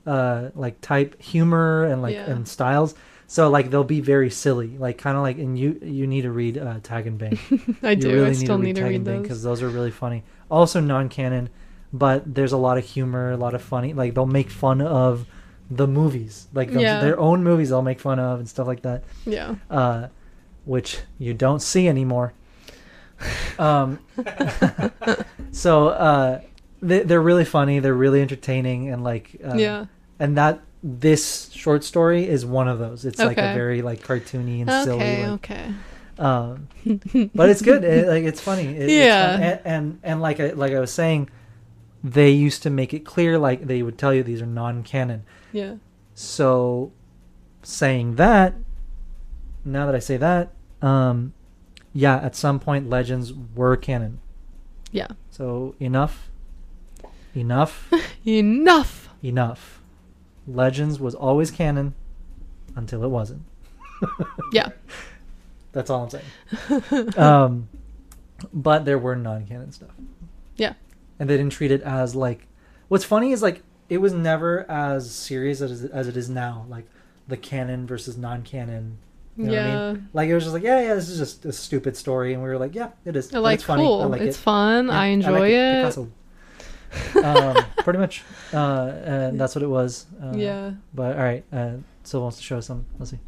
uh, 0.06 0.50
like 0.54 0.80
type 0.80 1.20
humor 1.22 1.84
and 1.84 2.02
like 2.02 2.14
Yeah. 2.14 2.30
and 2.30 2.46
styles. 2.46 2.94
So 3.26 3.48
like 3.48 3.70
they'll 3.70 3.82
be 3.84 4.00
very 4.00 4.28
silly, 4.30 4.76
like 4.78 4.98
kind 4.98 5.16
of 5.16 5.22
like. 5.22 5.38
And 5.38 5.58
you 5.58 5.78
you 5.82 6.06
need 6.06 6.22
to 6.22 6.30
read 6.30 6.58
uh, 6.58 6.80
Tag 6.82 7.06
and 7.06 7.16
Bang. 7.18 7.38
I 7.82 7.90
You 7.90 7.96
do. 7.96 8.12
really 8.12 8.30
I 8.30 8.32
still 8.34 8.58
need 8.58 8.74
to 8.76 8.82
Tag 8.82 8.90
read 8.90 8.96
and 8.96 9.04
Bang 9.04 9.14
those. 9.18 9.22
because 9.22 9.42
those 9.42 9.62
are 9.62 9.68
really 9.70 9.90
funny. 9.90 10.22
Also 10.50 10.80
non-canon, 10.80 11.48
but 11.92 12.34
there's 12.34 12.52
a 12.52 12.58
lot 12.58 12.76
of 12.76 12.84
humor, 12.84 13.30
a 13.32 13.36
lot 13.38 13.54
of 13.54 13.62
funny. 13.62 13.94
Like 13.94 14.14
they'll 14.14 14.26
make 14.26 14.50
fun 14.50 14.82
of 14.82 15.24
the 15.70 15.86
movies, 15.86 16.48
like 16.52 16.70
Yeah. 16.70 17.00
their 17.00 17.18
own 17.18 17.42
movies. 17.42 17.70
They'll 17.70 17.80
make 17.80 18.00
fun 18.00 18.18
of 18.18 18.38
and 18.40 18.46
stuff 18.48 18.66
like 18.66 18.82
that, 18.82 19.04
Yeah. 19.24 19.54
uh, 19.70 20.08
which 20.66 20.98
you 21.18 21.32
don't 21.32 21.62
see 21.62 21.88
anymore. 21.88 22.34
Um, 23.58 24.00
so 25.52 25.88
uh, 25.88 26.40
they, 26.82 27.00
they're 27.04 27.22
really 27.22 27.44
funny. 27.46 27.78
They're 27.78 27.94
really 27.94 28.20
entertaining, 28.20 28.90
and 28.90 29.02
like 29.04 29.36
uh, 29.44 29.54
yeah. 29.54 29.86
and 30.18 30.36
that 30.36 30.60
this 30.82 31.50
short 31.52 31.84
story 31.84 32.28
is 32.28 32.44
one 32.44 32.68
of 32.68 32.78
those. 32.78 33.04
It's 33.04 33.18
like 33.20 33.38
a 33.38 33.54
very 33.54 33.80
like 33.82 34.02
cartoony 34.02 34.60
and 34.60 34.70
silly. 34.84 35.00
Okay. 35.02 35.22
like, 35.22 35.30
Okay. 35.50 35.74
um, 36.18 36.68
but 37.34 37.48
it's 37.48 37.62
good. 37.62 37.84
It, 37.84 38.08
like 38.08 38.24
it's 38.24 38.40
funny. 38.40 38.64
It- 38.66 38.82
it's 38.82 38.92
Yeah. 38.92 39.32
fun. 39.32 39.42
And, 39.42 39.60
and 39.64 40.00
and 40.02 40.20
like 40.20 40.40
I 40.40 40.50
like 40.50 40.72
I 40.72 40.80
was 40.80 40.92
saying, 40.92 41.30
they 42.02 42.30
used 42.30 42.62
to 42.64 42.70
make 42.70 42.92
it 42.92 43.04
clear. 43.04 43.38
Like 43.38 43.66
they 43.66 43.82
would 43.82 43.96
tell 43.96 44.12
you 44.12 44.22
these 44.24 44.42
are 44.42 44.46
non-canon. 44.46 45.22
Yeah. 45.52 45.76
So, 46.14 46.92
saying 47.62 48.16
that, 48.16 48.54
now 49.64 49.86
that 49.86 49.94
I 49.94 49.98
say 50.00 50.16
that, 50.18 50.52
um, 50.82 51.32
yeah, 51.94 52.16
at 52.16 52.34
some 52.36 52.58
point 52.58 52.90
legends 52.90 53.32
were 53.54 53.76
canon. 53.76 54.18
Yeah. 54.90 55.08
So 55.30 55.74
enough, 55.80 56.30
enough, 57.34 57.90
Enough. 58.26 59.08
enough. 59.22 59.80
Legends 60.46 60.98
was 61.00 61.14
always 61.14 61.50
canon 61.50 61.94
until 62.76 63.02
it 63.04 63.08
wasn't. 63.08 63.42
Yeah. 64.52 64.70
That's 65.72 65.88
all 65.88 66.02
I'm 66.04 66.10
saying. 66.10 67.18
um, 67.18 67.68
but 68.52 68.84
there 68.84 68.98
were 68.98 69.14
non-canon 69.16 69.72
stuff. 69.72 69.90
Yeah. 70.56 70.74
and 71.18 71.30
they 71.30 71.36
didn't 71.36 71.52
treat 71.52 71.70
it 71.70 71.82
as 71.82 72.14
like. 72.14 72.46
What's 72.88 73.04
funny 73.04 73.32
is 73.32 73.40
like 73.42 73.62
it 73.88 73.98
was 73.98 74.12
never 74.12 74.68
as 74.70 75.10
serious 75.10 75.60
as 75.60 75.84
as 75.84 76.08
it 76.08 76.16
is 76.16 76.28
now. 76.28 76.66
Like 76.68 76.86
the 77.28 77.36
canon 77.36 77.86
versus 77.86 78.16
non-canon. 78.18 78.98
You 79.36 79.44
know 79.44 79.50
what 79.52 79.58
I 79.60 79.66
yeah. 79.68 79.92
mean? 79.92 80.08
Like 80.12 80.28
it 80.28 80.34
was 80.34 80.44
just 80.44 80.52
like, 80.52 80.62
yeah, 80.64 80.80
yeah, 80.82 80.94
this 80.94 81.08
is 81.08 81.18
just 81.18 81.44
a 81.46 81.52
stupid 81.52 81.96
story, 81.96 82.34
and 82.34 82.42
we 82.42 82.48
were 82.50 82.58
like, 82.58 82.74
yeah, 82.74 82.90
it 83.06 83.16
is. 83.16 83.32
Like, 83.32 83.54
it's 83.54 83.64
funny. 83.64 83.82
cool. 83.84 84.02
I 84.02 84.06
like 84.06 84.20
it's 84.22 84.36
it. 84.36 84.40
fun. 84.40 84.88
Yeah, 84.88 84.98
I 85.00 85.06
enjoy 85.06 85.38
like 85.40 85.52
it. 85.52 85.80
Picasso. 85.82 86.10
Um, 87.22 87.56
pretty 87.78 87.98
much, 87.98 88.22
uh, 88.52 88.92
and 89.04 89.40
that's 89.40 89.54
what 89.54 89.62
it 89.62 89.68
was. 89.68 90.06
Uh, 90.22 90.32
yeah. 90.34 90.72
But 90.94 91.16
all 91.16 91.22
right, 91.22 91.44
uh, 91.52 91.72
Sil 92.04 92.22
wants 92.22 92.38
to 92.38 92.42
show 92.42 92.58
us 92.58 92.66
some. 92.66 92.86
Let's 92.98 93.10
see. 93.10 93.18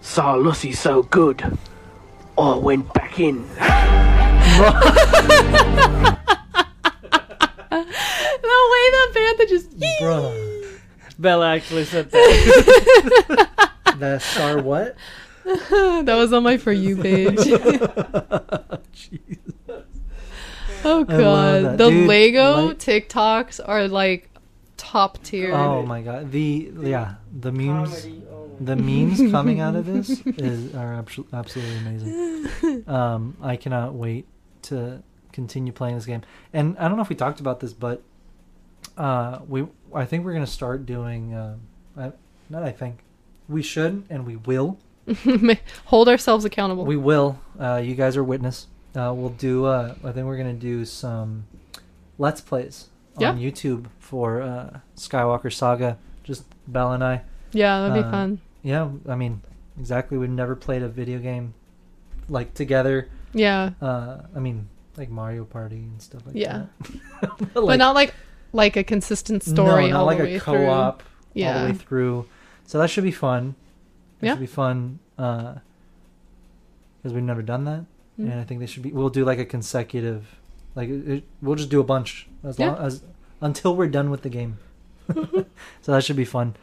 Saw 0.00 0.34
Lucy 0.34 0.72
so 0.72 1.02
good. 1.02 1.42
I 2.38 2.54
went 2.56 2.92
back 2.94 3.20
in. 3.20 3.46
The 8.46 8.52
way 8.72 8.84
that 8.90 9.10
band 9.14 9.48
just 9.48 9.70
Bruh. 10.00 10.78
Bella 11.18 11.54
actually 11.54 11.84
said 11.84 12.10
that. 12.10 13.48
The 13.98 14.18
star 14.18 14.60
what? 14.60 14.96
that 15.44 16.04
was 16.06 16.32
on 16.32 16.42
my 16.42 16.56
for 16.58 16.72
you 16.72 16.96
page. 16.96 17.38
Jeez. 18.92 19.45
Oh 20.84 21.04
god, 21.04 21.78
the 21.78 21.90
Dude, 21.90 22.08
Lego 22.08 22.66
like- 22.66 22.78
TikToks 22.78 23.60
are 23.64 23.88
like 23.88 24.30
top 24.76 25.22
tier. 25.22 25.52
Oh 25.54 25.84
my 25.84 26.02
god. 26.02 26.30
The 26.30 26.70
yeah, 26.80 27.14
the 27.38 27.52
memes 27.52 28.06
oh. 28.30 28.50
the 28.60 28.76
memes 28.76 29.18
coming 29.30 29.60
out 29.60 29.76
of 29.76 29.86
this 29.86 30.10
is 30.26 30.74
are 30.74 31.02
abso- 31.02 31.26
absolutely 31.32 31.76
amazing. 31.78 32.84
Um 32.86 33.36
I 33.42 33.56
cannot 33.56 33.94
wait 33.94 34.26
to 34.62 35.02
continue 35.32 35.72
playing 35.72 35.96
this 35.96 36.06
game. 36.06 36.22
And 36.52 36.76
I 36.78 36.88
don't 36.88 36.96
know 36.96 37.02
if 37.02 37.08
we 37.08 37.16
talked 37.16 37.40
about 37.40 37.60
this, 37.60 37.72
but 37.72 38.02
uh 38.96 39.40
we 39.48 39.66
I 39.94 40.04
think 40.04 40.24
we're 40.24 40.32
going 40.32 40.44
to 40.44 40.50
start 40.50 40.86
doing 40.86 41.34
uh 41.34 41.56
I, 41.96 42.12
not 42.48 42.62
I 42.62 42.72
think 42.72 43.00
we 43.48 43.62
should 43.62 44.04
and 44.10 44.26
we 44.26 44.36
will 44.36 44.78
Hold 45.86 46.08
ourselves 46.08 46.44
accountable. 46.44 46.84
We 46.84 46.96
will. 46.96 47.38
Uh, 47.58 47.76
you 47.76 47.94
guys 47.94 48.16
are 48.16 48.24
witness. 48.24 48.66
Uh, 48.96 49.12
we'll 49.12 49.28
do. 49.30 49.66
Uh, 49.66 49.94
I 50.02 50.12
think 50.12 50.26
we're 50.26 50.38
gonna 50.38 50.54
do 50.54 50.84
some 50.86 51.44
let's 52.18 52.40
plays 52.40 52.86
Yeah. 53.18 53.30
on 53.30 53.38
YouTube 53.38 53.86
for 53.98 54.40
uh, 54.40 54.78
Skywalker 54.96 55.52
Saga. 55.52 55.98
Just 56.24 56.44
Belle 56.66 56.92
and 56.92 57.04
I. 57.04 57.22
yeah, 57.52 57.80
that'd 57.80 57.94
be 58.02 58.06
uh, 58.06 58.10
fun. 58.10 58.40
Yeah, 58.62 58.88
I 59.08 59.14
mean, 59.14 59.42
exactly. 59.78 60.16
We've 60.18 60.30
never 60.30 60.56
played 60.56 60.82
a 60.82 60.88
video 60.88 61.18
game 61.18 61.54
like 62.28 62.54
together. 62.54 63.08
Yeah, 63.32 63.70
Uh, 63.82 64.22
I 64.34 64.40
mean, 64.40 64.68
like 64.96 65.10
Mario 65.10 65.44
Party 65.44 65.76
and 65.76 66.00
stuff 66.00 66.24
like 66.26 66.34
Yeah. 66.34 66.66
that. 66.80 67.00
but, 67.38 67.38
but 67.54 67.64
like, 67.64 67.78
not 67.78 67.94
like 67.94 68.14
like 68.52 68.76
a 68.76 68.82
consistent 68.84 69.42
story 69.42 69.88
no, 69.88 69.98
not 69.98 70.02
like 70.06 70.18
a 70.20 70.40
co-op 70.40 71.02
through. 71.34 71.44
all 71.44 71.60
the 71.60 71.66
way 71.66 71.72
through. 71.74 72.26
So 72.66 72.78
that 72.78 72.88
should 72.88 73.04
be 73.04 73.10
fun. 73.12 73.54
That 74.20 74.26
Yeah. 74.26 74.32
should 74.32 74.40
be 74.40 74.46
fun. 74.46 74.98
Because 75.16 75.60
we've 77.04 77.22
never 77.22 77.42
done 77.42 77.64
that. 77.64 77.84
Mm. 78.18 78.30
and 78.32 78.40
I 78.40 78.44
think 78.44 78.60
they 78.60 78.66
should 78.66 78.82
be. 78.82 78.92
We'll 78.92 79.10
do 79.10 79.24
like 79.24 79.38
a 79.38 79.44
consecutive, 79.44 80.38
like 80.74 80.88
it, 80.88 81.24
we'll 81.42 81.56
just 81.56 81.70
do 81.70 81.80
a 81.80 81.84
bunch 81.84 82.26
as 82.42 82.58
long 82.58 82.76
as 82.78 83.02
until 83.40 83.76
we're 83.76 83.88
done 83.88 84.10
with 84.10 84.22
the 84.22 84.30
game. 84.30 84.58
so 85.14 85.92
that 85.92 86.02
should 86.02 86.16
be 86.16 86.24
fun. 86.24 86.56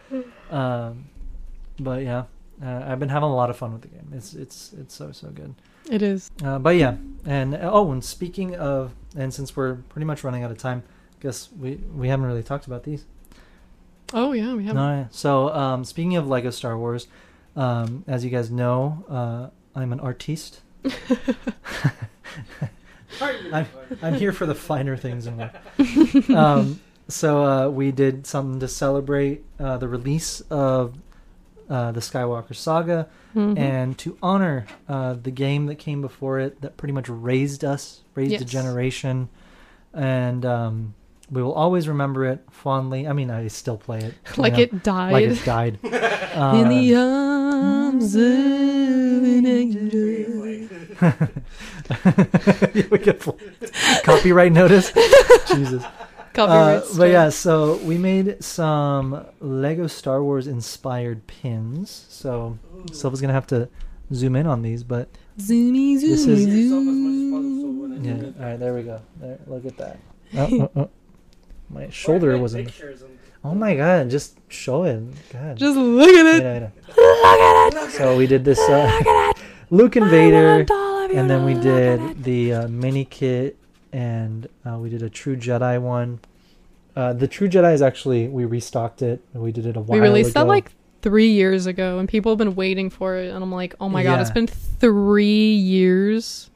Um, 0.49 1.05
but 1.79 2.03
yeah, 2.03 2.23
uh, 2.63 2.83
I've 2.87 2.99
been 2.99 3.09
having 3.09 3.29
a 3.29 3.35
lot 3.35 3.49
of 3.49 3.57
fun 3.57 3.71
with 3.73 3.81
the 3.81 3.87
game. 3.87 4.11
It's 4.13 4.33
it's 4.33 4.73
it's 4.73 4.95
so 4.95 5.11
so 5.11 5.29
good. 5.29 5.53
it 5.89 6.01
is. 6.01 6.31
Uh, 6.43 6.59
but 6.59 6.75
yeah, 6.75 6.95
and 7.25 7.55
oh, 7.61 7.91
and 7.91 8.03
speaking 8.03 8.55
of, 8.55 8.93
and 9.15 9.33
since 9.33 9.55
we're 9.55 9.75
pretty 9.75 10.05
much 10.05 10.23
running 10.23 10.43
out 10.43 10.51
of 10.51 10.57
time, 10.57 10.83
I 11.19 11.21
guess 11.21 11.49
we 11.51 11.75
we 11.95 12.07
haven't 12.07 12.25
really 12.25 12.43
talked 12.43 12.67
about 12.67 12.83
these. 12.83 13.05
Oh 14.13 14.31
yeah, 14.31 14.53
we 14.53 14.65
have. 14.65 14.75
No, 14.75 14.89
yeah. 14.89 15.05
So 15.11 15.49
um, 15.49 15.83
speaking 15.83 16.15
of 16.15 16.27
Lego 16.27 16.49
Star 16.49 16.77
Wars, 16.77 17.07
um, 17.55 18.03
as 18.07 18.23
you 18.23 18.29
guys 18.29 18.51
know, 18.51 19.05
uh, 19.09 19.79
I'm 19.79 19.93
an 19.93 19.99
artiste. 19.99 20.61
I'm, 23.21 23.67
I'm 24.01 24.13
here 24.15 24.31
for 24.31 24.45
the 24.45 24.55
finer 24.55 24.97
things 24.97 25.27
in 25.27 25.37
life. 25.37 25.55
Um, 26.29 26.79
so 27.07 27.43
uh, 27.45 27.69
we 27.69 27.91
did 27.91 28.25
something 28.25 28.59
to 28.61 28.67
celebrate 28.67 29.43
uh, 29.59 29.77
the 29.77 29.87
release 29.87 30.41
of 30.49 30.95
uh, 31.69 31.91
the 31.91 31.99
Skywalker 31.99 32.55
Saga 32.55 33.07
Mhm. 33.35 33.57
and 33.57 33.97
to 33.97 34.15
honor 34.21 34.65
uh, 34.87 35.13
the 35.21 35.31
game 35.31 35.65
that 35.65 35.75
came 35.75 36.01
before 36.01 36.39
it 36.39 36.61
that 36.61 36.77
pretty 36.77 36.93
much 36.93 37.09
raised 37.09 37.63
us, 37.65 38.01
raised 38.15 38.41
a 38.41 38.45
generation, 38.45 39.27
and 39.93 40.45
um, 40.45 40.93
we 41.31 41.41
will 41.41 41.53
always 41.53 41.87
remember 41.87 42.25
it 42.25 42.43
fondly. 42.51 43.07
I 43.07 43.13
mean, 43.13 43.31
I 43.31 43.47
still 43.47 43.77
play 43.77 43.99
it 43.99 44.13
like 44.37 44.53
know, 44.53 44.59
it 44.59 44.83
died. 44.83 45.11
like 45.13 45.25
it 45.25 45.43
died. 45.45 45.79
In 45.83 46.69
the 46.69 46.95
arms 46.95 48.15
of. 48.15 48.21
we 52.91 52.97
get 52.99 53.21
full 53.21 53.39
copyright 54.03 54.51
notice. 54.51 54.91
Jesus. 55.47 55.83
Copyright 56.33 56.83
Uh, 56.83 56.97
but 56.97 57.09
yeah, 57.09 57.29
so 57.29 57.77
we 57.77 57.97
made 57.97 58.43
some 58.43 59.25
Lego 59.39 59.87
Star 59.87 60.23
Wars 60.23 60.47
inspired 60.47 61.25
pins. 61.27 62.05
So 62.09 62.57
Silva's 62.91 63.21
gonna 63.21 63.33
have 63.33 63.47
to 63.47 63.69
zoom 64.13 64.35
in 64.35 64.47
on 64.47 64.61
these, 64.61 64.83
but 64.83 65.09
Zoomy, 65.37 65.99
This 65.99 66.25
zoomy, 66.25 66.47
is- 66.47 66.69
zoom. 66.69 68.03
yeah. 68.03 68.13
All 68.43 68.49
right, 68.51 68.59
there 68.59 68.73
we 68.73 68.83
go. 68.83 69.01
There, 69.19 69.39
look 69.47 69.65
at 69.65 69.77
that. 69.77 69.99
Oh, 70.35 70.47
oh, 70.75 70.81
oh. 70.81 70.89
My 71.69 71.89
shoulder 71.91 72.35
was 72.39 72.55
in. 72.55 72.67
Oh 73.43 73.53
my 73.53 73.75
god! 73.75 74.09
Just 74.09 74.39
show 74.49 74.83
it. 74.85 75.03
God. 75.31 75.57
Just 75.57 75.77
look 75.77 76.09
at 76.09 76.25
Wait, 76.25 76.41
it. 76.41 76.43
wait, 76.43 76.61
wait. 76.61 76.71
Look 76.97 77.77
at 77.77 77.83
it. 77.87 77.91
So 77.91 78.17
we 78.17 78.25
did 78.25 78.43
this 78.43 78.57
uh, 78.59 79.31
Luke 79.73 79.95
and 79.95 80.05
Vader, 80.05 80.65
all 80.69 81.03
of 81.03 81.11
you 81.11 81.17
and 81.17 81.27
then 81.27 81.45
we 81.45 81.53
to 81.55 81.59
look 81.59 81.67
at 81.67 81.99
did 82.17 82.23
the 82.23 82.53
uh, 82.53 82.67
mini 82.67 83.05
kit, 83.05 83.57
and 83.91 84.47
uh, 84.63 84.77
we 84.77 84.87
did 84.87 85.01
a 85.01 85.09
True 85.09 85.35
Jedi 85.35 85.81
one. 85.81 86.19
Uh, 86.95 87.13
the 87.13 87.27
True 87.27 87.49
Jedi 87.49 87.73
is 87.73 87.81
actually 87.81 88.27
we 88.27 88.45
restocked 88.45 89.01
it. 89.01 89.19
We 89.33 89.51
did 89.51 89.65
it 89.65 89.75
a 89.75 89.79
while 89.79 89.97
ago. 89.97 90.03
We 90.03 90.07
released 90.07 90.35
that 90.35 90.45
like 90.45 90.71
three 91.01 91.29
years 91.29 91.65
ago, 91.65 91.97
and 91.97 92.07
people 92.07 92.31
have 92.31 92.37
been 92.37 92.53
waiting 92.53 92.91
for 92.91 93.17
it. 93.17 93.33
And 93.33 93.43
I'm 93.43 93.51
like, 93.51 93.73
oh 93.81 93.89
my 93.89 94.03
god, 94.03 94.21
it's 94.21 94.29
been 94.29 94.45
three 94.45 95.53
years. 95.53 96.51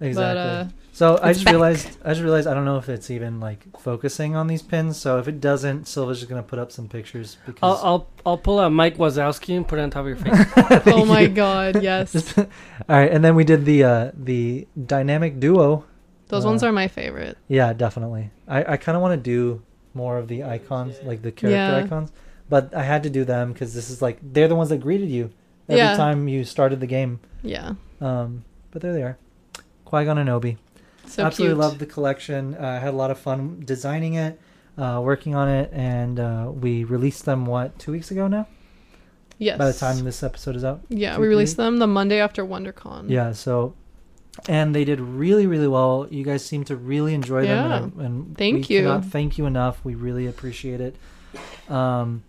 exactly. 0.00 0.70
But 0.70 0.81
so 1.02 1.18
I 1.22 1.32
just 1.32 1.44
back. 1.44 1.52
realized 1.52 1.98
I 2.04 2.10
just 2.10 2.22
realized 2.22 2.46
I 2.46 2.54
don't 2.54 2.64
know 2.64 2.78
if 2.78 2.88
it's 2.88 3.10
even 3.10 3.40
like 3.40 3.60
focusing 3.80 4.36
on 4.36 4.46
these 4.46 4.62
pins. 4.62 4.96
So 4.96 5.18
if 5.18 5.26
it 5.28 5.40
doesn't, 5.40 5.86
Silva's 5.88 6.18
just 6.20 6.28
gonna 6.30 6.42
put 6.42 6.58
up 6.58 6.70
some 6.70 6.88
pictures 6.88 7.36
I'll, 7.40 7.52
because 7.52 7.80
I'll 7.84 8.08
I'll 8.26 8.38
pull 8.38 8.58
out 8.60 8.72
Mike 8.72 8.96
Wazowski 8.98 9.56
and 9.56 9.66
put 9.66 9.78
it 9.78 9.82
on 9.82 9.90
top 9.90 10.06
of 10.06 10.08
your 10.08 10.16
face. 10.16 10.46
oh 10.94 11.04
my 11.04 11.26
god, 11.26 11.82
yes, 11.90 12.12
Just- 12.12 12.38
all 12.38 12.46
right, 12.88 13.10
and 13.10 13.24
then 13.24 13.34
we 13.34 13.44
did 13.44 13.64
the 13.64 13.84
uh, 13.84 14.10
the 14.14 14.66
dynamic 14.86 15.40
duo. 15.40 15.84
those 16.28 16.44
uh, 16.44 16.48
ones 16.48 16.62
are 16.62 16.72
my 16.72 16.88
favorite. 16.88 17.36
Yeah, 17.48 17.72
definitely. 17.72 18.30
I, 18.46 18.72
I 18.74 18.76
kind 18.76 18.96
of 18.96 19.02
want 19.02 19.12
to 19.12 19.22
do 19.22 19.62
more 19.94 20.18
of 20.18 20.28
the 20.28 20.44
icons, 20.44 20.96
like 21.04 21.22
the 21.22 21.32
character 21.32 21.56
Yeah. 21.56 21.84
icons, 21.84 22.12
but 22.48 22.74
I 22.74 22.82
had 22.82 23.02
to 23.02 23.10
do 23.10 23.24
them 23.24 23.52
because 23.52 23.74
this 23.74 23.90
is 23.90 24.00
like 24.00 24.18
they're 24.22 24.48
the 24.48 24.54
ones 24.56 24.70
that 24.70 24.78
greeted 24.78 25.10
you 25.10 25.30
every 25.68 25.78
Yeah. 25.78 25.96
time 25.96 26.28
you 26.28 26.44
started 26.44 26.80
the 26.80 26.86
game. 26.86 27.20
Yeah, 27.42 27.74
Um, 28.00 28.44
but 28.70 28.82
there 28.82 28.92
they 28.92 29.02
are. 29.02 29.18
Qui 29.84 30.04
Gon 30.06 30.16
and 30.18 30.30
Obi. 30.30 30.56
So 31.12 31.24
Absolutely 31.24 31.54
cute. 31.54 31.58
loved 31.60 31.78
the 31.78 31.86
collection. 31.86 32.54
Uh, 32.54 32.80
had 32.80 32.94
a 32.94 32.96
lot 32.96 33.10
of 33.10 33.18
fun 33.18 33.62
designing 33.64 34.14
it, 34.14 34.40
uh, 34.78 35.00
working 35.02 35.34
on 35.34 35.48
it, 35.48 35.70
and 35.72 36.18
uh, 36.18 36.50
we 36.52 36.84
released 36.84 37.24
them 37.24 37.46
what 37.46 37.78
two 37.78 37.92
weeks 37.92 38.10
ago 38.10 38.28
now. 38.28 38.46
Yes. 39.38 39.58
By 39.58 39.66
the 39.66 39.72
time 39.78 40.04
this 40.04 40.22
episode 40.22 40.54
is 40.56 40.64
out. 40.64 40.82
yeah, 40.88 41.18
we 41.18 41.26
released 41.26 41.56
them 41.56 41.78
the 41.78 41.86
Monday 41.88 42.20
after 42.20 42.44
WonderCon. 42.44 43.10
Yeah. 43.10 43.32
So, 43.32 43.74
and 44.48 44.72
they 44.74 44.84
did 44.84 45.00
really, 45.00 45.46
really 45.48 45.66
well. 45.66 46.06
You 46.10 46.22
guys 46.22 46.44
seem 46.44 46.62
to 46.64 46.76
really 46.76 47.12
enjoy 47.12 47.42
them, 47.46 47.70
Yeah. 47.70 47.76
and, 47.76 48.00
and 48.00 48.38
Thank 48.38 48.70
you. 48.70 49.00
Thank 49.00 49.38
you 49.38 49.46
enough. 49.46 49.84
We 49.84 49.94
really 49.96 50.26
appreciate 50.28 50.80
it. 50.80 50.94
Um, 51.68 52.22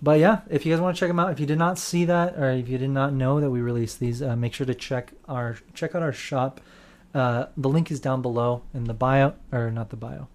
but 0.00 0.20
yeah, 0.20 0.40
if 0.48 0.64
you 0.64 0.72
guys 0.72 0.80
want 0.80 0.96
to 0.96 1.00
check 1.00 1.08
them 1.08 1.18
out, 1.18 1.32
if 1.32 1.40
you 1.40 1.44
did 1.46 1.58
not 1.58 1.76
see 1.78 2.04
that, 2.06 2.38
or 2.38 2.50
if 2.52 2.68
you 2.68 2.78
did 2.78 2.90
not 2.90 3.12
know 3.12 3.40
that 3.40 3.50
we 3.50 3.60
released 3.60 3.98
these, 4.00 4.22
uh, 4.22 4.36
make 4.36 4.54
sure 4.54 4.66
to 4.66 4.74
check 4.74 5.12
our 5.28 5.58
check 5.74 5.94
out 5.94 6.02
our 6.02 6.12
shop. 6.12 6.60
Uh, 7.14 7.46
the 7.56 7.68
link 7.68 7.90
is 7.90 8.00
down 8.00 8.22
below 8.22 8.62
in 8.74 8.84
the 8.84 8.94
bio, 8.94 9.34
or 9.50 9.70
not 9.70 9.90
the 9.90 9.96
bio, 9.96 10.28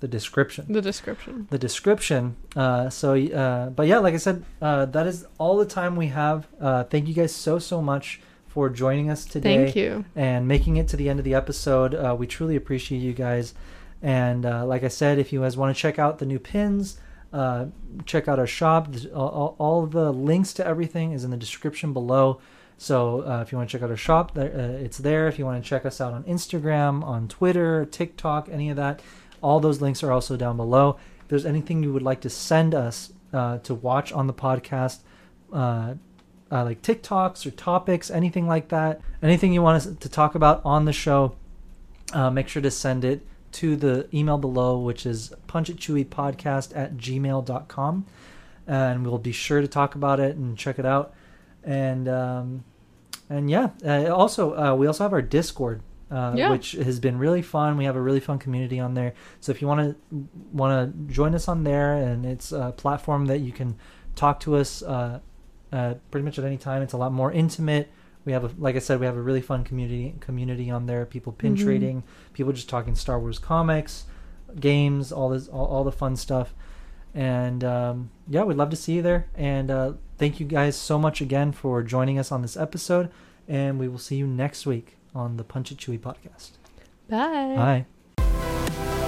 the 0.00 0.08
description 0.08 0.66
The 0.72 0.82
description. 0.82 1.46
the 1.50 1.58
description. 1.58 2.36
Uh, 2.56 2.90
so, 2.90 3.14
uh, 3.16 3.70
but 3.70 3.86
yeah, 3.86 3.98
like 3.98 4.14
I 4.14 4.18
said, 4.18 4.44
uh, 4.60 4.86
that 4.86 5.06
is 5.06 5.26
all 5.38 5.56
the 5.56 5.64
time 5.66 5.94
we 5.96 6.08
have. 6.08 6.48
Uh, 6.60 6.84
thank 6.84 7.06
you 7.08 7.14
guys 7.14 7.34
so 7.34 7.58
so 7.58 7.80
much 7.80 8.20
for 8.48 8.68
joining 8.68 9.08
us 9.10 9.24
today 9.24 9.64
Thank 9.64 9.76
you. 9.76 10.04
and 10.16 10.48
making 10.48 10.76
it 10.76 10.88
to 10.88 10.96
the 10.96 11.08
end 11.08 11.20
of 11.20 11.24
the 11.24 11.34
episode. 11.34 11.94
Uh, 11.94 12.16
we 12.18 12.26
truly 12.26 12.56
appreciate 12.56 12.98
you 12.98 13.12
guys. 13.12 13.54
And 14.02 14.44
uh, 14.44 14.66
like 14.66 14.82
I 14.82 14.88
said, 14.88 15.18
if 15.20 15.32
you 15.32 15.40
guys 15.42 15.56
want 15.56 15.74
to 15.76 15.80
check 15.80 16.00
out 16.00 16.18
the 16.18 16.26
new 16.26 16.40
pins, 16.40 16.98
uh, 17.32 17.66
check 18.06 18.26
out 18.26 18.40
our 18.40 18.48
shop. 18.48 18.88
All, 19.14 19.28
all- 19.28 19.56
all 19.58 19.86
the 19.86 20.12
links 20.12 20.52
to 20.54 20.66
everything 20.66 21.12
is 21.12 21.22
in 21.22 21.30
the 21.30 21.36
description 21.36 21.92
below. 21.92 22.40
So 22.80 23.20
uh, 23.26 23.42
if 23.42 23.52
you 23.52 23.58
want 23.58 23.68
to 23.68 23.76
check 23.76 23.84
out 23.84 23.90
our 23.90 23.96
shop, 23.96 24.32
uh, 24.38 24.40
it's 24.40 24.96
there. 24.96 25.28
If 25.28 25.38
you 25.38 25.44
want 25.44 25.62
to 25.62 25.68
check 25.68 25.84
us 25.84 26.00
out 26.00 26.14
on 26.14 26.24
Instagram, 26.24 27.04
on 27.04 27.28
Twitter, 27.28 27.84
TikTok, 27.84 28.48
any 28.50 28.70
of 28.70 28.76
that, 28.76 29.02
all 29.42 29.60
those 29.60 29.82
links 29.82 30.02
are 30.02 30.10
also 30.10 30.34
down 30.34 30.56
below. 30.56 30.96
If 31.20 31.28
there's 31.28 31.44
anything 31.44 31.82
you 31.82 31.92
would 31.92 32.02
like 32.02 32.22
to 32.22 32.30
send 32.30 32.74
us 32.74 33.12
uh, 33.34 33.58
to 33.58 33.74
watch 33.74 34.12
on 34.12 34.28
the 34.28 34.32
podcast, 34.32 35.00
uh, 35.52 35.96
uh, 36.50 36.64
like 36.64 36.80
TikToks 36.80 37.44
or 37.44 37.50
topics, 37.50 38.10
anything 38.10 38.46
like 38.46 38.68
that, 38.70 39.02
anything 39.22 39.52
you 39.52 39.60
want 39.60 39.76
us 39.76 39.94
to 39.94 40.08
talk 40.08 40.34
about 40.34 40.62
on 40.64 40.86
the 40.86 40.92
show, 40.94 41.36
uh, 42.14 42.30
make 42.30 42.48
sure 42.48 42.62
to 42.62 42.70
send 42.70 43.04
it 43.04 43.26
to 43.52 43.76
the 43.76 44.08
email 44.14 44.38
below, 44.38 44.78
which 44.78 45.04
is 45.04 45.34
punchitchewiepodcast 45.48 46.74
at 46.74 46.96
gmail.com. 46.96 48.06
And 48.66 49.06
we'll 49.06 49.18
be 49.18 49.32
sure 49.32 49.60
to 49.60 49.68
talk 49.68 49.94
about 49.94 50.18
it 50.18 50.36
and 50.36 50.56
check 50.56 50.78
it 50.78 50.86
out. 50.86 51.12
And 51.62 52.08
um, 52.08 52.64
and 53.30 53.48
yeah, 53.48 53.70
uh, 53.84 54.12
also 54.14 54.54
uh, 54.54 54.74
we 54.74 54.86
also 54.86 55.04
have 55.04 55.12
our 55.14 55.22
Discord, 55.22 55.80
uh, 56.10 56.34
Yeah. 56.36 56.50
which 56.50 56.72
has 56.72 57.00
been 57.00 57.16
really 57.18 57.40
fun. 57.42 57.76
We 57.78 57.84
have 57.86 57.96
a 57.96 58.02
really 58.02 58.20
fun 58.20 58.38
community 58.38 58.78
on 58.80 58.92
there. 58.94 59.14
So 59.40 59.52
if 59.52 59.62
you 59.62 59.68
want 59.68 59.80
to 60.10 60.28
want 60.52 60.72
to 61.08 61.12
join 61.14 61.34
us 61.34 61.48
on 61.48 61.64
there, 61.64 61.94
and 61.94 62.26
it's 62.26 62.52
a 62.52 62.72
platform 62.76 63.26
that 63.26 63.38
you 63.38 63.52
can 63.52 63.76
talk 64.16 64.40
to 64.40 64.56
us 64.56 64.82
uh, 64.82 65.20
uh, 65.72 65.94
pretty 66.10 66.24
much 66.24 66.38
at 66.38 66.44
any 66.44 66.58
time. 66.58 66.82
It's 66.82 66.92
a 66.92 66.98
lot 66.98 67.12
more 67.12 67.30
intimate. 67.32 67.88
We 68.26 68.32
have, 68.32 68.44
a, 68.44 68.50
like 68.58 68.76
I 68.76 68.80
said, 68.80 69.00
we 69.00 69.06
have 69.06 69.16
a 69.16 69.22
really 69.22 69.40
fun 69.40 69.64
community 69.64 70.14
community 70.20 70.68
on 70.70 70.84
there. 70.86 71.06
People 71.06 71.32
pin 71.32 71.54
Mhm. 71.54 71.62
trading, 71.62 72.02
people 72.34 72.52
just 72.52 72.68
talking 72.68 72.94
Star 72.94 73.18
Wars 73.18 73.38
comics, 73.38 74.04
games, 74.58 75.10
all 75.12 75.30
this, 75.30 75.48
all, 75.48 75.66
all 75.66 75.84
the 75.84 75.92
fun 75.92 76.16
stuff. 76.16 76.52
And 77.14 77.64
um, 77.64 78.10
yeah, 78.28 78.42
we'd 78.44 78.56
love 78.56 78.70
to 78.70 78.76
see 78.76 78.94
you 78.96 79.02
there. 79.02 79.26
And 79.34 79.70
uh, 79.70 79.92
Thank 80.20 80.38
you 80.38 80.44
guys 80.44 80.76
so 80.76 80.98
much 80.98 81.22
again 81.22 81.50
for 81.50 81.82
joining 81.82 82.18
us 82.18 82.30
on 82.30 82.42
this 82.42 82.54
episode, 82.54 83.08
and 83.48 83.78
we 83.78 83.88
will 83.88 83.96
see 83.96 84.16
you 84.16 84.26
next 84.26 84.66
week 84.66 84.98
on 85.14 85.38
the 85.38 85.44
Punch 85.44 85.72
It 85.72 85.78
Chewie 85.78 85.98
podcast. 85.98 86.58
Bye. 87.08 87.86
Bye. 88.18 88.99